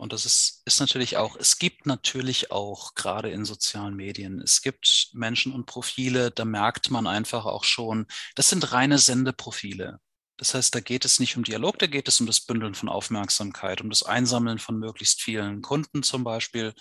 Und 0.03 0.12
das 0.12 0.27
ist, 0.27 0.62
ist 0.65 0.81
natürlich 0.81 1.17
auch, 1.17 1.37
es 1.37 1.59
gibt 1.59 1.87
natürlich 1.87 2.51
auch 2.51 2.97
gerade 2.97 3.31
in 3.31 3.45
sozialen 3.45 3.95
Medien, 3.95 4.41
es 4.41 4.61
gibt 4.61 5.11
Menschen 5.12 5.53
und 5.53 5.65
Profile, 5.65 6.33
da 6.33 6.45
merkt 6.45 6.91
man 6.91 7.07
einfach 7.07 7.47
auch 7.47 7.62
schon, 7.62 8.07
das 8.35 8.49
sind 8.49 8.73
reine 8.73 8.99
Sendeprofile. 8.99 10.01
Das 10.38 10.55
heißt, 10.55 10.75
da 10.75 10.81
geht 10.81 11.05
es 11.05 11.21
nicht 11.21 11.37
um 11.37 11.45
Dialog, 11.45 11.79
da 11.79 11.87
geht 11.87 12.09
es 12.09 12.21
um 12.21 12.27
das 12.27 12.41
Bündeln 12.41 12.75
von 12.75 12.88
Aufmerksamkeit, 12.88 13.81
um 13.81 13.91
das 13.91 14.03
Einsammeln 14.03 14.59
von 14.59 14.77
möglichst 14.77 15.23
vielen 15.23 15.62
Kunden 15.62 16.03
zum 16.03 16.25
Beispiel. 16.25 16.75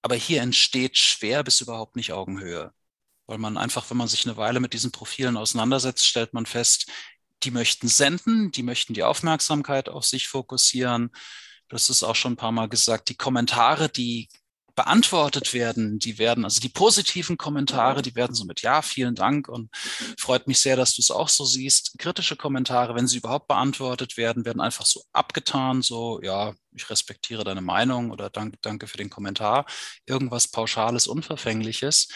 Aber 0.00 0.14
hier 0.14 0.40
entsteht 0.40 0.96
schwer 0.96 1.42
bis 1.42 1.60
überhaupt 1.62 1.96
nicht 1.96 2.12
Augenhöhe, 2.12 2.72
weil 3.26 3.38
man 3.38 3.56
einfach, 3.56 3.90
wenn 3.90 3.96
man 3.96 4.06
sich 4.06 4.24
eine 4.24 4.36
Weile 4.36 4.60
mit 4.60 4.72
diesen 4.72 4.92
Profilen 4.92 5.36
auseinandersetzt, 5.36 6.06
stellt 6.06 6.32
man 6.32 6.46
fest, 6.46 6.92
die 7.42 7.50
möchten 7.50 7.88
senden, 7.88 8.52
die 8.52 8.62
möchten 8.62 8.94
die 8.94 9.02
Aufmerksamkeit 9.02 9.88
auf 9.88 10.04
sich 10.04 10.28
fokussieren 10.28 11.10
Hast 11.72 11.90
es 11.90 12.02
auch 12.02 12.14
schon 12.14 12.34
ein 12.34 12.36
paar 12.36 12.52
Mal 12.52 12.68
gesagt, 12.68 13.08
die 13.08 13.16
Kommentare, 13.16 13.88
die 13.88 14.28
beantwortet 14.74 15.54
werden, 15.54 15.98
die 15.98 16.18
werden, 16.18 16.44
also 16.44 16.60
die 16.60 16.68
positiven 16.68 17.36
Kommentare, 17.36 18.02
die 18.02 18.14
werden 18.14 18.34
so 18.34 18.44
mit 18.44 18.62
Ja, 18.62 18.82
vielen 18.82 19.14
Dank 19.14 19.48
und 19.48 19.70
freut 20.18 20.46
mich 20.48 20.60
sehr, 20.60 20.76
dass 20.76 20.94
du 20.94 21.02
es 21.02 21.10
auch 21.10 21.28
so 21.28 21.44
siehst. 21.44 21.96
Kritische 21.98 22.36
Kommentare, 22.36 22.94
wenn 22.94 23.06
sie 23.06 23.18
überhaupt 23.18 23.46
beantwortet 23.48 24.16
werden, 24.16 24.44
werden 24.44 24.60
einfach 24.60 24.86
so 24.86 25.02
abgetan, 25.12 25.82
so, 25.82 26.20
ja, 26.22 26.54
ich 26.72 26.90
respektiere 26.90 27.44
deine 27.44 27.60
Meinung 27.60 28.10
oder 28.10 28.30
danke, 28.30 28.58
danke 28.62 28.86
für 28.88 28.96
den 28.96 29.10
Kommentar. 29.10 29.66
Irgendwas 30.06 30.48
Pauschales, 30.48 31.06
Unverfängliches. 31.06 32.08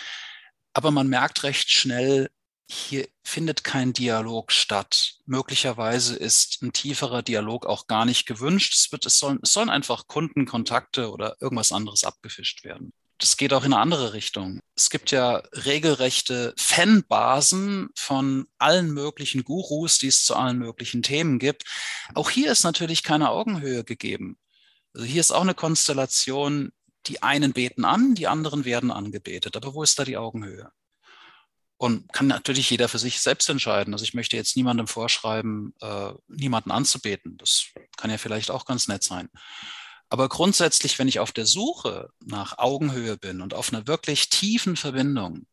Aber 0.72 0.90
man 0.90 1.08
merkt 1.08 1.44
recht 1.44 1.70
schnell, 1.70 2.28
hier 2.70 3.08
findet 3.22 3.64
kein 3.64 3.92
Dialog 3.92 4.52
statt. 4.52 5.14
Möglicherweise 5.24 6.16
ist 6.16 6.62
ein 6.62 6.72
tieferer 6.72 7.22
Dialog 7.22 7.64
auch 7.66 7.86
gar 7.86 8.04
nicht 8.04 8.26
gewünscht. 8.26 8.74
Es, 8.74 8.92
wird, 8.92 9.06
es, 9.06 9.18
sollen, 9.18 9.38
es 9.42 9.52
sollen 9.52 9.70
einfach 9.70 10.06
Kundenkontakte 10.06 11.10
oder 11.10 11.36
irgendwas 11.40 11.72
anderes 11.72 12.04
abgefischt 12.04 12.64
werden. 12.64 12.92
Das 13.18 13.36
geht 13.36 13.52
auch 13.52 13.64
in 13.64 13.72
eine 13.72 13.82
andere 13.82 14.12
Richtung. 14.12 14.60
Es 14.76 14.90
gibt 14.90 15.10
ja 15.10 15.42
regelrechte 15.52 16.54
Fanbasen 16.56 17.88
von 17.96 18.46
allen 18.58 18.92
möglichen 18.92 19.42
Gurus, 19.42 19.98
die 19.98 20.06
es 20.06 20.24
zu 20.24 20.36
allen 20.36 20.58
möglichen 20.58 21.02
Themen 21.02 21.38
gibt. 21.38 21.64
Auch 22.14 22.30
hier 22.30 22.52
ist 22.52 22.62
natürlich 22.62 23.02
keine 23.02 23.30
Augenhöhe 23.30 23.82
gegeben. 23.82 24.38
Also 24.94 25.06
hier 25.06 25.20
ist 25.20 25.32
auch 25.32 25.40
eine 25.40 25.54
Konstellation, 25.54 26.70
die 27.06 27.22
einen 27.22 27.52
beten 27.52 27.84
an, 27.84 28.14
die 28.14 28.28
anderen 28.28 28.64
werden 28.64 28.90
angebetet. 28.90 29.56
Aber 29.56 29.74
wo 29.74 29.82
ist 29.82 29.98
da 29.98 30.04
die 30.04 30.16
Augenhöhe? 30.16 30.70
Und 31.78 32.12
kann 32.12 32.26
natürlich 32.26 32.68
jeder 32.70 32.88
für 32.88 32.98
sich 32.98 33.20
selbst 33.20 33.48
entscheiden. 33.48 33.94
Also 33.94 34.02
ich 34.02 34.12
möchte 34.12 34.36
jetzt 34.36 34.56
niemandem 34.56 34.88
vorschreiben, 34.88 35.74
äh, 35.80 36.12
niemanden 36.26 36.72
anzubeten. 36.72 37.38
Das 37.38 37.66
kann 37.96 38.10
ja 38.10 38.18
vielleicht 38.18 38.50
auch 38.50 38.64
ganz 38.64 38.88
nett 38.88 39.04
sein. 39.04 39.28
Aber 40.08 40.28
grundsätzlich, 40.28 40.98
wenn 40.98 41.08
ich 41.08 41.20
auf 41.20 41.32
der 41.32 41.46
Suche 41.46 42.10
nach 42.24 42.58
Augenhöhe 42.58 43.16
bin 43.16 43.40
und 43.40 43.54
auf 43.54 43.72
einer 43.72 43.86
wirklich 43.86 44.28
tiefen 44.28 44.76
Verbindung, 44.76 45.46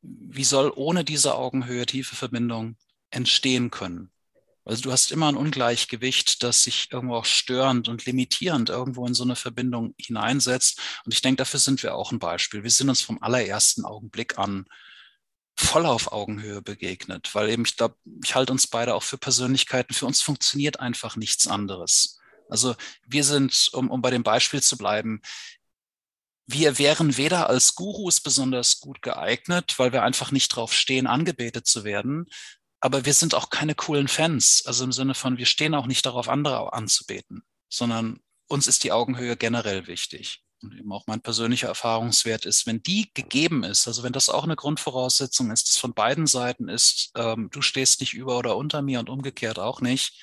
wie 0.00 0.44
soll 0.44 0.72
ohne 0.74 1.04
diese 1.04 1.34
Augenhöhe 1.36 1.86
tiefe 1.86 2.16
Verbindung 2.16 2.76
entstehen 3.10 3.70
können? 3.70 4.10
Also 4.64 4.82
du 4.82 4.92
hast 4.92 5.10
immer 5.10 5.28
ein 5.28 5.36
Ungleichgewicht, 5.36 6.42
das 6.42 6.62
sich 6.62 6.88
irgendwo 6.92 7.16
auch 7.16 7.24
störend 7.24 7.88
und 7.88 8.06
limitierend 8.06 8.68
irgendwo 8.70 9.06
in 9.06 9.14
so 9.14 9.24
eine 9.24 9.36
Verbindung 9.36 9.94
hineinsetzt. 9.98 10.80
Und 11.04 11.12
ich 11.12 11.20
denke, 11.20 11.38
dafür 11.38 11.58
sind 11.58 11.82
wir 11.82 11.94
auch 11.94 12.12
ein 12.12 12.20
Beispiel. 12.20 12.62
Wir 12.62 12.70
sind 12.70 12.88
uns 12.88 13.00
vom 13.00 13.20
allerersten 13.22 13.84
Augenblick 13.84 14.38
an 14.38 14.66
voll 15.56 15.86
auf 15.86 16.12
Augenhöhe 16.12 16.62
begegnet, 16.62 17.34
weil 17.34 17.50
eben 17.50 17.64
ich 17.64 17.76
glaube, 17.76 17.96
ich 18.24 18.34
halte 18.34 18.52
uns 18.52 18.66
beide 18.66 18.94
auch 18.94 19.02
für 19.02 19.18
Persönlichkeiten. 19.18 19.94
Für 19.94 20.06
uns 20.06 20.22
funktioniert 20.22 20.80
einfach 20.80 21.16
nichts 21.16 21.46
anderes. 21.46 22.18
Also 22.48 22.74
wir 23.06 23.24
sind, 23.24 23.68
um, 23.72 23.90
um 23.90 24.02
bei 24.02 24.10
dem 24.10 24.22
Beispiel 24.22 24.62
zu 24.62 24.76
bleiben, 24.76 25.20
wir 26.46 26.78
wären 26.78 27.16
weder 27.16 27.48
als 27.48 27.74
Gurus 27.74 28.20
besonders 28.20 28.80
gut 28.80 29.00
geeignet, 29.00 29.78
weil 29.78 29.92
wir 29.92 30.02
einfach 30.02 30.32
nicht 30.32 30.48
drauf 30.48 30.72
stehen, 30.72 31.06
angebetet 31.06 31.66
zu 31.66 31.84
werden, 31.84 32.26
aber 32.80 33.04
wir 33.04 33.14
sind 33.14 33.34
auch 33.34 33.48
keine 33.48 33.74
coolen 33.74 34.08
Fans. 34.08 34.64
Also 34.66 34.84
im 34.84 34.92
Sinne 34.92 35.14
von, 35.14 35.38
wir 35.38 35.46
stehen 35.46 35.74
auch 35.74 35.86
nicht 35.86 36.04
darauf, 36.04 36.28
andere 36.28 36.72
anzubeten, 36.72 37.42
sondern 37.68 38.20
uns 38.48 38.66
ist 38.66 38.84
die 38.84 38.92
Augenhöhe 38.92 39.36
generell 39.36 39.86
wichtig 39.86 40.42
und 40.62 40.74
eben 40.74 40.92
auch 40.92 41.06
mein 41.06 41.20
persönlicher 41.20 41.68
Erfahrungswert 41.68 42.46
ist, 42.46 42.66
wenn 42.66 42.82
die 42.82 43.10
gegeben 43.14 43.64
ist, 43.64 43.86
also 43.86 44.02
wenn 44.02 44.12
das 44.12 44.28
auch 44.28 44.44
eine 44.44 44.56
Grundvoraussetzung 44.56 45.50
ist, 45.50 45.68
dass 45.68 45.76
von 45.76 45.94
beiden 45.94 46.26
Seiten 46.26 46.68
ist, 46.68 47.12
ähm, 47.16 47.48
du 47.52 47.62
stehst 47.62 48.00
nicht 48.00 48.14
über 48.14 48.38
oder 48.38 48.56
unter 48.56 48.82
mir 48.82 49.00
und 49.00 49.10
umgekehrt 49.10 49.58
auch 49.58 49.80
nicht, 49.80 50.20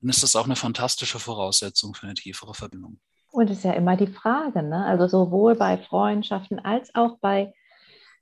dann 0.00 0.10
ist 0.10 0.22
das 0.22 0.36
auch 0.36 0.44
eine 0.44 0.56
fantastische 0.56 1.18
Voraussetzung 1.18 1.94
für 1.94 2.06
eine 2.06 2.14
tiefere 2.14 2.54
Verbindung. 2.54 2.98
Und 3.30 3.50
es 3.50 3.58
ist 3.58 3.64
ja 3.64 3.72
immer 3.72 3.96
die 3.96 4.08
Frage, 4.08 4.62
ne? 4.62 4.84
also 4.84 5.08
sowohl 5.08 5.54
bei 5.54 5.78
Freundschaften 5.78 6.58
als 6.58 6.94
auch 6.94 7.18
bei 7.20 7.52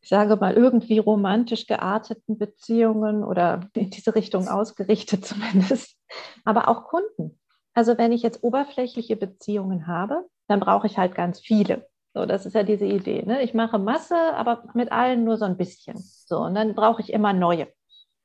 ich 0.03 0.09
sage 0.09 0.37
mal, 0.37 0.55
irgendwie 0.55 0.99
romantisch 0.99 1.67
gearteten 1.67 2.39
Beziehungen 2.39 3.23
oder 3.23 3.69
in 3.75 3.91
diese 3.91 4.15
Richtung 4.15 4.49
ausgerichtet 4.49 5.25
zumindest, 5.25 5.97
aber 6.45 6.69
auch 6.69 6.85
Kunden. 6.85 7.39
Also 7.75 7.99
wenn 7.99 8.13
ich 8.13 8.23
jetzt 8.23 8.43
oberflächliche 8.43 9.17
Beziehungen 9.17 9.87
habe, 9.87 10.29
dann 10.51 10.61
brauche 10.61 10.87
ich 10.87 10.99
halt 10.99 11.15
ganz 11.15 11.41
viele. 11.41 11.89
So, 12.13 12.27
das 12.27 12.45
ist 12.45 12.55
ja 12.55 12.65
diese 12.65 12.85
Idee. 12.87 13.23
Ne? 13.23 13.43
Ich 13.43 13.55
mache 13.55 13.79
Masse, 13.79 14.17
aber 14.35 14.65
mit 14.75 14.91
allen 14.91 15.23
nur 15.25 15.37
so 15.37 15.45
ein 15.45 15.57
bisschen. 15.57 15.97
So, 15.97 16.39
und 16.39 16.55
dann 16.55 16.75
brauche 16.75 17.01
ich 17.01 17.13
immer 17.13 17.33
neue. 17.33 17.69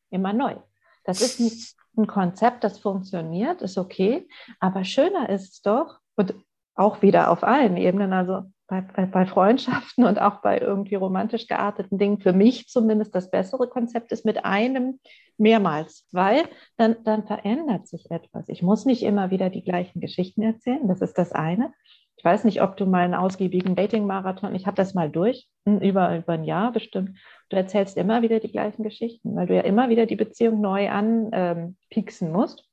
Immer 0.10 0.34
neu. 0.34 0.56
Das 1.04 1.22
ist 1.22 1.40
ein, 1.40 2.04
ein 2.04 2.08
Konzept, 2.08 2.64
das 2.64 2.80
funktioniert, 2.80 3.62
ist 3.62 3.78
okay. 3.78 4.28
Aber 4.60 4.84
schöner 4.84 5.30
ist 5.30 5.54
es 5.54 5.62
doch, 5.62 6.00
und 6.16 6.34
auch 6.74 7.04
wieder 7.04 7.30
auf 7.30 7.44
allen 7.44 7.78
Ebenen, 7.78 8.12
also 8.12 8.44
bei, 8.68 8.82
bei, 8.82 9.06
bei, 9.06 9.26
Freundschaften 9.28 10.06
und 10.06 10.20
auch 10.20 10.42
bei 10.42 10.60
irgendwie 10.60 10.96
romantisch 10.96 11.48
gearteten 11.48 12.00
Dingen, 12.00 12.20
für 12.20 12.34
mich 12.34 12.68
zumindest 12.68 13.14
das 13.14 13.30
bessere 13.30 13.68
Konzept 13.68 14.12
ist 14.12 14.26
mit 14.26 14.44
einem 14.44 15.00
mehrmals, 15.38 16.08
weil 16.12 16.46
dann, 16.78 16.96
dann 17.04 17.28
verändert 17.28 17.88
sich 17.88 18.10
etwas. 18.10 18.50
Ich 18.50 18.64
muss 18.64 18.86
nicht 18.86 19.04
immer 19.04 19.30
wieder 19.30 19.52
die 19.52 19.64
gleichen 19.64 20.02
Geschichten 20.02 20.42
erzählen, 20.42 20.88
das 20.88 21.02
ist 21.02 21.18
das 21.18 21.32
eine. 21.32 21.72
Ich 22.26 22.32
weiß 22.32 22.44
nicht, 22.44 22.64
ob 22.64 22.76
du 22.76 22.88
mal 22.88 23.04
einen 23.04 23.14
ausgiebigen 23.14 23.76
Dating-Marathon, 23.76 24.56
ich 24.56 24.66
habe 24.66 24.76
das 24.76 24.96
mal 24.96 25.12
durch, 25.12 25.48
hm, 25.68 25.78
über, 25.78 26.18
über 26.18 26.34
ein 26.34 26.44
Jahr 26.44 26.72
bestimmt. 26.72 27.20
Du 27.50 27.56
erzählst 27.56 27.98
immer 27.98 28.24
wieder 28.24 28.40
die 28.40 28.52
gleichen 28.52 28.82
Geschichten, 28.82 29.36
weil 29.36 29.46
du 29.46 29.54
ja 29.54 29.62
immer 29.62 29.90
wieder 29.90 30.08
die 30.08 30.16
Beziehung 30.16 30.60
neu 30.60 30.90
anpieksen 30.90 32.30
ähm, 32.30 32.34
musst 32.34 32.68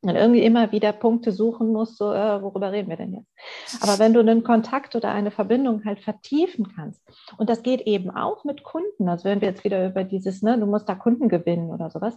und 0.00 0.16
irgendwie 0.16 0.42
immer 0.42 0.72
wieder 0.72 0.94
Punkte 0.94 1.32
suchen 1.32 1.70
musst, 1.70 1.98
so, 1.98 2.14
äh, 2.14 2.40
worüber 2.40 2.72
reden 2.72 2.88
wir 2.88 2.96
denn 2.96 3.12
jetzt? 3.12 3.82
Aber 3.82 3.98
wenn 3.98 4.14
du 4.14 4.20
einen 4.20 4.42
Kontakt 4.42 4.96
oder 4.96 5.12
eine 5.12 5.32
Verbindung 5.32 5.84
halt 5.84 6.00
vertiefen 6.00 6.72
kannst, 6.74 7.02
und 7.36 7.50
das 7.50 7.62
geht 7.62 7.82
eben 7.82 8.10
auch 8.10 8.44
mit 8.44 8.62
Kunden, 8.62 9.06
also 9.06 9.24
wenn 9.24 9.42
wir 9.42 9.48
jetzt 9.48 9.64
wieder 9.64 9.86
über 9.86 10.02
dieses, 10.02 10.40
ne, 10.40 10.58
du 10.58 10.64
musst 10.64 10.88
da 10.88 10.94
Kunden 10.94 11.28
gewinnen 11.28 11.68
oder 11.68 11.90
sowas, 11.90 12.16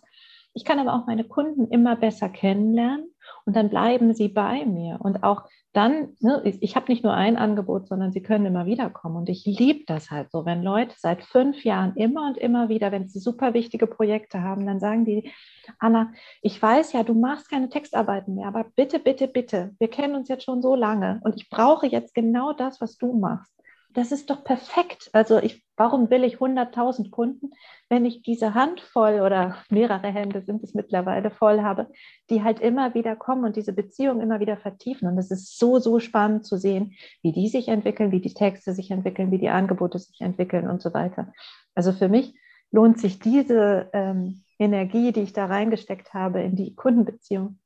ich 0.54 0.64
kann 0.64 0.80
aber 0.80 0.94
auch 0.94 1.06
meine 1.06 1.26
Kunden 1.26 1.68
immer 1.68 1.98
besser 1.98 2.30
kennenlernen 2.30 3.14
und 3.46 3.56
dann 3.56 3.70
bleiben 3.70 4.14
sie 4.14 4.28
bei 4.28 4.66
mir. 4.66 5.00
Und 5.02 5.24
auch 5.24 5.44
dann, 5.74 6.18
ne, 6.20 6.42
ich 6.44 6.76
habe 6.76 6.92
nicht 6.92 7.04
nur 7.04 7.14
ein 7.14 7.38
Angebot, 7.38 7.88
sondern 7.88 8.12
sie 8.12 8.22
können 8.22 8.46
immer 8.46 8.66
wieder 8.66 8.90
kommen. 8.90 9.16
Und 9.16 9.30
ich 9.30 9.46
liebe 9.46 9.86
das 9.86 10.12
halt 10.12 10.30
so, 10.32 10.46
wenn 10.46 10.64
Leute 10.64 10.96
seit 10.98 11.24
fünf 11.24 11.64
Jahren 11.64 11.96
immer 11.96 12.28
und 12.28 12.38
immer 12.38 12.68
wieder, 12.68 12.92
wenn 12.92 13.08
sie 13.08 13.20
super 13.20 13.54
wichtige 13.54 13.88
Projekte 13.88 14.42
haben, 14.42 14.66
dann 14.66 14.80
sagen 14.80 15.06
die, 15.06 15.32
Anna, 15.80 16.12
ich 16.42 16.62
weiß 16.62 16.92
ja, 16.94 17.04
du 17.04 17.14
machst 17.14 17.50
keine 17.50 17.70
Textarbeiten 17.70 18.36
mehr, 18.36 18.48
aber 18.48 18.66
bitte, 18.76 19.00
bitte, 19.00 19.28
bitte, 19.28 19.74
wir 19.80 19.88
kennen 19.88 20.16
uns 20.16 20.28
jetzt 20.28 20.44
schon 20.44 20.62
so 20.62 20.76
lange 20.76 21.22
und 21.24 21.36
ich 21.36 21.50
brauche 21.50 21.88
jetzt 21.88 22.14
genau 22.14 22.52
das, 22.52 22.82
was 22.82 22.98
du 22.98 23.14
machst 23.14 23.61
das 23.94 24.12
ist 24.12 24.30
doch 24.30 24.44
perfekt. 24.44 25.10
Also 25.14 25.40
ich, 25.40 25.64
warum 25.76 26.10
will 26.10 26.24
ich 26.24 26.38
100.000 26.38 27.10
Kunden, 27.10 27.52
wenn 27.90 28.06
ich 28.06 28.22
diese 28.22 28.54
Handvoll 28.54 29.22
oder 29.22 29.58
mehrere 29.70 30.08
Hände 30.08 30.42
sind 30.42 30.64
es 30.64 30.74
mittlerweile 30.74 31.32
voll 31.32 31.62
habe, 31.62 31.88
die 32.30 32.44
halt 32.44 32.60
immer 32.60 32.94
wieder 32.94 33.16
kommen 33.16 33.46
und 33.46 33.56
diese 33.56 33.74
Beziehung 33.74 34.22
immer 34.22 34.40
wieder 34.40 34.58
vertiefen. 34.58 35.08
Und 35.08 35.18
es 35.18 35.32
ist 35.32 35.58
so, 35.58 35.80
so 35.80 36.00
spannend 36.00 36.46
zu 36.46 36.58
sehen, 36.58 36.94
wie 37.22 37.32
die 37.32 37.48
sich 37.48 37.68
entwickeln, 37.68 38.12
wie 38.12 38.22
die 38.22 38.34
Texte 38.34 38.74
sich 38.74 38.92
entwickeln, 38.92 39.32
wie 39.32 39.40
die 39.40 39.50
Angebote 39.50 40.00
sich 40.00 40.22
entwickeln 40.22 40.70
und 40.70 40.82
so 40.82 40.94
weiter. 40.94 41.34
Also 41.76 41.92
für 41.92 42.10
mich 42.10 42.36
lohnt 42.72 43.00
sich 43.00 43.20
diese 43.20 43.90
ähm, 43.94 44.44
Energie, 44.60 45.12
die 45.12 45.22
ich 45.22 45.34
da 45.34 45.46
reingesteckt 45.46 46.14
habe 46.14 46.42
in 46.42 46.56
die 46.56 46.76
Kundenbeziehung, 46.76 47.60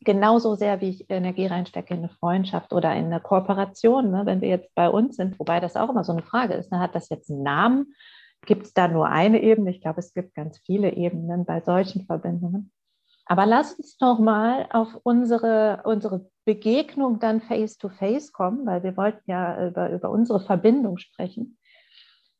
genauso 0.00 0.54
sehr, 0.54 0.80
wie 0.80 0.90
ich 0.90 1.10
Energie 1.10 1.46
reinstecke 1.46 1.94
in 1.94 2.00
eine 2.00 2.08
Freundschaft 2.08 2.72
oder 2.72 2.94
in 2.94 3.06
eine 3.06 3.20
Kooperation, 3.20 4.10
ne, 4.10 4.22
wenn 4.24 4.40
wir 4.40 4.48
jetzt 4.48 4.74
bei 4.74 4.88
uns 4.88 5.16
sind, 5.16 5.38
wobei 5.38 5.60
das 5.60 5.76
auch 5.76 5.90
immer 5.90 6.04
so 6.04 6.12
eine 6.12 6.22
Frage 6.22 6.54
ist, 6.54 6.70
ne, 6.70 6.78
hat 6.78 6.94
das 6.94 7.08
jetzt 7.08 7.30
einen 7.30 7.42
Namen? 7.42 7.94
Gibt 8.46 8.66
es 8.66 8.74
da 8.74 8.88
nur 8.88 9.08
eine 9.08 9.42
Ebene? 9.42 9.70
Ich 9.70 9.80
glaube, 9.80 9.98
es 9.98 10.14
gibt 10.14 10.34
ganz 10.34 10.58
viele 10.58 10.92
Ebenen 10.92 11.44
bei 11.44 11.60
solchen 11.60 12.06
Verbindungen. 12.06 12.72
Aber 13.26 13.44
lass 13.44 13.74
uns 13.74 14.00
noch 14.00 14.18
mal 14.18 14.66
auf 14.72 14.98
unsere, 15.02 15.82
unsere 15.84 16.30
Begegnung 16.46 17.18
dann 17.18 17.42
face-to-face 17.42 18.30
-face 18.30 18.32
kommen, 18.32 18.64
weil 18.64 18.82
wir 18.82 18.96
wollten 18.96 19.30
ja 19.30 19.68
über, 19.68 19.90
über 19.90 20.10
unsere 20.10 20.40
Verbindung 20.40 20.96
sprechen. 20.96 21.58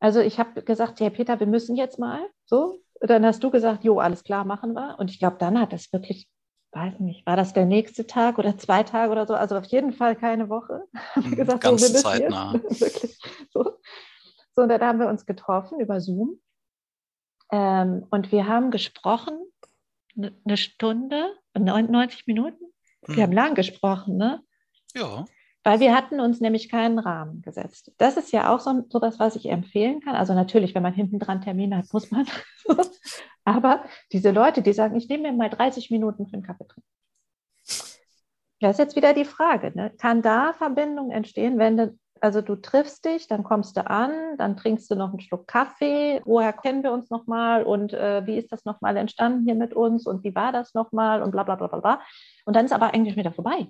Also 0.00 0.20
ich 0.20 0.38
habe 0.38 0.62
gesagt, 0.62 1.00
ja 1.00 1.10
Peter, 1.10 1.40
wir 1.40 1.46
müssen 1.46 1.76
jetzt 1.76 1.98
mal 1.98 2.20
so. 2.46 2.80
Dann 3.00 3.26
hast 3.26 3.44
du 3.44 3.50
gesagt, 3.50 3.84
jo, 3.84 3.98
alles 3.98 4.24
klar, 4.24 4.44
machen 4.44 4.72
wir. 4.72 4.96
Und 4.98 5.10
ich 5.10 5.18
glaube, 5.18 5.36
dann 5.38 5.60
hat 5.60 5.72
das 5.72 5.92
wirklich 5.92 6.28
weiß 6.72 7.00
nicht, 7.00 7.26
war 7.26 7.36
das 7.36 7.52
der 7.52 7.64
nächste 7.64 8.06
Tag 8.06 8.38
oder 8.38 8.56
zwei 8.58 8.82
Tage 8.82 9.10
oder 9.10 9.26
so? 9.26 9.34
Also 9.34 9.56
auf 9.56 9.64
jeden 9.66 9.92
Fall 9.92 10.16
keine 10.16 10.48
Woche. 10.48 10.84
Mhm, 11.16 11.36
gesagt, 11.36 11.60
ganz 11.62 11.88
so, 11.88 11.94
zeitnah. 11.94 12.54
Wirklich. 12.68 13.18
So. 13.50 13.78
so, 14.54 14.62
und 14.62 14.68
dann 14.68 14.80
haben 14.82 15.00
wir 15.00 15.08
uns 15.08 15.26
getroffen 15.26 15.80
über 15.80 16.00
Zoom. 16.00 16.40
Ähm, 17.50 18.06
und 18.10 18.30
wir 18.30 18.46
haben 18.46 18.70
gesprochen, 18.70 19.38
eine 20.16 20.56
Stunde, 20.56 21.34
90 21.54 22.26
Minuten. 22.26 22.64
Wir 23.06 23.16
hm. 23.16 23.22
haben 23.22 23.32
lang 23.32 23.54
gesprochen, 23.54 24.16
ne? 24.16 24.42
Ja. 24.94 25.24
Weil 25.64 25.80
wir 25.80 25.94
hatten 25.94 26.20
uns 26.20 26.40
nämlich 26.40 26.70
keinen 26.70 26.98
Rahmen 26.98 27.42
gesetzt. 27.42 27.92
Das 27.98 28.16
ist 28.16 28.32
ja 28.32 28.54
auch 28.54 28.60
so, 28.60 28.84
so 28.88 29.00
was, 29.00 29.18
was 29.18 29.36
ich 29.36 29.46
empfehlen 29.46 30.00
kann. 30.00 30.14
Also 30.14 30.34
natürlich, 30.34 30.74
wenn 30.74 30.82
man 30.82 30.94
hinten 30.94 31.18
dran 31.18 31.42
Termine 31.42 31.78
hat, 31.78 31.92
muss 31.92 32.10
man. 32.10 32.26
Aber 33.44 33.84
diese 34.12 34.30
Leute, 34.30 34.62
die 34.62 34.72
sagen, 34.72 34.96
ich 34.96 35.08
nehme 35.08 35.30
mir 35.30 35.36
mal 35.36 35.50
30 35.50 35.90
Minuten 35.90 36.26
für 36.26 36.34
einen 36.34 36.42
Kaffee 36.42 36.66
trinken. 36.66 36.88
Das 38.60 38.72
ist 38.72 38.78
jetzt 38.78 38.96
wieder 38.96 39.14
die 39.14 39.24
Frage. 39.24 39.72
Ne? 39.74 39.92
Kann 39.98 40.22
da 40.22 40.52
Verbindung 40.52 41.10
entstehen, 41.10 41.58
wenn 41.58 41.76
du, 41.76 41.98
also 42.20 42.40
du 42.40 42.56
triffst 42.56 43.04
dich, 43.04 43.28
dann 43.28 43.44
kommst 43.44 43.76
du 43.76 43.88
an, 43.88 44.36
dann 44.36 44.56
trinkst 44.56 44.90
du 44.90 44.96
noch 44.96 45.10
einen 45.10 45.20
Schluck 45.20 45.46
Kaffee. 45.46 46.20
Woher 46.24 46.52
kennen 46.52 46.82
wir 46.82 46.92
uns 46.92 47.08
nochmal 47.10 47.62
und 47.62 47.92
äh, 47.92 48.26
wie 48.26 48.36
ist 48.36 48.50
das 48.50 48.64
nochmal 48.64 48.96
entstanden 48.96 49.44
hier 49.44 49.54
mit 49.54 49.74
uns 49.74 50.06
und 50.06 50.24
wie 50.24 50.34
war 50.34 50.50
das 50.52 50.74
nochmal 50.74 51.22
und 51.22 51.30
bla 51.30 51.44
bla 51.44 51.54
bla 51.54 51.68
bla 51.68 51.78
bla. 51.78 52.02
Und 52.46 52.56
dann 52.56 52.64
ist 52.64 52.72
aber 52.72 52.94
eigentlich 52.94 53.16
wieder 53.16 53.32
vorbei. 53.32 53.68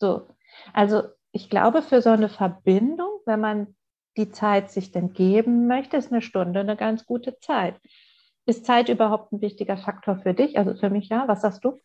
So, 0.00 0.28
also 0.72 1.02
ich 1.32 1.50
glaube, 1.50 1.82
für 1.82 2.02
so 2.02 2.10
eine 2.10 2.28
Verbindung, 2.28 3.20
wenn 3.26 3.40
man 3.40 3.76
die 4.16 4.30
Zeit 4.30 4.70
sich 4.70 4.90
denn 4.90 5.12
geben 5.12 5.66
möchte, 5.66 5.96
ist 5.96 6.12
eine 6.12 6.22
Stunde 6.22 6.60
eine 6.60 6.76
ganz 6.76 7.06
gute 7.06 7.38
Zeit. 7.38 7.76
Ist 8.46 8.64
Zeit 8.64 8.88
überhaupt 8.88 9.32
ein 9.32 9.40
wichtiger 9.40 9.76
Faktor 9.76 10.20
für 10.22 10.34
dich? 10.34 10.58
Also 10.58 10.74
für 10.74 10.90
mich 10.90 11.08
ja. 11.08 11.28
Was 11.28 11.42
sagst 11.42 11.64
du? 11.64 11.78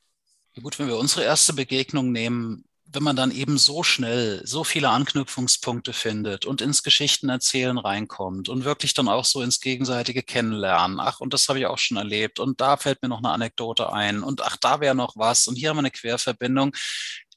Gut, 0.62 0.80
wenn 0.80 0.88
wir 0.88 0.98
unsere 0.98 1.24
erste 1.24 1.54
Begegnung 1.54 2.12
nehmen, 2.12 2.66
wenn 2.94 3.04
man 3.04 3.16
dann 3.16 3.32
eben 3.32 3.58
so 3.58 3.82
schnell 3.82 4.42
so 4.46 4.64
viele 4.64 4.90
Anknüpfungspunkte 4.90 5.94
findet 5.94 6.46
und 6.46 6.62
ins 6.62 6.84
Geschichtenerzählen 6.84 7.78
reinkommt 7.78 8.50
und 8.50 8.66
wirklich 8.66 8.94
dann 8.94 9.08
auch 9.08 9.26
so 9.26 9.42
ins 9.42 9.60
gegenseitige 9.60 10.22
Kennenlernen. 10.22 11.00
Ach, 11.00 11.20
und 11.20 11.34
das 11.34 11.50
habe 11.50 11.60
ich 11.60 11.66
auch 11.66 11.80
schon 11.80 11.98
erlebt 11.98 12.40
und 12.40 12.62
da 12.62 12.78
fällt 12.78 13.02
mir 13.02 13.10
noch 13.10 13.18
eine 13.18 13.30
Anekdote 13.30 13.92
ein 13.92 14.22
und 14.22 14.44
ach, 14.44 14.58
da 14.58 14.80
wäre 14.80 14.96
noch 14.96 15.18
was 15.18 15.48
und 15.48 15.56
hier 15.56 15.70
haben 15.70 15.78
wir 15.78 15.82
eine 15.82 15.92
Querverbindung 15.92 16.76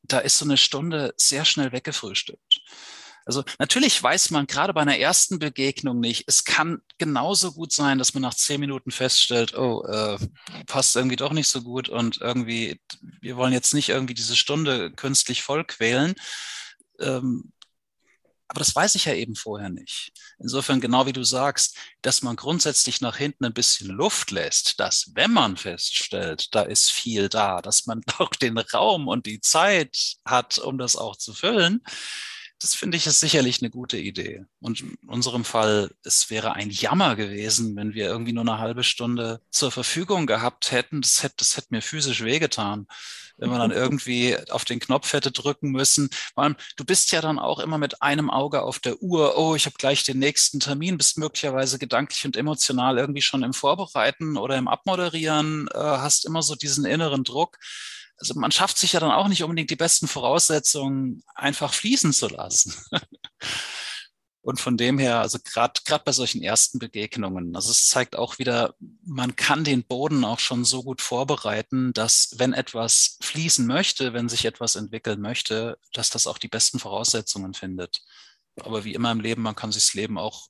da 0.09 0.19
ist 0.19 0.39
so 0.39 0.45
eine 0.45 0.57
Stunde 0.57 1.15
sehr 1.17 1.45
schnell 1.45 1.73
weggefrühstückt. 1.73 2.63
Also 3.27 3.43
natürlich 3.59 4.01
weiß 4.01 4.31
man 4.31 4.47
gerade 4.47 4.73
bei 4.73 4.83
einer 4.83 4.99
ersten 4.99 5.41
Begegnung 5.41 5.99
nicht, 5.99 6.25
es 6.29 6.45
kann 6.45 6.81
genauso 6.97 7.53
gut 7.53 7.73
sein, 7.73 7.99
dass 7.99 8.15
man 8.15 8.23
nach 8.23 8.35
zehn 8.35 8.61
Minuten 8.61 8.93
feststellt, 8.93 9.59
oh, 9.59 9.85
äh, 9.85 10.17
passt 10.67 10.95
irgendwie 10.95 11.17
doch 11.17 11.33
nicht 11.33 11.49
so 11.49 11.63
gut 11.63 11.89
und 11.89 12.21
irgendwie, 12.21 12.81
wir 13.21 13.37
wollen 13.37 13.53
jetzt 13.53 13.75
nicht 13.75 13.89
irgendwie 13.89 14.15
diese 14.15 14.37
Stunde 14.37 14.93
künstlich 14.93 15.43
vollquälen. 15.43 16.15
Ähm, 17.01 17.53
aber 18.49 18.61
das 18.61 18.75
weiß 18.75 18.95
ich 18.95 19.07
ja 19.07 19.15
eben 19.15 19.35
vorher 19.35 19.69
nicht. 19.69 20.13
Insofern, 20.39 20.81
genau 20.81 21.07
wie 21.07 21.13
du 21.13 21.25
sagst, 21.25 21.77
dass 22.03 22.23
man 22.23 22.37
grundsätzlich 22.37 23.01
nach 23.01 23.17
hinten 23.17 23.45
ein 23.45 23.55
bisschen 23.55 23.89
Luft 23.89 24.31
lässt, 24.31 24.79
dass 24.79 25.11
wenn 25.15 25.33
man 25.33 25.57
feststellt, 25.57 26.55
da 26.55 26.63
ist 26.63 26.91
viel 26.91 27.29
da, 27.29 27.61
dass 27.61 27.87
man 27.87 28.03
doch 28.19 28.31
den 28.31 28.59
Raum 28.59 29.09
und 29.09 29.27
die 29.27 29.41
Zeit 29.41 30.17
hat, 30.25 30.59
um 30.59 30.79
das 30.79 30.97
auch 30.97 31.17
zu 31.17 31.35
füllen, 31.35 31.83
das 32.61 32.75
finde 32.75 32.97
ich 32.97 33.07
ist 33.07 33.21
sicherlich 33.21 33.61
eine 33.61 33.71
gute 33.71 33.99
Idee. 33.99 34.45
Und 34.61 34.81
in 34.81 34.97
unserem 35.07 35.45
Fall, 35.45 35.91
es 36.05 36.31
wäre 36.31 36.55
ein 36.55 36.71
Jammer 36.71 37.15
gewesen, 37.15 37.77
wenn 37.77 37.93
wir 37.93 38.07
irgendwie 38.07 38.33
nur 38.33 38.45
eine 38.45 38.59
halbe 38.59 38.83
Stunde 38.83 39.43
zur 39.51 39.71
Verfügung 39.71 40.27
gehabt 40.27 40.73
hätten. 40.73 41.03
Das 41.03 41.23
hätte, 41.23 41.37
das 41.39 41.57
hätte 41.57 41.69
mir 41.71 41.83
physisch 41.83 42.25
wehgetan, 42.25 42.87
wenn 43.37 43.51
man 43.51 43.59
dann 43.59 43.71
irgendwie 43.73 44.37
auf 44.51 44.65
den 44.65 44.81
Knopf 44.81 45.13
hätte 45.13 45.33
drücken 45.33 45.71
müssen. 45.71 46.09
Vor 46.35 46.45
allem, 46.45 46.57
du 46.77 46.85
bist 46.85 47.13
ja 47.13 47.21
dann 47.21 47.39
auch 47.39 47.59
immer 47.59 47.77
mit 47.77 48.01
einem 48.01 48.31
Auge 48.31 48.63
auf 48.63 48.79
der 48.79 49.03
Uhr. 49.03 49.37
Oh, 49.37 49.55
ich 49.55 49.67
habe 49.67 49.77
gleich 49.79 50.05
den 50.05 50.19
nächsten 50.19 50.59
Termin, 50.59 50.97
bist 50.97 51.19
möglicherweise 51.19 51.79
gedanklich 51.79 52.25
und 52.25 52.37
emotional 52.37 52.97
irgendwie 52.97 53.23
schon 53.23 53.43
im 53.43 53.53
Vorbereiten 53.53 54.39
oder 54.39 54.57
im 54.57 54.69
Abmoderieren, 54.69 55.69
äh, 55.75 55.79
hast 55.79 56.25
immer 56.25 56.43
so 56.43 56.55
diesen 56.55 56.87
inneren 56.87 57.23
Druck 57.23 57.59
also 58.19 58.35
man 58.39 58.51
schafft 58.51 58.79
sich 58.79 58.93
ja 58.93 59.01
dann 59.01 59.11
auch 59.11 59.29
nicht 59.29 59.43
unbedingt 59.43 59.71
die 59.71 59.77
besten 59.77 60.09
Voraussetzungen, 60.09 61.23
einfach 61.35 61.73
fließen 61.73 62.13
zu 62.13 62.29
lassen. 62.29 62.75
Und 64.47 64.61
von 64.61 64.77
dem 64.77 64.97
her, 65.01 65.19
also 65.19 65.39
gerade 65.43 65.81
gerade 65.85 66.05
bei 66.05 66.13
solchen 66.13 66.41
ersten 66.41 66.79
Begegnungen, 66.79 67.57
also 67.57 67.73
es 67.73 67.89
zeigt 67.89 68.15
auch 68.15 68.39
wieder, 68.39 68.77
man 69.05 69.35
kann 69.35 69.65
den 69.65 69.83
Boden 69.83 70.25
auch 70.25 70.39
schon 70.39 70.65
so 70.65 70.85
gut 70.85 71.03
vorbereiten, 71.03 71.93
dass 71.93 72.31
wenn 72.37 72.53
etwas 72.53 73.19
fließen 73.23 73.67
möchte, 73.67 74.13
wenn 74.13 74.29
sich 74.29 74.45
etwas 74.45 74.77
entwickeln 74.77 75.21
möchte, 75.21 75.79
dass 75.93 76.11
das 76.11 76.29
auch 76.29 76.39
die 76.39 76.47
besten 76.47 76.79
Voraussetzungen 76.79 77.55
findet. 77.55 78.03
Aber 78.61 78.85
wie 78.85 78.95
immer 78.95 79.11
im 79.11 79.19
Leben, 79.19 79.43
man 79.43 79.57
kann 79.57 79.73
sich 79.73 79.87
das 79.87 79.95
Leben 79.95 80.17
auch 80.17 80.47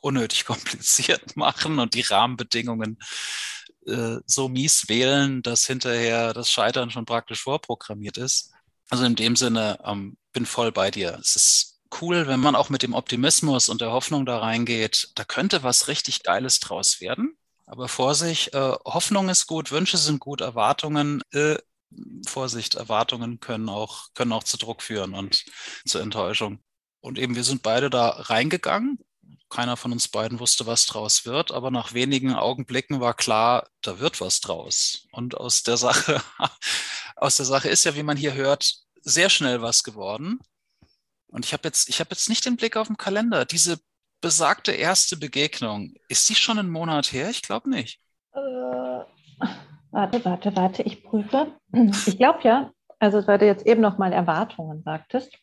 unnötig 0.00 0.44
kompliziert 0.46 1.36
machen 1.36 1.78
und 1.78 1.94
die 1.94 2.00
Rahmenbedingungen 2.00 2.98
äh, 3.86 4.16
so 4.26 4.48
mies 4.48 4.88
wählen, 4.88 5.42
dass 5.42 5.66
hinterher 5.66 6.32
das 6.32 6.50
Scheitern 6.50 6.90
schon 6.90 7.06
praktisch 7.06 7.42
vorprogrammiert 7.42 8.18
ist. 8.18 8.52
Also 8.88 9.04
in 9.04 9.16
dem 9.16 9.36
Sinne, 9.36 9.78
ähm, 9.84 10.16
bin 10.32 10.46
voll 10.46 10.72
bei 10.72 10.90
dir. 10.90 11.18
Es 11.20 11.36
ist 11.36 11.80
cool, 12.00 12.26
wenn 12.26 12.40
man 12.40 12.54
auch 12.54 12.70
mit 12.70 12.82
dem 12.82 12.94
Optimismus 12.94 13.68
und 13.68 13.80
der 13.80 13.92
Hoffnung 13.92 14.26
da 14.26 14.38
reingeht, 14.38 15.10
da 15.14 15.24
könnte 15.24 15.62
was 15.62 15.88
richtig 15.88 16.22
Geiles 16.22 16.60
draus 16.60 17.00
werden. 17.00 17.36
Aber 17.66 17.88
Vorsicht, 17.88 18.52
äh, 18.54 18.72
Hoffnung 18.84 19.28
ist 19.28 19.46
gut, 19.46 19.70
Wünsche 19.70 19.96
sind 19.96 20.20
gut, 20.20 20.40
Erwartungen, 20.40 21.22
äh, 21.32 21.56
Vorsicht, 22.26 22.74
Erwartungen 22.74 23.40
können 23.40 23.68
auch, 23.68 24.08
können 24.14 24.32
auch 24.32 24.44
zu 24.44 24.56
Druck 24.56 24.82
führen 24.82 25.14
und 25.14 25.44
zur 25.86 26.00
Enttäuschung. 26.00 26.60
Und 27.00 27.18
eben, 27.18 27.34
wir 27.34 27.44
sind 27.44 27.62
beide 27.62 27.90
da 27.90 28.08
reingegangen. 28.08 28.98
Keiner 29.50 29.76
von 29.76 29.92
uns 29.92 30.08
beiden 30.08 30.40
wusste, 30.40 30.66
was 30.66 30.86
draus 30.86 31.26
wird, 31.26 31.50
aber 31.50 31.70
nach 31.70 31.92
wenigen 31.92 32.34
Augenblicken 32.34 33.00
war 33.00 33.14
klar, 33.14 33.68
da 33.82 33.98
wird 33.98 34.20
was 34.20 34.40
draus. 34.40 35.08
Und 35.12 35.36
aus 35.36 35.62
der 35.62 35.76
Sache, 35.76 36.22
aus 37.16 37.36
der 37.36 37.46
Sache 37.46 37.68
ist 37.68 37.84
ja, 37.84 37.94
wie 37.96 38.04
man 38.04 38.16
hier 38.16 38.34
hört, 38.34 38.76
sehr 39.02 39.28
schnell 39.28 39.60
was 39.60 39.82
geworden. 39.82 40.38
Und 41.28 41.44
ich 41.44 41.52
habe 41.52 41.64
jetzt, 41.64 41.88
ich 41.88 41.98
jetzt 41.98 42.28
nicht 42.28 42.46
den 42.46 42.56
Blick 42.56 42.76
auf 42.76 42.86
den 42.86 42.96
Kalender. 42.96 43.44
Diese 43.44 43.78
besagte 44.20 44.72
erste 44.72 45.16
Begegnung, 45.16 45.94
ist 46.08 46.28
die 46.28 46.34
schon 46.34 46.58
einen 46.58 46.70
Monat 46.70 47.12
her? 47.12 47.30
Ich 47.30 47.42
glaube 47.42 47.70
nicht. 47.70 48.00
Äh, 48.32 48.38
warte, 49.90 50.24
warte, 50.24 50.54
warte, 50.56 50.82
ich 50.82 51.02
prüfe. 51.02 51.52
Ich 52.06 52.18
glaube 52.18 52.40
ja, 52.44 52.72
also 52.98 53.26
weil 53.26 53.38
du 53.38 53.46
jetzt 53.46 53.66
eben 53.66 53.80
noch 53.80 53.98
mal 53.98 54.12
Erwartungen 54.12 54.82
sagtest. 54.82 55.36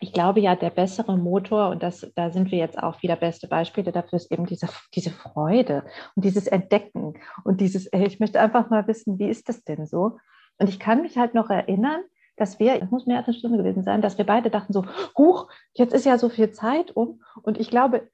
Ich 0.00 0.12
glaube 0.12 0.40
ja, 0.40 0.54
der 0.56 0.70
bessere 0.70 1.16
Motor, 1.16 1.70
und 1.70 1.82
das, 1.82 2.10
da 2.14 2.30
sind 2.30 2.50
wir 2.50 2.58
jetzt 2.58 2.78
auch 2.78 3.02
wieder 3.02 3.16
beste 3.16 3.48
Beispiele 3.48 3.92
dafür, 3.92 4.16
ist 4.16 4.30
eben 4.30 4.46
diese, 4.46 4.68
diese 4.94 5.10
Freude 5.10 5.84
und 6.14 6.24
dieses 6.24 6.46
Entdecken 6.46 7.14
und 7.44 7.60
dieses, 7.60 7.86
ey, 7.86 8.06
ich 8.06 8.20
möchte 8.20 8.40
einfach 8.40 8.68
mal 8.70 8.86
wissen, 8.86 9.18
wie 9.18 9.28
ist 9.28 9.48
das 9.48 9.64
denn 9.64 9.86
so? 9.86 10.18
Und 10.58 10.68
ich 10.68 10.78
kann 10.78 11.02
mich 11.02 11.16
halt 11.16 11.34
noch 11.34 11.50
erinnern, 11.50 12.02
dass 12.36 12.58
wir, 12.58 12.82
es 12.82 12.90
muss 12.90 13.06
mehr 13.06 13.18
als 13.18 13.28
eine 13.28 13.36
Stunde 13.36 13.58
gewesen 13.58 13.82
sein, 13.82 14.02
dass 14.02 14.18
wir 14.18 14.26
beide 14.26 14.50
dachten 14.50 14.72
so, 14.72 14.84
huch, 15.16 15.48
jetzt 15.72 15.94
ist 15.94 16.04
ja 16.04 16.18
so 16.18 16.28
viel 16.28 16.50
Zeit 16.50 16.94
um. 16.94 17.22
Und 17.42 17.58
ich 17.58 17.70
glaube, 17.70 18.08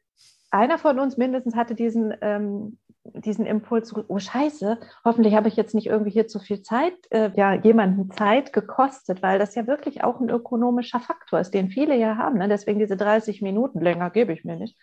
einer 0.51 0.79
von 0.79 0.99
uns 0.99 1.17
mindestens 1.17 1.57
hatte 1.57 1.75
diesen, 1.75 2.15
ähm, 2.21 2.79
diesen 3.05 3.47
Impuls, 3.47 3.95
oh 3.95 4.19
Scheiße, 4.19 4.79
hoffentlich 5.05 5.35
habe 5.35 5.49
ich 5.49 5.57
jetzt 5.57 5.75
nicht 5.75 5.87
irgendwie 5.87 6.13
hier 6.13 6.29
zu 6.29 6.39
viel 6.39 6.63
Zeit, 6.63 6.95
äh, 7.11 7.31
ja, 7.35 7.55
jemanden 7.55 8.11
Zeit 8.13 8.53
gekostet, 8.53 9.23
weil 9.23 9.39
das 9.39 9.55
ja 9.55 9.67
wirklich 9.67 10.05
auch 10.05 10.21
ein 10.21 10.31
ökonomischer 10.31 11.01
Faktor 11.01 11.41
ist, 11.41 11.53
den 11.53 11.71
viele 11.71 11.97
ja 11.97 12.17
haben. 12.17 12.39
Ne? 12.39 12.49
Deswegen 12.49 12.79
diese 12.79 12.97
30 12.97 13.43
Minuten 13.43 13.81
länger 13.81 14.11
gebe 14.11 14.33
ich 14.33 14.45
mir 14.45 14.57
nicht. 14.57 14.79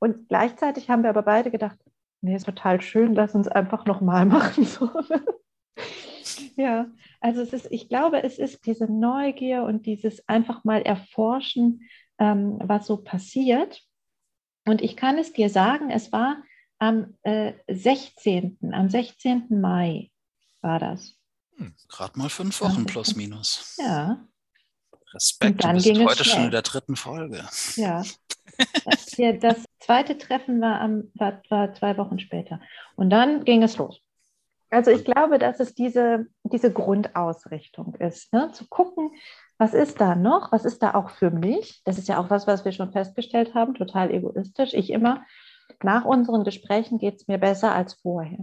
Und 0.00 0.28
gleichzeitig 0.28 0.90
haben 0.90 1.02
wir 1.02 1.10
aber 1.10 1.22
beide 1.22 1.50
gedacht, 1.50 1.78
nee, 2.20 2.34
ist 2.34 2.46
total 2.46 2.80
schön, 2.80 3.14
lass 3.14 3.34
uns 3.34 3.46
einfach 3.46 3.86
nochmal 3.86 4.26
machen. 4.26 4.64
So. 4.64 4.86
Ne? 4.86 5.24
ja, 6.56 6.86
also 7.20 7.40
es 7.40 7.52
ist, 7.52 7.70
ich 7.70 7.88
glaube, 7.88 8.22
es 8.22 8.38
ist 8.38 8.66
diese 8.66 8.92
Neugier 8.92 9.62
und 9.62 9.86
dieses 9.86 10.28
einfach 10.28 10.64
mal 10.64 10.82
erforschen, 10.82 11.82
ähm, 12.18 12.58
was 12.62 12.86
so 12.86 12.96
passiert. 12.96 13.82
Und 14.66 14.82
ich 14.82 14.96
kann 14.96 15.18
es 15.18 15.32
dir 15.32 15.50
sagen, 15.50 15.90
es 15.90 16.12
war 16.12 16.42
am 16.78 17.14
äh, 17.22 17.54
16., 17.68 18.58
am 18.72 18.88
16. 18.88 19.46
Mai 19.60 20.10
war 20.60 20.78
das. 20.78 21.14
Hm, 21.56 21.74
Gerade 21.88 22.18
mal 22.18 22.28
fünf 22.28 22.60
Wochen 22.60 22.86
plus 22.86 23.16
minus. 23.16 23.76
Ja. 23.78 24.24
Respekt, 25.14 25.52
und 25.52 25.64
dann 25.64 25.70
du 25.70 25.82
bist 25.82 25.86
ging 25.86 26.06
heute 26.06 26.24
schon 26.24 26.44
in 26.44 26.50
der 26.50 26.62
dritten 26.62 26.96
Folge. 26.96 27.44
Ja. 27.76 28.02
Das, 28.84 29.06
hier, 29.14 29.38
das 29.38 29.62
zweite 29.78 30.18
Treffen 30.18 30.60
war, 30.60 30.80
am, 30.80 31.12
war, 31.14 31.40
war 31.48 31.74
zwei 31.74 31.96
Wochen 31.96 32.18
später. 32.18 32.60
Und 32.96 33.10
dann 33.10 33.44
ging 33.44 33.62
es 33.62 33.76
los. 33.76 34.00
Also 34.70 34.90
ich 34.90 35.04
glaube, 35.04 35.38
dass 35.38 35.60
es 35.60 35.74
diese, 35.74 36.26
diese 36.42 36.72
Grundausrichtung 36.72 37.94
ist, 37.94 38.32
ne? 38.32 38.50
zu 38.52 38.66
gucken, 38.66 39.12
was 39.58 39.74
ist 39.74 40.00
da 40.00 40.14
noch, 40.14 40.50
was 40.52 40.64
ist 40.64 40.82
da 40.82 40.94
auch 40.94 41.10
für 41.10 41.30
mich. 41.30 41.82
Das 41.84 41.98
ist 41.98 42.08
ja 42.08 42.18
auch 42.18 42.30
was, 42.30 42.46
was 42.46 42.64
wir 42.64 42.72
schon 42.72 42.92
festgestellt 42.92 43.54
haben, 43.54 43.74
total 43.74 44.10
egoistisch. 44.10 44.74
Ich 44.74 44.90
immer, 44.90 45.24
nach 45.82 46.04
unseren 46.04 46.44
Gesprächen 46.44 46.98
geht 46.98 47.16
es 47.16 47.28
mir 47.28 47.38
besser 47.38 47.72
als 47.72 47.94
vorher. 47.94 48.38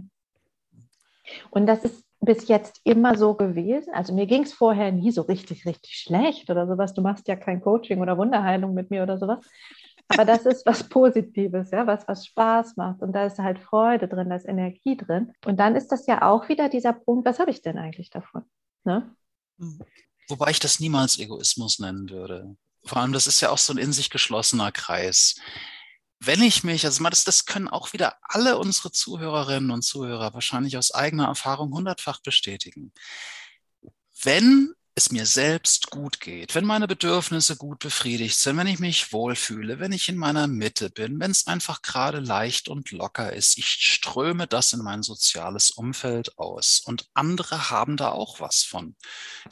Und 1.50 1.66
das 1.66 1.84
ist 1.84 2.04
bis 2.20 2.48
jetzt 2.48 2.80
immer 2.84 3.16
so 3.16 3.34
gewesen. 3.34 3.92
Also 3.92 4.14
mir 4.14 4.26
ging 4.26 4.42
es 4.42 4.52
vorher 4.52 4.92
nie 4.92 5.10
so 5.10 5.22
richtig, 5.22 5.66
richtig 5.66 5.96
schlecht 5.96 6.50
oder 6.50 6.66
sowas. 6.66 6.94
Du 6.94 7.02
machst 7.02 7.28
ja 7.28 7.36
kein 7.36 7.60
Coaching 7.60 8.00
oder 8.00 8.16
Wunderheilung 8.16 8.74
mit 8.74 8.90
mir 8.90 9.02
oder 9.02 9.18
sowas. 9.18 9.44
Aber 10.08 10.24
das 10.24 10.46
ist 10.46 10.64
was 10.66 10.88
Positives, 10.88 11.70
ja, 11.72 11.86
was, 11.86 12.06
was 12.06 12.26
Spaß 12.26 12.76
macht. 12.76 13.02
Und 13.02 13.12
da 13.12 13.26
ist 13.26 13.38
halt 13.38 13.58
Freude 13.58 14.08
drin, 14.08 14.30
da 14.30 14.36
ist 14.36 14.46
Energie 14.46 14.96
drin. 14.96 15.32
Und 15.44 15.58
dann 15.58 15.74
ist 15.74 15.88
das 15.88 16.06
ja 16.06 16.22
auch 16.22 16.48
wieder 16.48 16.68
dieser 16.68 16.92
Punkt, 16.92 17.26
was 17.26 17.38
habe 17.38 17.50
ich 17.50 17.60
denn 17.60 17.76
eigentlich 17.76 18.10
davon? 18.10 18.44
Ne? 18.84 19.14
Wobei 20.28 20.50
ich 20.50 20.60
das 20.60 20.80
niemals 20.80 21.18
Egoismus 21.18 21.78
nennen 21.80 22.08
würde. 22.08 22.56
Vor 22.84 22.98
allem, 22.98 23.12
das 23.12 23.26
ist 23.26 23.40
ja 23.40 23.50
auch 23.50 23.58
so 23.58 23.72
ein 23.72 23.78
in 23.78 23.92
sich 23.92 24.10
geschlossener 24.10 24.70
Kreis. 24.70 25.40
Wenn 26.18 26.42
ich 26.42 26.64
mich, 26.64 26.84
also 26.84 27.04
das, 27.04 27.24
das 27.24 27.44
können 27.44 27.68
auch 27.68 27.92
wieder 27.92 28.16
alle 28.22 28.58
unsere 28.58 28.90
Zuhörerinnen 28.90 29.70
und 29.70 29.82
Zuhörer 29.82 30.32
wahrscheinlich 30.34 30.76
aus 30.78 30.92
eigener 30.92 31.26
Erfahrung 31.26 31.72
hundertfach 31.72 32.20
bestätigen. 32.20 32.92
Wenn 34.22 34.74
es 34.98 35.12
mir 35.12 35.26
selbst 35.26 35.90
gut 35.90 36.20
geht, 36.20 36.54
wenn 36.54 36.64
meine 36.64 36.88
Bedürfnisse 36.88 37.56
gut 37.56 37.80
befriedigt 37.80 38.38
sind, 38.38 38.56
wenn 38.56 38.66
ich 38.66 38.78
mich 38.78 39.12
wohlfühle, 39.12 39.78
wenn 39.78 39.92
ich 39.92 40.08
in 40.08 40.16
meiner 40.16 40.46
Mitte 40.46 40.88
bin, 40.88 41.20
wenn 41.20 41.30
es 41.30 41.46
einfach 41.46 41.82
gerade 41.82 42.18
leicht 42.18 42.70
und 42.70 42.90
locker 42.92 43.30
ist, 43.30 43.58
ich 43.58 43.66
ströme 43.66 44.46
das 44.46 44.72
in 44.72 44.80
mein 44.80 45.02
soziales 45.02 45.70
Umfeld 45.70 46.38
aus 46.38 46.80
und 46.82 47.10
andere 47.12 47.68
haben 47.70 47.98
da 47.98 48.10
auch 48.10 48.40
was 48.40 48.62
von. 48.62 48.96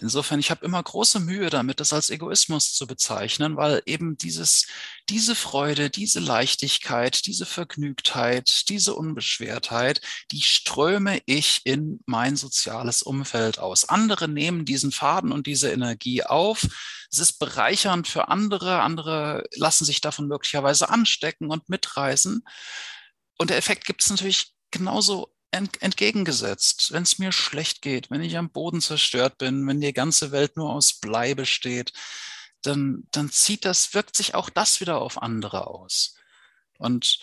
Insofern, 0.01 0.41
ich 0.41 0.51
habe 0.51 0.65
immer 0.65 0.83
große 0.83 1.21
Mühe 1.21 1.51
damit, 1.51 1.79
das 1.79 1.93
als 1.93 2.09
Egoismus 2.09 2.73
zu 2.73 2.87
bezeichnen, 2.87 3.59
weil 3.59 3.83
eben 3.85 4.17
dieses, 4.17 4.67
diese 5.11 5.35
Freude, 5.35 5.91
diese 5.91 6.21
Leichtigkeit, 6.21 7.27
diese 7.27 7.45
Vergnügtheit, 7.45 8.71
diese 8.71 8.95
Unbeschwertheit, 8.95 10.01
die 10.31 10.41
ströme 10.41 11.21
ich 11.27 11.61
in 11.65 12.01
mein 12.07 12.37
soziales 12.37 13.03
Umfeld 13.03 13.59
aus. 13.59 13.87
Andere 13.91 14.27
nehmen 14.27 14.65
diesen 14.65 14.91
Faden 14.91 15.34
und 15.35 15.47
diese 15.47 15.71
Energie 15.71 16.23
auf. 16.23 16.67
Es 17.11 17.19
ist 17.19 17.39
bereichernd 17.39 18.09
für 18.09 18.29
andere. 18.29 18.81
Andere 18.81 19.45
lassen 19.53 19.85
sich 19.85 20.01
davon 20.01 20.29
möglicherweise 20.29 20.89
anstecken 20.89 21.51
und 21.51 21.69
mitreißen. 21.69 22.43
Und 23.39 23.51
der 23.51 23.59
Effekt 23.59 23.85
gibt 23.85 24.03
es 24.03 24.11
natürlich 24.11 24.55
genauso 24.71 25.35
entgegengesetzt. 25.51 26.93
Wenn 26.93 27.05
es 27.05 27.19
mir 27.19 27.31
schlecht 27.31 27.83
geht, 27.83 28.11
wenn 28.11 28.23
ich 28.23 28.37
am 28.37 28.51
Boden 28.51 28.81
zerstört 28.81 29.39
bin, 29.39 29.67
wenn 29.67 29.81
die 29.81 29.93
ganze 29.93 30.33
Welt 30.33 30.57
nur 30.57 30.71
aus 30.71 30.95
Blei 30.95 31.35
besteht, 31.35 31.93
dann, 32.63 33.05
dann 33.13 33.31
zieht 33.31 33.65
das, 33.65 33.95
wirkt 33.95 34.17
sich 34.17 34.35
auch 34.35 34.51
das 34.51 34.81
wieder 34.81 35.01
auf 35.01 35.23
andere 35.23 35.67
aus. 35.67 36.17
Und 36.79 37.21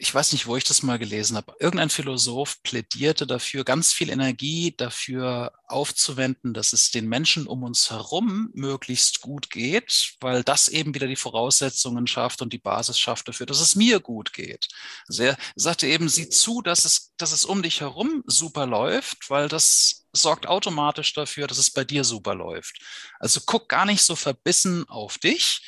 ich 0.00 0.14
weiß 0.14 0.32
nicht, 0.32 0.46
wo 0.46 0.56
ich 0.56 0.62
das 0.62 0.84
mal 0.84 0.98
gelesen 0.98 1.36
habe, 1.36 1.56
irgendein 1.58 1.90
Philosoph 1.90 2.62
plädierte 2.62 3.26
dafür, 3.26 3.64
ganz 3.64 3.92
viel 3.92 4.10
Energie 4.10 4.72
dafür 4.76 5.52
aufzuwenden, 5.66 6.54
dass 6.54 6.72
es 6.72 6.92
den 6.92 7.08
Menschen 7.08 7.48
um 7.48 7.64
uns 7.64 7.90
herum 7.90 8.50
möglichst 8.54 9.20
gut 9.20 9.50
geht, 9.50 10.14
weil 10.20 10.44
das 10.44 10.68
eben 10.68 10.94
wieder 10.94 11.08
die 11.08 11.16
Voraussetzungen 11.16 12.06
schafft 12.06 12.42
und 12.42 12.52
die 12.52 12.58
Basis 12.58 12.98
schafft 12.98 13.26
dafür, 13.26 13.46
dass 13.46 13.60
es 13.60 13.74
mir 13.74 13.98
gut 13.98 14.32
geht. 14.32 14.68
Also 15.08 15.24
er 15.24 15.36
sagte 15.56 15.88
eben, 15.88 16.08
sieh 16.08 16.28
zu, 16.28 16.62
dass 16.62 16.84
es, 16.84 17.12
dass 17.16 17.32
es 17.32 17.44
um 17.44 17.62
dich 17.62 17.80
herum 17.80 18.22
super 18.26 18.66
läuft, 18.66 19.28
weil 19.30 19.48
das 19.48 20.06
sorgt 20.12 20.46
automatisch 20.46 21.12
dafür, 21.12 21.48
dass 21.48 21.58
es 21.58 21.72
bei 21.72 21.82
dir 21.82 22.04
super 22.04 22.36
läuft. 22.36 22.80
Also 23.18 23.40
guck 23.44 23.68
gar 23.68 23.84
nicht 23.84 24.02
so 24.02 24.14
verbissen 24.14 24.88
auf 24.88 25.18
dich, 25.18 25.60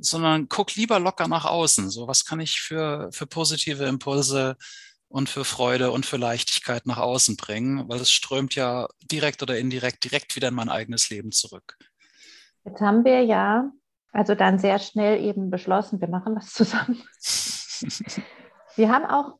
sondern 0.00 0.48
guck 0.48 0.74
lieber 0.74 0.98
locker 0.98 1.28
nach 1.28 1.44
außen. 1.44 1.90
So, 1.90 2.08
was 2.08 2.24
kann 2.24 2.40
ich 2.40 2.60
für, 2.60 3.10
für 3.12 3.26
positive 3.26 3.84
Impulse 3.84 4.56
und 5.08 5.28
für 5.28 5.44
Freude 5.44 5.90
und 5.90 6.06
für 6.06 6.16
Leichtigkeit 6.16 6.86
nach 6.86 6.98
außen 6.98 7.36
bringen, 7.36 7.88
weil 7.88 8.00
es 8.00 8.10
strömt 8.10 8.54
ja 8.54 8.88
direkt 9.10 9.42
oder 9.42 9.58
indirekt 9.58 10.04
direkt 10.04 10.36
wieder 10.36 10.48
in 10.48 10.54
mein 10.54 10.68
eigenes 10.68 11.10
Leben 11.10 11.32
zurück. 11.32 11.76
Jetzt 12.64 12.80
haben 12.80 13.04
wir 13.04 13.24
ja 13.24 13.70
also 14.12 14.34
dann 14.34 14.58
sehr 14.58 14.78
schnell 14.78 15.22
eben 15.22 15.50
beschlossen, 15.50 16.00
wir 16.00 16.08
machen 16.08 16.34
das 16.34 16.52
zusammen. 16.52 17.02
wir 18.76 18.90
haben 18.90 19.06
auch, 19.06 19.38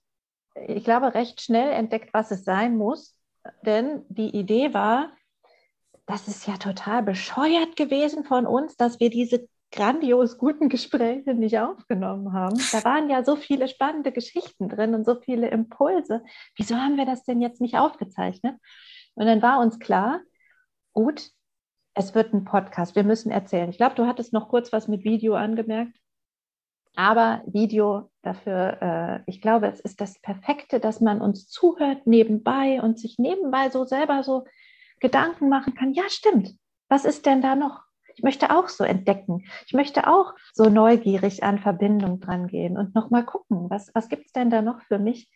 ich 0.67 0.85
glaube, 0.85 1.15
recht 1.15 1.41
schnell 1.41 1.73
entdeckt, 1.73 2.15
was 2.15 2.31
es 2.31 2.45
sein 2.45 2.77
muss, 2.77 3.17
denn 3.63 4.05
die 4.09 4.31
Idee 4.37 4.73
war, 4.73 5.11
das 6.07 6.29
ist 6.29 6.47
ja 6.47 6.57
total 6.57 7.03
bescheuert 7.03 7.77
gewesen 7.77 8.25
von 8.25 8.47
uns, 8.47 8.77
dass 8.77 9.01
wir 9.01 9.11
diese 9.11 9.49
grandios 9.73 10.39
guten 10.39 10.69
Gespräche 10.69 11.35
nicht 11.35 11.59
aufgenommen 11.59 12.33
haben. 12.33 12.61
Da 12.73 12.85
waren 12.85 13.09
ja 13.09 13.25
so 13.25 13.37
viele 13.37 13.69
spannende 13.69 14.13
Geschichten 14.13 14.69
drin 14.69 14.95
und 14.95 15.05
so 15.05 15.21
viele 15.21 15.49
Impulse. 15.49 16.23
Wieso 16.57 16.77
haben 16.77 16.97
wir 16.97 17.07
das 17.07 17.25
denn 17.25 17.41
jetzt 17.41 17.61
nicht 17.61 17.77
aufgezeichnet? 17.77 18.57
Und 19.15 19.27
dann 19.27 19.43
war 19.43 19.61
uns 19.61 19.79
klar, 19.79 20.21
gut, 20.93 21.31
es 21.95 22.15
wird 22.15 22.33
ein 22.33 22.45
Podcast, 22.45 22.97
wir 22.97 23.05
müssen 23.05 23.31
erzählen. 23.31 23.71
Ich 23.71 23.77
glaube, 23.77 23.95
du 23.95 24.07
hattest 24.07 24.33
noch 24.33 24.49
kurz 24.49 24.73
was 24.73 24.89
mit 24.89 25.05
Video 25.05 25.35
angemerkt. 25.35 25.97
Aber 26.97 27.43
Video 27.47 28.11
dafür, 28.23 28.83
äh, 28.83 29.21
ich 29.27 29.41
glaube, 29.41 29.69
es 29.69 29.79
ist 29.79 30.01
das 30.01 30.21
Perfekte, 30.21 30.81
dass 30.81 31.01
man 31.01 31.21
uns 31.21 31.49
zuhört 31.49 32.07
nebenbei 32.07 32.83
und 32.83 32.99
sich 32.99 33.19
nebenbei 33.19 33.71
so 33.71 33.85
selber 33.85 34.25
so 34.25 34.45
Gedanken 34.99 35.49
machen 35.49 35.75
kann. 35.75 35.93
Ja, 35.95 36.05
stimmt. 36.09 36.57
Was 36.89 37.05
ist 37.05 37.27
denn 37.27 37.43
da 37.43 37.55
noch? 37.55 37.90
Ich 38.21 38.25
möchte 38.25 38.55
auch 38.55 38.69
so 38.69 38.85
entdecken. 38.85 39.47
Ich 39.67 39.73
möchte 39.73 40.07
auch 40.07 40.35
so 40.53 40.69
neugierig 40.69 41.43
an 41.43 41.59
Verbindung 41.59 42.21
dran 42.21 42.49
gehen 42.49 42.77
und 42.77 42.95
nochmal 42.95 43.25
gucken, 43.25 43.71
was, 43.71 43.91
was 43.95 44.11
gibt 44.11 44.27
es 44.27 44.33
denn 44.33 44.51
da 44.51 44.61
noch 44.61 44.83
für 44.83 44.99
mich? 44.99 45.31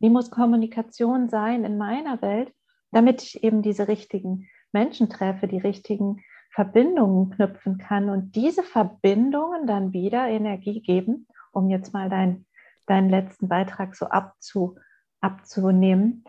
Wie 0.00 0.10
muss 0.10 0.30
Kommunikation 0.30 1.30
sein 1.30 1.64
in 1.64 1.78
meiner 1.78 2.20
Welt, 2.20 2.52
damit 2.92 3.22
ich 3.22 3.42
eben 3.42 3.62
diese 3.62 3.88
richtigen 3.88 4.50
Menschen 4.70 5.08
treffe, 5.08 5.48
die 5.48 5.56
richtigen 5.56 6.22
Verbindungen 6.50 7.30
knüpfen 7.30 7.78
kann 7.78 8.10
und 8.10 8.36
diese 8.36 8.62
Verbindungen 8.62 9.66
dann 9.66 9.94
wieder 9.94 10.28
Energie 10.28 10.82
geben, 10.82 11.26
um 11.52 11.70
jetzt 11.70 11.94
mal 11.94 12.10
dein, 12.10 12.44
deinen 12.84 13.08
letzten 13.08 13.48
Beitrag 13.48 13.96
so 13.96 14.08
abzu, 14.08 14.76
abzunehmen. 15.22 16.22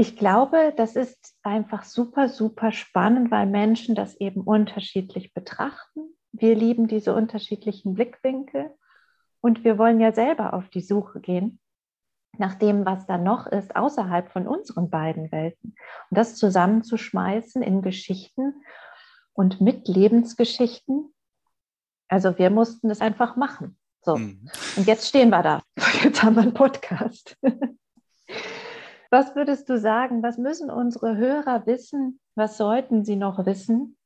Ich 0.00 0.16
glaube, 0.16 0.72
das 0.76 0.94
ist 0.94 1.34
einfach 1.42 1.82
super, 1.82 2.28
super 2.28 2.70
spannend, 2.70 3.32
weil 3.32 3.46
Menschen 3.46 3.96
das 3.96 4.14
eben 4.14 4.42
unterschiedlich 4.42 5.34
betrachten. 5.34 6.16
Wir 6.30 6.54
lieben 6.54 6.86
diese 6.86 7.16
unterschiedlichen 7.16 7.94
Blickwinkel 7.94 8.70
und 9.40 9.64
wir 9.64 9.76
wollen 9.76 9.98
ja 9.98 10.12
selber 10.12 10.54
auf 10.54 10.68
die 10.68 10.82
Suche 10.82 11.20
gehen 11.20 11.58
nach 12.38 12.54
dem, 12.54 12.86
was 12.86 13.06
da 13.06 13.18
noch 13.18 13.48
ist, 13.48 13.74
außerhalb 13.74 14.30
von 14.30 14.46
unseren 14.46 14.88
beiden 14.88 15.32
Welten. 15.32 15.74
Und 16.10 16.16
das 16.16 16.36
zusammenzuschmeißen 16.36 17.60
in 17.60 17.82
Geschichten 17.82 18.54
und 19.32 19.60
mit 19.60 19.88
Lebensgeschichten. 19.88 21.12
Also 22.06 22.38
wir 22.38 22.50
mussten 22.50 22.88
es 22.90 23.00
einfach 23.00 23.34
machen. 23.34 23.76
So. 24.02 24.16
Mhm. 24.16 24.48
Und 24.76 24.86
jetzt 24.86 25.08
stehen 25.08 25.30
wir 25.30 25.42
da. 25.42 25.62
Jetzt 26.04 26.22
haben 26.22 26.36
wir 26.36 26.42
einen 26.42 26.54
Podcast. 26.54 27.36
Was 29.10 29.34
würdest 29.34 29.68
du 29.68 29.78
sagen, 29.78 30.22
was 30.22 30.36
müssen 30.36 30.70
unsere 30.70 31.16
Hörer 31.16 31.66
wissen? 31.66 32.20
Was 32.34 32.56
sollten 32.56 33.04
sie 33.04 33.16
noch 33.16 33.46
wissen, 33.46 33.96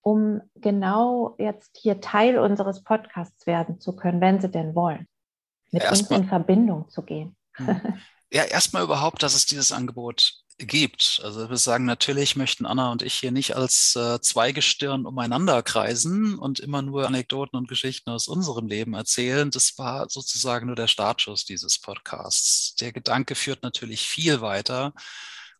um 0.00 0.40
genau 0.54 1.36
jetzt 1.38 1.76
hier 1.76 2.00
Teil 2.00 2.38
unseres 2.38 2.82
Podcasts 2.82 3.46
werden 3.46 3.78
zu 3.80 3.94
können, 3.94 4.20
wenn 4.20 4.40
sie 4.40 4.50
denn 4.50 4.74
wollen, 4.74 5.06
mit 5.70 5.82
Erst 5.82 6.10
uns 6.10 6.10
in 6.10 6.28
Verbindung 6.28 6.88
zu 6.88 7.02
gehen? 7.02 7.36
Mhm. 7.58 7.80
Ja, 8.34 8.44
erstmal 8.44 8.82
überhaupt, 8.82 9.22
dass 9.22 9.34
es 9.34 9.44
dieses 9.44 9.72
Angebot 9.72 10.41
gibt. 10.58 11.20
Also 11.24 11.48
wir 11.50 11.56
sagen, 11.56 11.84
natürlich 11.84 12.36
möchten 12.36 12.66
Anna 12.66 12.92
und 12.92 13.02
ich 13.02 13.14
hier 13.14 13.32
nicht 13.32 13.56
als 13.56 13.96
äh, 13.96 14.20
Zweigestirn 14.20 15.06
umeinander 15.06 15.62
kreisen 15.62 16.38
und 16.38 16.60
immer 16.60 16.82
nur 16.82 17.06
Anekdoten 17.06 17.56
und 17.56 17.68
Geschichten 17.68 18.10
aus 18.10 18.28
unserem 18.28 18.66
Leben 18.66 18.94
erzählen. 18.94 19.50
Das 19.50 19.76
war 19.78 20.08
sozusagen 20.08 20.66
nur 20.66 20.76
der 20.76 20.88
Startschuss 20.88 21.44
dieses 21.44 21.80
Podcasts. 21.80 22.74
Der 22.76 22.92
Gedanke 22.92 23.34
führt 23.34 23.62
natürlich 23.62 24.02
viel 24.02 24.40
weiter. 24.40 24.92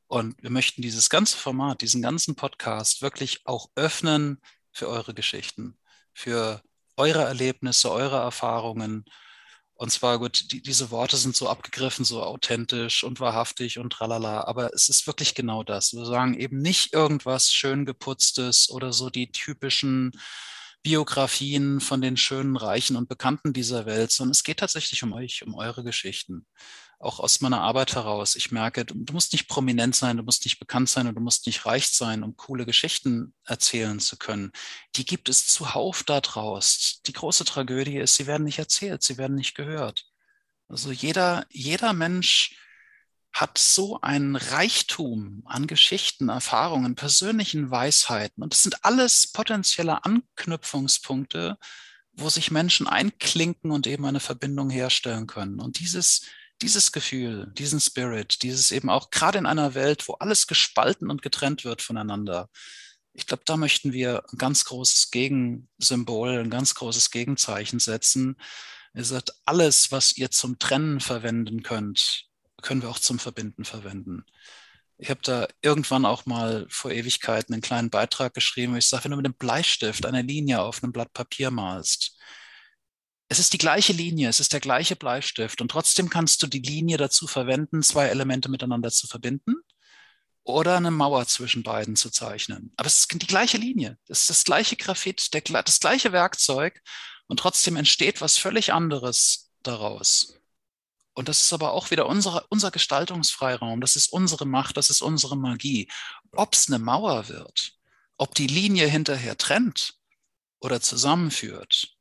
Und 0.06 0.40
wir 0.42 0.50
möchten 0.50 0.82
dieses 0.82 1.08
ganze 1.08 1.36
Format, 1.36 1.80
diesen 1.80 2.02
ganzen 2.02 2.34
Podcast 2.34 3.00
wirklich 3.00 3.40
auch 3.46 3.70
öffnen 3.76 4.40
für 4.70 4.88
eure 4.88 5.14
Geschichten, 5.14 5.78
für 6.12 6.62
eure 6.96 7.24
Erlebnisse, 7.24 7.90
eure 7.90 8.18
Erfahrungen 8.18 9.06
und 9.82 9.90
zwar 9.90 10.20
gut, 10.20 10.52
die, 10.52 10.62
diese 10.62 10.92
Worte 10.92 11.16
sind 11.16 11.34
so 11.34 11.48
abgegriffen, 11.48 12.04
so 12.04 12.22
authentisch 12.22 13.02
und 13.02 13.18
wahrhaftig 13.18 13.80
und 13.80 13.92
tralala, 13.92 14.44
aber 14.44 14.72
es 14.72 14.88
ist 14.88 15.08
wirklich 15.08 15.34
genau 15.34 15.64
das. 15.64 15.92
Wir 15.92 16.04
sagen 16.04 16.34
eben 16.38 16.58
nicht 16.58 16.92
irgendwas 16.92 17.52
schön 17.52 17.84
geputztes 17.84 18.70
oder 18.70 18.92
so 18.92 19.10
die 19.10 19.32
typischen 19.32 20.12
Biografien 20.84 21.80
von 21.80 22.00
den 22.00 22.16
schönen 22.16 22.56
Reichen 22.56 22.94
und 22.94 23.08
Bekannten 23.08 23.52
dieser 23.52 23.84
Welt, 23.84 24.12
sondern 24.12 24.30
es 24.30 24.44
geht 24.44 24.58
tatsächlich 24.60 25.02
um 25.02 25.12
euch, 25.14 25.42
um 25.44 25.56
eure 25.56 25.82
Geschichten 25.82 26.46
auch 27.02 27.18
aus 27.18 27.40
meiner 27.40 27.60
Arbeit 27.60 27.94
heraus. 27.94 28.36
Ich 28.36 28.52
merke, 28.52 28.84
du, 28.84 29.12
musst 29.12 29.32
nicht 29.32 29.48
prominent 29.48 29.96
sein, 29.96 30.16
du 30.16 30.22
musst 30.22 30.44
nicht 30.44 30.58
bekannt 30.58 30.88
sein 30.88 31.06
und 31.06 31.14
du 31.16 31.20
musst 31.20 31.46
nicht 31.46 31.66
reich 31.66 31.88
sein, 31.88 32.22
um 32.22 32.36
coole 32.36 32.64
Geschichten 32.64 33.34
erzählen 33.44 33.98
zu 33.98 34.16
können. 34.16 34.52
Die 34.94 35.04
gibt 35.04 35.28
es 35.28 35.46
zuhauf 35.46 36.04
da 36.04 36.20
draus. 36.20 37.00
Die 37.06 37.12
große 37.12 37.44
Tragödie 37.44 37.96
ist, 37.96 38.14
sie 38.14 38.26
werden 38.26 38.44
nicht 38.44 38.58
erzählt, 38.58 39.02
sie 39.02 39.18
werden 39.18 39.36
nicht 39.36 39.54
gehört. 39.54 40.06
Also 40.68 40.92
jeder, 40.92 41.44
jeder 41.50 41.92
Mensch 41.92 42.56
hat 43.32 43.58
so 43.58 44.00
ein 44.00 44.36
Reichtum 44.36 45.42
an 45.46 45.66
Geschichten, 45.66 46.28
Erfahrungen, 46.28 46.94
persönlichen 46.94 47.70
Weisheiten. 47.70 48.42
Und 48.42 48.52
das 48.52 48.62
sind 48.62 48.84
alles 48.84 49.32
potenzielle 49.32 50.04
Anknüpfungspunkte, 50.04 51.58
wo 52.12 52.28
sich 52.28 52.50
Menschen 52.50 52.86
einklinken 52.86 53.70
und 53.70 53.86
eben 53.86 54.04
eine 54.04 54.20
Verbindung 54.20 54.70
herstellen 54.70 55.26
können. 55.26 55.60
Und 55.60 55.80
dieses 55.80 56.26
dieses 56.62 56.92
Gefühl, 56.92 57.52
diesen 57.58 57.80
Spirit, 57.80 58.42
dieses 58.42 58.72
eben 58.72 58.88
auch 58.88 59.10
gerade 59.10 59.38
in 59.38 59.46
einer 59.46 59.74
Welt, 59.74 60.08
wo 60.08 60.14
alles 60.14 60.46
gespalten 60.46 61.10
und 61.10 61.22
getrennt 61.22 61.64
wird 61.64 61.82
voneinander. 61.82 62.48
Ich 63.12 63.26
glaube, 63.26 63.42
da 63.44 63.56
möchten 63.56 63.92
wir 63.92 64.24
ein 64.32 64.38
ganz 64.38 64.64
großes 64.64 65.10
Gegensymbol, 65.10 66.38
ein 66.38 66.50
ganz 66.50 66.74
großes 66.74 67.10
Gegenzeichen 67.10 67.78
setzen. 67.78 68.36
Ihr 68.94 69.04
sagt, 69.04 69.32
alles, 69.44 69.90
was 69.92 70.16
ihr 70.16 70.30
zum 70.30 70.58
Trennen 70.58 71.00
verwenden 71.00 71.62
könnt, 71.62 72.26
können 72.62 72.82
wir 72.82 72.90
auch 72.90 72.98
zum 72.98 73.18
Verbinden 73.18 73.64
verwenden. 73.64 74.24
Ich 74.98 75.10
habe 75.10 75.20
da 75.22 75.48
irgendwann 75.62 76.06
auch 76.06 76.26
mal 76.26 76.66
vor 76.70 76.92
Ewigkeiten 76.92 77.52
einen 77.52 77.62
kleinen 77.62 77.90
Beitrag 77.90 78.34
geschrieben, 78.34 78.74
wo 78.74 78.76
ich 78.76 78.86
sage, 78.86 79.04
wenn 79.04 79.10
du 79.10 79.16
mit 79.16 79.26
einem 79.26 79.34
Bleistift 79.34 80.06
eine 80.06 80.22
Linie 80.22 80.62
auf 80.62 80.82
einem 80.82 80.92
Blatt 80.92 81.12
Papier 81.12 81.50
malst, 81.50 82.16
es 83.32 83.38
ist 83.38 83.54
die 83.54 83.58
gleiche 83.58 83.94
Linie, 83.94 84.28
es 84.28 84.40
ist 84.40 84.52
der 84.52 84.60
gleiche 84.60 84.94
Bleistift 84.94 85.62
und 85.62 85.70
trotzdem 85.70 86.10
kannst 86.10 86.42
du 86.42 86.46
die 86.46 86.58
Linie 86.58 86.98
dazu 86.98 87.26
verwenden, 87.26 87.82
zwei 87.82 88.08
Elemente 88.08 88.50
miteinander 88.50 88.90
zu 88.90 89.06
verbinden 89.06 89.54
oder 90.44 90.76
eine 90.76 90.90
Mauer 90.90 91.26
zwischen 91.26 91.62
beiden 91.62 91.96
zu 91.96 92.10
zeichnen. 92.10 92.74
Aber 92.76 92.88
es 92.88 92.98
ist 92.98 93.12
die 93.22 93.26
gleiche 93.26 93.56
Linie, 93.56 93.96
es 94.06 94.20
ist 94.20 94.30
das 94.30 94.44
gleiche 94.44 94.76
Graphit, 94.76 95.32
der, 95.32 95.40
das 95.62 95.80
gleiche 95.80 96.12
Werkzeug 96.12 96.82
und 97.26 97.38
trotzdem 97.38 97.76
entsteht 97.76 98.20
was 98.20 98.36
völlig 98.36 98.74
anderes 98.74 99.50
daraus. 99.62 100.38
Und 101.14 101.30
das 101.30 101.40
ist 101.40 101.54
aber 101.54 101.72
auch 101.72 101.90
wieder 101.90 102.06
unsere, 102.08 102.46
unser 102.50 102.70
Gestaltungsfreiraum, 102.70 103.80
das 103.80 103.96
ist 103.96 104.12
unsere 104.12 104.44
Macht, 104.44 104.76
das 104.76 104.90
ist 104.90 105.00
unsere 105.00 105.38
Magie. 105.38 105.90
Ob 106.32 106.52
es 106.52 106.68
eine 106.68 106.78
Mauer 106.78 107.28
wird, 107.28 107.72
ob 108.18 108.34
die 108.34 108.46
Linie 108.46 108.88
hinterher 108.88 109.38
trennt 109.38 109.94
oder 110.60 110.82
zusammenführt, 110.82 111.91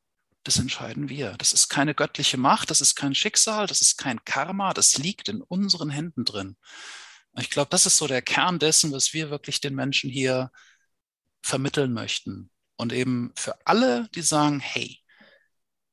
das 0.44 0.58
entscheiden 0.58 1.08
wir. 1.08 1.34
Das 1.38 1.52
ist 1.52 1.68
keine 1.68 1.94
göttliche 1.94 2.36
Macht, 2.36 2.70
das 2.70 2.80
ist 2.80 2.94
kein 2.94 3.14
Schicksal, 3.14 3.66
das 3.66 3.80
ist 3.80 3.96
kein 3.96 4.24
Karma, 4.24 4.72
das 4.74 4.98
liegt 4.98 5.28
in 5.28 5.40
unseren 5.42 5.90
Händen 5.90 6.24
drin. 6.24 6.56
Ich 7.38 7.50
glaube, 7.50 7.70
das 7.70 7.86
ist 7.86 7.96
so 7.96 8.06
der 8.06 8.22
Kern 8.22 8.58
dessen, 8.58 8.92
was 8.92 9.12
wir 9.12 9.30
wirklich 9.30 9.60
den 9.60 9.74
Menschen 9.74 10.10
hier 10.10 10.50
vermitteln 11.42 11.92
möchten. 11.92 12.50
Und 12.76 12.92
eben 12.92 13.32
für 13.36 13.54
alle, 13.64 14.08
die 14.14 14.22
sagen, 14.22 14.60
hey, 14.60 14.98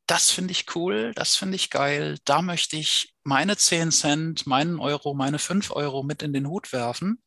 das 0.07 0.31
finde 0.31 0.51
ich 0.51 0.75
cool, 0.75 1.13
das 1.13 1.35
finde 1.35 1.55
ich 1.55 1.69
geil, 1.69 2.17
da 2.25 2.41
möchte 2.41 2.77
ich 2.77 3.13
meine 3.23 3.57
10 3.57 3.91
Cent, 3.91 4.47
meinen 4.47 4.79
Euro, 4.79 5.13
meine 5.13 5.37
5 5.37 5.71
Euro 5.71 6.01
mit 6.01 6.23
in 6.23 6.33
den 6.33 6.47
Hut 6.47 6.73
werfen. 6.73 7.21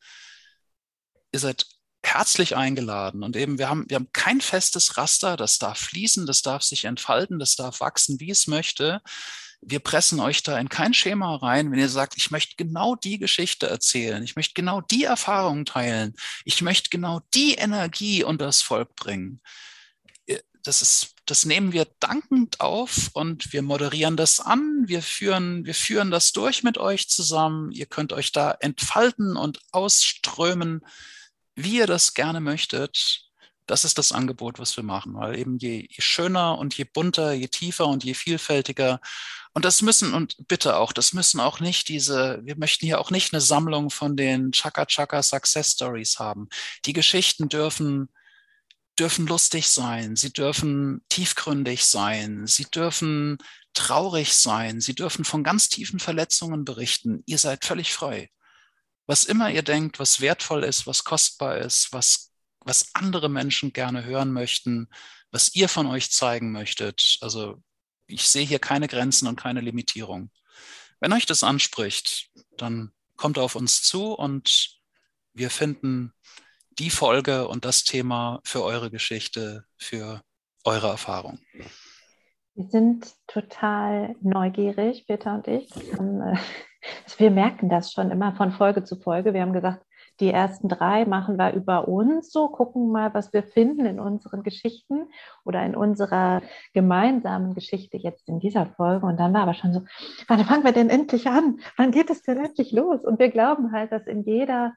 Ihr 1.31 1.39
seid 1.39 1.66
herzlich 2.03 2.57
eingeladen. 2.57 3.23
Und 3.23 3.37
eben, 3.37 3.59
wir 3.59 3.69
haben, 3.69 3.85
wir 3.89 3.97
haben 3.97 4.11
kein 4.13 4.41
festes 4.41 4.97
Raster, 4.97 5.37
das 5.37 5.59
darf 5.59 5.79
fließen, 5.79 6.27
das 6.27 6.43
darf 6.43 6.63
sich 6.63 6.85
entfalten, 6.85 7.39
das 7.39 7.57
darf 7.57 7.81
wachsen, 7.81 8.21
wie 8.21 8.31
es 8.31 8.47
möchte. 8.47 9.01
Wir 9.61 9.79
pressen 9.79 10.19
euch 10.19 10.43
da 10.43 10.59
in 10.59 10.69
kein 10.69 10.93
Schema 10.93 11.37
rein, 11.37 11.71
wenn 11.71 11.79
ihr 11.79 11.89
sagt, 11.89 12.17
ich 12.17 12.33
möchte 12.33 12.57
genau 12.57 12.97
die 12.97 13.19
Geschichte 13.19 13.69
erzählen, 13.69 14.23
ich 14.25 14.35
möchte 14.35 14.55
genau 14.55 14.81
die 14.81 15.05
Erfahrungen 15.05 15.65
teilen, 15.65 16.15
ich 16.45 16.63
möchte 16.63 16.91
genau 16.91 17.21
die 17.33 17.55
Energie 17.55 18.25
unter 18.25 18.47
das 18.47 18.61
Volk 18.61 18.97
bringen. 18.97 19.41
Das 20.65 20.81
ist, 20.81 21.15
das 21.27 21.45
nehmen 21.45 21.73
wir 21.73 21.87
dankend 21.99 22.61
auf 22.61 23.11
und 23.15 23.53
wir 23.53 23.63
moderieren 23.63 24.17
das 24.17 24.39
an. 24.39 24.85
Wir 24.87 25.03
führen, 25.03 25.65
wir 25.65 25.75
führen 25.75 26.13
das 26.13 26.33
durch 26.33 26.63
mit 26.63 26.79
euch 26.79 27.09
zusammen. 27.09 27.73
Ihr 27.73 27.87
könnt 27.87 28.13
euch 28.13 28.31
da 28.31 28.53
entfalten 28.61 29.37
und 29.37 29.59
ausströmen 29.73 30.85
wie 31.55 31.77
ihr 31.79 31.87
das 31.87 32.15
gerne 32.15 32.41
möchtet, 32.41 33.29
das 33.67 33.85
ist 33.85 33.99
das 33.99 34.13
Angebot, 34.13 34.59
was 34.59 34.77
wir 34.77 34.85
machen, 34.85 35.15
weil 35.15 35.39
eben 35.39 35.59
je, 35.59 35.87
je, 35.89 36.01
schöner 36.01 36.59
und 36.59 36.77
je 36.77 36.85
bunter, 36.85 37.33
je 37.33 37.49
tiefer 37.49 37.87
und 37.87 38.05
je 38.05 38.15
vielfältiger. 38.15 39.01
Und 39.53 39.65
das 39.65 39.83
müssen, 39.83 40.15
und 40.15 40.37
bitte 40.49 40.77
auch, 40.77 40.93
das 40.93 41.13
müssen 41.13 41.41
auch 41.41 41.61
nicht 41.61 41.89
diese, 41.89 42.41
wir 42.43 42.57
möchten 42.57 42.87
hier 42.87 43.01
auch 43.01 43.11
nicht 43.11 43.33
eine 43.33 43.41
Sammlung 43.41 43.91
von 43.91 44.17
den 44.17 44.53
Chaka 44.53 44.87
Chaka 44.87 45.23
Success 45.23 45.73
Stories 45.73 46.19
haben. 46.19 46.49
Die 46.87 46.93
Geschichten 46.93 47.49
dürfen, 47.49 48.09
dürfen 48.99 49.27
lustig 49.27 49.69
sein, 49.69 50.17
sie 50.17 50.33
dürfen 50.33 51.03
tiefgründig 51.09 51.85
sein, 51.85 52.47
sie 52.47 52.65
dürfen 52.65 53.39
traurig 53.75 54.35
sein, 54.35 54.81
sie 54.81 54.95
dürfen 54.95 55.25
von 55.25 55.45
ganz 55.45 55.69
tiefen 55.69 56.01
Verletzungen 56.01 56.65
berichten. 56.65 57.23
Ihr 57.27 57.39
seid 57.39 57.65
völlig 57.65 57.93
frei 57.93 58.31
was 59.13 59.25
immer 59.25 59.51
ihr 59.51 59.63
denkt, 59.63 59.99
was 59.99 60.23
wertvoll 60.23 60.65
ist, 60.65 60.87
was 60.87 61.05
kostbar 61.05 61.59
ist, 61.59 61.93
was, 61.93 62.33
was 62.61 62.95
andere 62.95 63.29
Menschen 63.29 63.75
gerne 63.75 64.05
hören 64.07 64.33
möchten, 64.33 64.89
was 65.31 65.55
ihr 65.55 65.69
von 65.69 65.87
euch 65.87 66.11
zeigen 66.11 66.51
möchtet. 66.51 67.19
Also 67.21 67.63
ich 68.07 68.27
sehe 68.27 68.47
hier 68.47 68.59
keine 68.59 68.89
Grenzen 68.89 69.29
und 69.29 69.37
keine 69.37 69.61
Limitierung. 69.61 70.31
Wenn 70.99 71.13
euch 71.13 71.27
das 71.27 71.43
anspricht, 71.43 72.31
dann 72.57 72.91
kommt 73.19 73.39
auf 73.39 73.55
uns 73.55 73.83
zu 73.83 74.15
und 74.15 74.81
wir 75.35 75.51
finden 75.51 76.15
die 76.79 76.89
Folge 76.89 77.49
und 77.49 77.67
das 77.67 77.85
Thema 77.85 78.41
für 78.45 78.63
eure 78.63 78.91
Geschichte, 78.91 79.67
für 79.77 80.23
eure 80.65 80.89
Erfahrung. 80.89 81.39
Wir 82.55 82.71
sind 82.71 83.15
total 83.27 84.17
neugierig, 84.23 85.05
Peter 85.07 85.35
und 85.35 85.49
ich. 85.49 85.71
Äh, 85.77 86.39
wir 87.18 87.30
merken 87.30 87.68
das 87.68 87.93
schon 87.93 88.11
immer 88.11 88.33
von 88.35 88.53
Folge 88.53 88.85
zu 88.85 88.97
Folge. 88.97 89.35
Wir 89.35 89.43
haben 89.43 89.53
gesagt, 89.53 89.85
die 90.20 90.30
ersten 90.30 90.68
drei 90.68 91.05
machen 91.05 91.37
wir 91.39 91.53
über 91.53 91.89
uns 91.89 92.30
so, 92.30 92.49
gucken 92.49 92.93
mal, 92.93 93.14
was 93.14 93.33
wir 93.33 93.43
finden 93.43 93.87
in 93.87 93.99
unseren 93.99 94.43
Geschichten 94.43 95.09
oder 95.45 95.64
in 95.64 95.74
unserer 95.74 96.43
gemeinsamen 96.74 97.55
Geschichte 97.55 97.97
jetzt 97.97 98.28
in 98.28 98.39
dieser 98.39 98.66
Folge. 98.66 99.07
Und 99.07 99.18
dann 99.18 99.33
war 99.33 99.43
aber 99.43 99.55
schon 99.55 99.72
so, 99.72 99.83
wann 100.28 100.45
fangen 100.45 100.64
wir 100.64 100.72
denn 100.72 100.91
endlich 100.91 101.26
an? 101.26 101.61
Wann 101.76 101.93
geht 101.93 102.11
es 102.11 102.22
denn 102.22 102.39
endlich 102.39 102.72
los? 102.72 103.05
Und 103.05 103.18
wir 103.18 103.30
glauben 103.30 103.72
halt, 103.72 103.93
dass 103.93 104.07
in 104.07 104.22
jeder 104.22 104.74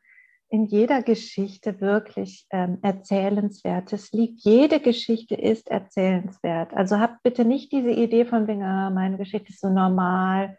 in 0.49 0.66
jeder 0.66 1.01
Geschichte 1.01 1.82
wirklich 1.82 2.45
ähm, 2.51 2.78
Erzählenswertes 2.84 4.12
liegt. 4.12 4.41
Jede 4.41 4.80
Geschichte 4.80 5.34
ist 5.34 5.70
erzählenswert. 5.70 6.72
Also 6.74 6.99
habt 6.99 7.24
bitte 7.24 7.43
nicht 7.45 7.72
diese 7.72 7.89
Idee 7.89 8.26
von 8.26 8.47
wegen, 8.47 8.62
ah, 8.62 8.91
meine 8.91 9.18
Geschichte 9.18 9.49
ist 9.49 9.60
so 9.60 9.70
normal 9.70 10.56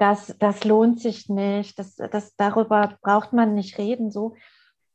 das, 0.00 0.34
das 0.38 0.64
lohnt 0.64 0.98
sich 0.98 1.28
nicht, 1.28 1.78
das, 1.78 1.96
das, 1.96 2.34
darüber 2.36 2.96
braucht 3.02 3.34
man 3.34 3.54
nicht 3.54 3.76
reden. 3.76 4.10
So, 4.10 4.34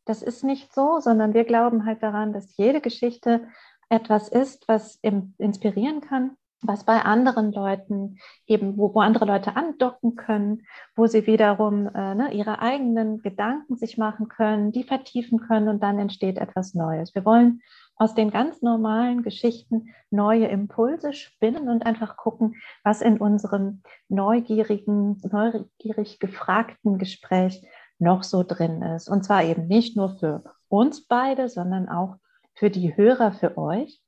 das 0.03 0.23
ist 0.23 0.43
nicht 0.43 0.73
so, 0.73 0.99
sondern 0.99 1.35
wir 1.35 1.43
glauben 1.43 1.85
halt 1.85 2.01
daran, 2.01 2.33
dass 2.33 2.57
jede 2.57 2.81
Geschichte 2.81 3.47
etwas 3.87 4.29
ist, 4.29 4.67
was 4.67 4.99
inspirieren 5.37 6.01
kann, 6.01 6.37
was 6.61 6.85
bei 6.85 7.01
anderen 7.03 7.51
Leuten 7.51 8.17
eben, 8.47 8.77
wo, 8.77 8.95
wo 8.95 8.99
andere 9.01 9.25
Leute 9.25 9.55
andocken 9.55 10.15
können, 10.15 10.63
wo 10.95 11.05
sie 11.05 11.27
wiederum 11.27 11.87
äh, 11.93 12.15
ne, 12.15 12.33
ihre 12.33 12.59
eigenen 12.59 13.21
Gedanken 13.21 13.75
sich 13.75 13.99
machen 13.99 14.27
können, 14.27 14.71
die 14.71 14.83
vertiefen 14.83 15.39
können 15.39 15.69
und 15.69 15.83
dann 15.83 15.99
entsteht 15.99 16.39
etwas 16.39 16.73
Neues. 16.73 17.13
Wir 17.13 17.25
wollen 17.25 17.61
aus 17.97 18.13
den 18.13 18.29
ganz 18.29 18.61
normalen 18.61 19.23
Geschichten 19.23 19.93
neue 20.09 20.47
Impulse 20.47 21.13
spinnen 21.13 21.69
und 21.69 21.85
einfach 21.85 22.17
gucken, 22.17 22.55
was 22.83 23.01
in 23.01 23.17
unserem 23.17 23.81
neugierigen, 24.09 25.21
neugierig 25.31 26.19
gefragten 26.19 26.97
Gespräch 26.97 27.65
noch 27.97 28.23
so 28.23 28.43
drin 28.43 28.81
ist. 28.81 29.07
Und 29.07 29.23
zwar 29.23 29.43
eben 29.43 29.67
nicht 29.67 29.95
nur 29.95 30.17
für 30.17 30.43
uns 30.67 31.07
beide, 31.07 31.47
sondern 31.47 31.87
auch 31.87 32.17
für 32.53 32.69
die 32.69 32.95
Hörer, 32.95 33.31
für 33.31 33.57
euch. 33.57 34.01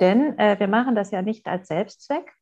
Denn 0.00 0.38
äh, 0.38 0.58
wir 0.58 0.68
machen 0.68 0.94
das 0.94 1.10
ja 1.10 1.22
nicht 1.22 1.46
als 1.46 1.68
Selbstzweck, 1.68 2.32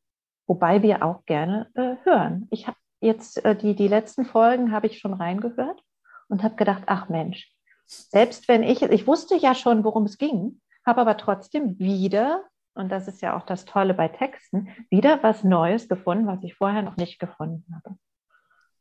wobei 0.46 0.82
wir 0.82 1.02
auch 1.02 1.24
gerne 1.24 1.70
äh, 1.74 1.96
hören. 2.04 2.46
Ich 2.50 2.66
habe 2.66 2.76
jetzt 3.00 3.44
äh, 3.44 3.56
die, 3.56 3.74
die 3.74 3.88
letzten 3.88 4.24
Folgen 4.24 4.72
habe 4.72 4.86
ich 4.86 4.98
schon 4.98 5.14
reingehört 5.14 5.82
und 6.28 6.42
habe 6.42 6.56
gedacht, 6.56 6.82
ach 6.86 7.08
Mensch, 7.08 7.54
selbst 7.86 8.48
wenn 8.48 8.62
ich, 8.62 8.82
ich 8.82 9.06
wusste 9.06 9.36
ja 9.36 9.54
schon, 9.54 9.84
worum 9.84 10.04
es 10.04 10.18
ging, 10.18 10.60
habe 10.86 11.00
aber 11.00 11.16
trotzdem 11.16 11.78
wieder, 11.78 12.44
und 12.74 12.90
das 12.90 13.08
ist 13.08 13.22
ja 13.22 13.36
auch 13.36 13.46
das 13.46 13.64
Tolle 13.64 13.94
bei 13.94 14.08
Texten, 14.08 14.68
wieder 14.90 15.22
was 15.22 15.44
Neues 15.44 15.88
gefunden, 15.88 16.26
was 16.26 16.42
ich 16.42 16.54
vorher 16.54 16.82
noch 16.82 16.96
nicht 16.96 17.18
gefunden 17.18 17.64
habe. 17.74 17.96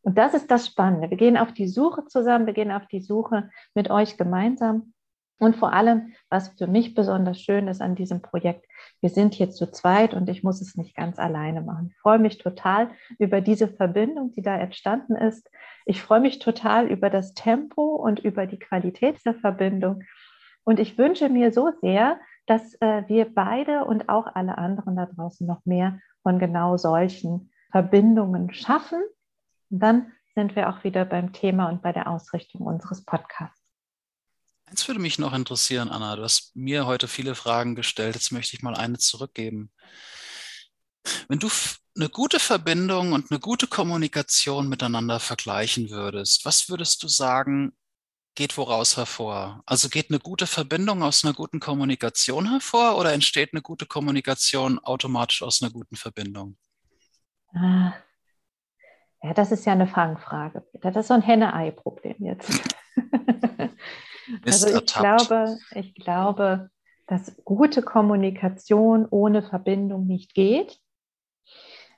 Und 0.02 0.18
das 0.18 0.34
ist 0.34 0.52
das 0.52 0.68
Spannende. 0.68 1.10
Wir 1.10 1.18
gehen 1.18 1.38
auf 1.38 1.54
die 1.54 1.68
Suche 1.68 2.06
zusammen, 2.06 2.46
wir 2.46 2.54
gehen 2.54 2.72
auf 2.72 2.86
die 2.88 3.00
Suche 3.00 3.50
mit 3.74 3.90
euch 3.90 4.18
gemeinsam. 4.18 4.94
Und 5.40 5.56
vor 5.56 5.74
allem, 5.74 6.14
was 6.30 6.50
für 6.58 6.68
mich 6.68 6.94
besonders 6.94 7.42
schön 7.42 7.68
ist 7.68 7.82
an 7.82 7.96
diesem 7.96 8.22
Projekt, 8.22 8.66
wir 9.02 9.10
sind 9.10 9.34
hier 9.34 9.50
zu 9.50 9.70
zweit 9.72 10.14
und 10.14 10.30
ich 10.30 10.44
muss 10.44 10.62
es 10.62 10.76
nicht 10.76 10.96
ganz 10.96 11.20
alleine 11.20 11.62
machen. 11.62 11.90
Ich 11.90 11.98
freue 12.00 12.20
mich 12.20 12.38
total 12.38 12.92
über 13.18 13.42
diese 13.42 13.68
Verbindung, 13.68 14.32
die 14.32 14.42
da 14.42 14.56
entstanden 14.58 15.16
ist. 15.16 15.50
Ich 15.86 16.02
freue 16.02 16.22
mich 16.22 16.40
total 16.40 16.88
über 16.88 17.10
das 17.10 17.34
Tempo 17.34 17.96
und 17.96 18.20
über 18.20 18.46
die 18.46 18.60
Qualität 18.60 19.18
der 19.26 19.36
Verbindung. 19.36 20.04
Und 20.64 20.80
ich 20.80 20.98
wünsche 20.98 21.30
mir 21.30 21.52
so 21.52 21.72
sehr, 21.82 22.20
dass 22.46 22.76
äh, 22.82 23.04
wir 23.08 23.34
beide 23.34 23.86
und 23.86 24.10
auch 24.10 24.28
alle 24.34 24.58
anderen 24.58 24.96
da 24.96 25.06
draußen 25.06 25.46
noch 25.48 25.66
mehr 25.66 26.00
von 26.22 26.40
genau 26.40 26.78
solchen 26.78 27.52
Verbindungen 27.72 28.54
schaffen. 28.54 29.02
Und 29.70 29.80
dann 29.80 30.12
sind 30.36 30.56
wir 30.56 30.70
auch 30.70 30.84
wieder 30.84 31.06
beim 31.06 31.34
Thema 31.34 31.70
und 31.70 31.82
bei 31.82 31.92
der 31.92 32.08
Ausrichtung 32.08 32.62
unseres 32.62 33.04
Podcasts. 33.04 33.62
Eins 34.66 34.88
würde 34.88 35.02
mich 35.02 35.20
noch 35.20 35.34
interessieren, 35.34 35.90
Anna. 35.90 36.16
Du 36.16 36.24
hast 36.24 36.56
mir 36.56 36.86
heute 36.86 37.08
viele 37.08 37.36
Fragen 37.36 37.76
gestellt. 37.76 38.16
Jetzt 38.16 38.32
möchte 38.32 38.56
ich 38.56 38.64
mal 38.64 38.76
eine 38.76 38.98
zurückgeben. 38.98 39.72
Wenn 41.28 41.40
du 41.40 41.50
eine 41.96 42.10
gute 42.10 42.40
Verbindung 42.40 43.12
und 43.12 43.30
eine 43.30 43.40
gute 43.40 43.68
Kommunikation 43.68 44.68
miteinander 44.70 45.20
vergleichen 45.20 45.90
würdest, 45.90 46.46
was 46.46 46.70
würdest 46.70 47.04
du 47.04 47.08
sagen, 47.08 47.74
geht 48.36 48.58
woraus 48.58 48.98
hervor? 48.98 49.62
Also 49.66 49.90
geht 49.90 50.10
eine 50.10 50.20
gute 50.20 50.48
Verbindung 50.48 51.04
aus 51.04 51.24
einer 51.24 51.34
guten 51.34 51.60
Kommunikation 51.60 52.50
hervor 52.50 52.98
oder 52.98 53.14
entsteht 53.14 53.54
eine 53.54 53.62
gute 53.62 53.86
Kommunikation 53.86 54.80
automatisch 54.80 55.44
aus 55.44 55.62
einer 55.62 55.72
guten 55.72 55.96
Verbindung? 55.96 56.58
Ah. 57.54 57.94
Ja, 59.22 59.34
das 59.34 59.52
ist 59.52 59.66
ja 59.66 59.72
eine 59.72 59.88
Fangfrage. 59.88 60.68
Das 60.82 60.96
ist 60.98 61.08
so 61.08 61.14
ein 61.14 61.22
Henne-Ei-Problem 61.22 62.16
jetzt. 62.20 62.52
also 64.46 64.68
ich 64.68 64.86
glaube, 64.86 65.58
ich 65.72 65.96
glaube, 65.96 66.70
dass 67.08 67.36
gute 67.46 67.82
Kommunikation 67.82 69.08
ohne 69.10 69.42
Verbindung 69.42 70.08
nicht 70.08 70.34
geht. 70.34 70.78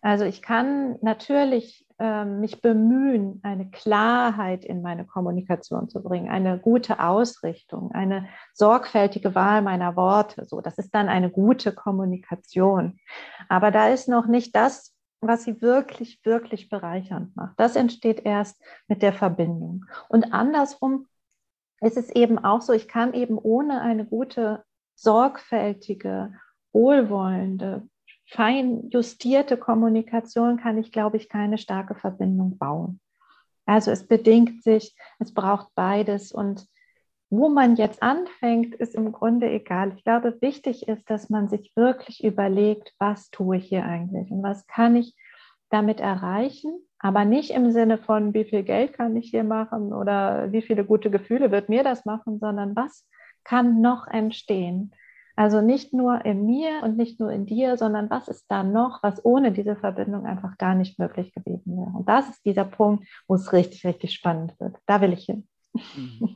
Also 0.02 0.24
ich 0.26 0.44
kann 0.44 0.98
natürlich 1.02 1.85
mich 1.98 2.62
bemühen, 2.62 3.40
eine 3.44 3.70
Klarheit 3.70 4.66
in 4.66 4.82
meine 4.82 5.06
Kommunikation 5.06 5.88
zu 5.88 6.04
bringen, 6.04 6.30
eine 6.30 6.60
gute 6.60 7.00
Ausrichtung, 7.00 7.92
eine 7.94 8.28
sorgfältige 8.54 9.34
Wahl 9.34 9.62
meiner 9.62 9.96
Worte. 9.96 10.44
So, 10.46 10.60
das 10.60 10.78
ist 10.78 10.94
dann 10.94 11.08
eine 11.08 11.30
gute 11.30 11.72
Kommunikation. 11.74 13.00
Aber 13.48 13.72
da 13.72 13.88
ist 13.88 14.10
noch 14.10 14.28
nicht 14.28 14.54
das, 14.56 14.94
was 15.22 15.46
sie 15.46 15.62
wirklich, 15.62 16.20
wirklich 16.26 16.70
bereichernd 16.70 17.34
macht. 17.36 17.58
Das 17.58 17.78
entsteht 17.78 18.26
erst 18.26 18.62
mit 18.88 19.02
der 19.02 19.14
Verbindung. 19.14 19.86
Und 20.10 20.34
andersrum 20.34 21.08
ist 21.80 21.98
es 21.98 22.10
eben 22.10 22.38
auch 22.44 22.62
so, 22.62 22.74
ich 22.74 22.90
kann 22.90 23.14
eben 23.14 23.38
ohne 23.38 23.82
eine 23.82 24.06
gute, 24.06 24.66
sorgfältige, 24.96 26.34
wohlwollende, 26.74 27.88
fein 28.26 28.90
justierte 28.90 29.58
Kommunikation 29.58 30.58
kann 30.58 30.78
ich, 30.78 30.92
glaube 30.92 31.18
ich, 31.18 31.30
keine 31.30 31.58
starke 31.58 31.96
Verbindung 31.96 32.58
bauen. 32.58 33.00
Also 33.66 33.92
es 33.92 34.08
bedingt 34.08 34.64
sich, 34.64 34.96
es 35.20 35.34
braucht 35.34 35.70
beides 35.76 36.32
und 36.32 36.68
wo 37.32 37.50
man 37.50 37.76
jetzt 37.76 38.04
anfängt, 38.04 38.76
ist 38.76 38.96
im 38.96 39.12
Grunde 39.12 39.50
egal. 39.50 39.94
Ich 39.96 40.04
glaube, 40.04 40.38
wichtig 40.42 40.88
ist, 40.88 41.10
dass 41.10 41.30
man 41.30 41.50
sich 41.50 41.72
wirklich 41.76 42.24
überlegt, 42.24 42.94
was 43.00 43.30
tue 43.32 43.58
ich 43.58 43.66
hier 43.66 43.84
eigentlich 43.84 44.32
und 44.32 44.44
was 44.44 44.68
kann 44.68 44.96
ich 44.96 45.16
damit 45.70 46.00
erreichen, 46.00 46.80
aber 47.00 47.26
nicht 47.26 47.52
im 47.52 47.72
Sinne 47.72 47.98
von, 47.98 48.34
wie 48.34 48.46
viel 48.46 48.64
Geld 48.64 48.94
kann 48.94 49.16
ich 49.16 49.32
hier 49.32 49.44
machen 49.44 49.92
oder 49.92 50.52
wie 50.52 50.62
viele 50.62 50.86
gute 50.86 51.10
Gefühle 51.10 51.52
wird 51.52 51.68
mir 51.68 51.84
das 51.84 52.06
machen, 52.06 52.40
sondern 52.40 52.76
was 52.76 53.08
kann 53.44 53.82
noch 53.82 54.08
entstehen. 54.08 54.92
Also 55.36 55.62
nicht 55.62 55.94
nur 55.94 56.24
in 56.24 56.46
mir 56.46 56.82
und 56.84 56.98
nicht 56.98 57.20
nur 57.20 57.32
in 57.32 57.46
dir, 57.46 57.78
sondern 57.78 58.10
was 58.10 58.28
ist 58.28 58.46
da 58.48 58.64
noch, 58.64 59.04
was 59.04 59.24
ohne 59.26 59.52
diese 59.52 59.76
Verbindung 59.76 60.26
einfach 60.26 60.58
gar 60.58 60.76
nicht 60.76 60.98
möglich 60.98 61.34
gewesen 61.34 61.78
wäre. 61.78 61.92
Und 61.98 62.08
das 62.08 62.30
ist 62.30 62.46
dieser 62.46 62.66
Punkt, 62.66 63.06
wo 63.28 63.36
es 63.36 63.52
richtig, 63.52 63.86
richtig 63.86 64.14
spannend 64.14 64.54
wird. 64.60 64.78
Da 64.86 65.02
will 65.02 65.14
ich 65.14 65.26
hin. 65.26 65.48
Mhm. 65.74 66.20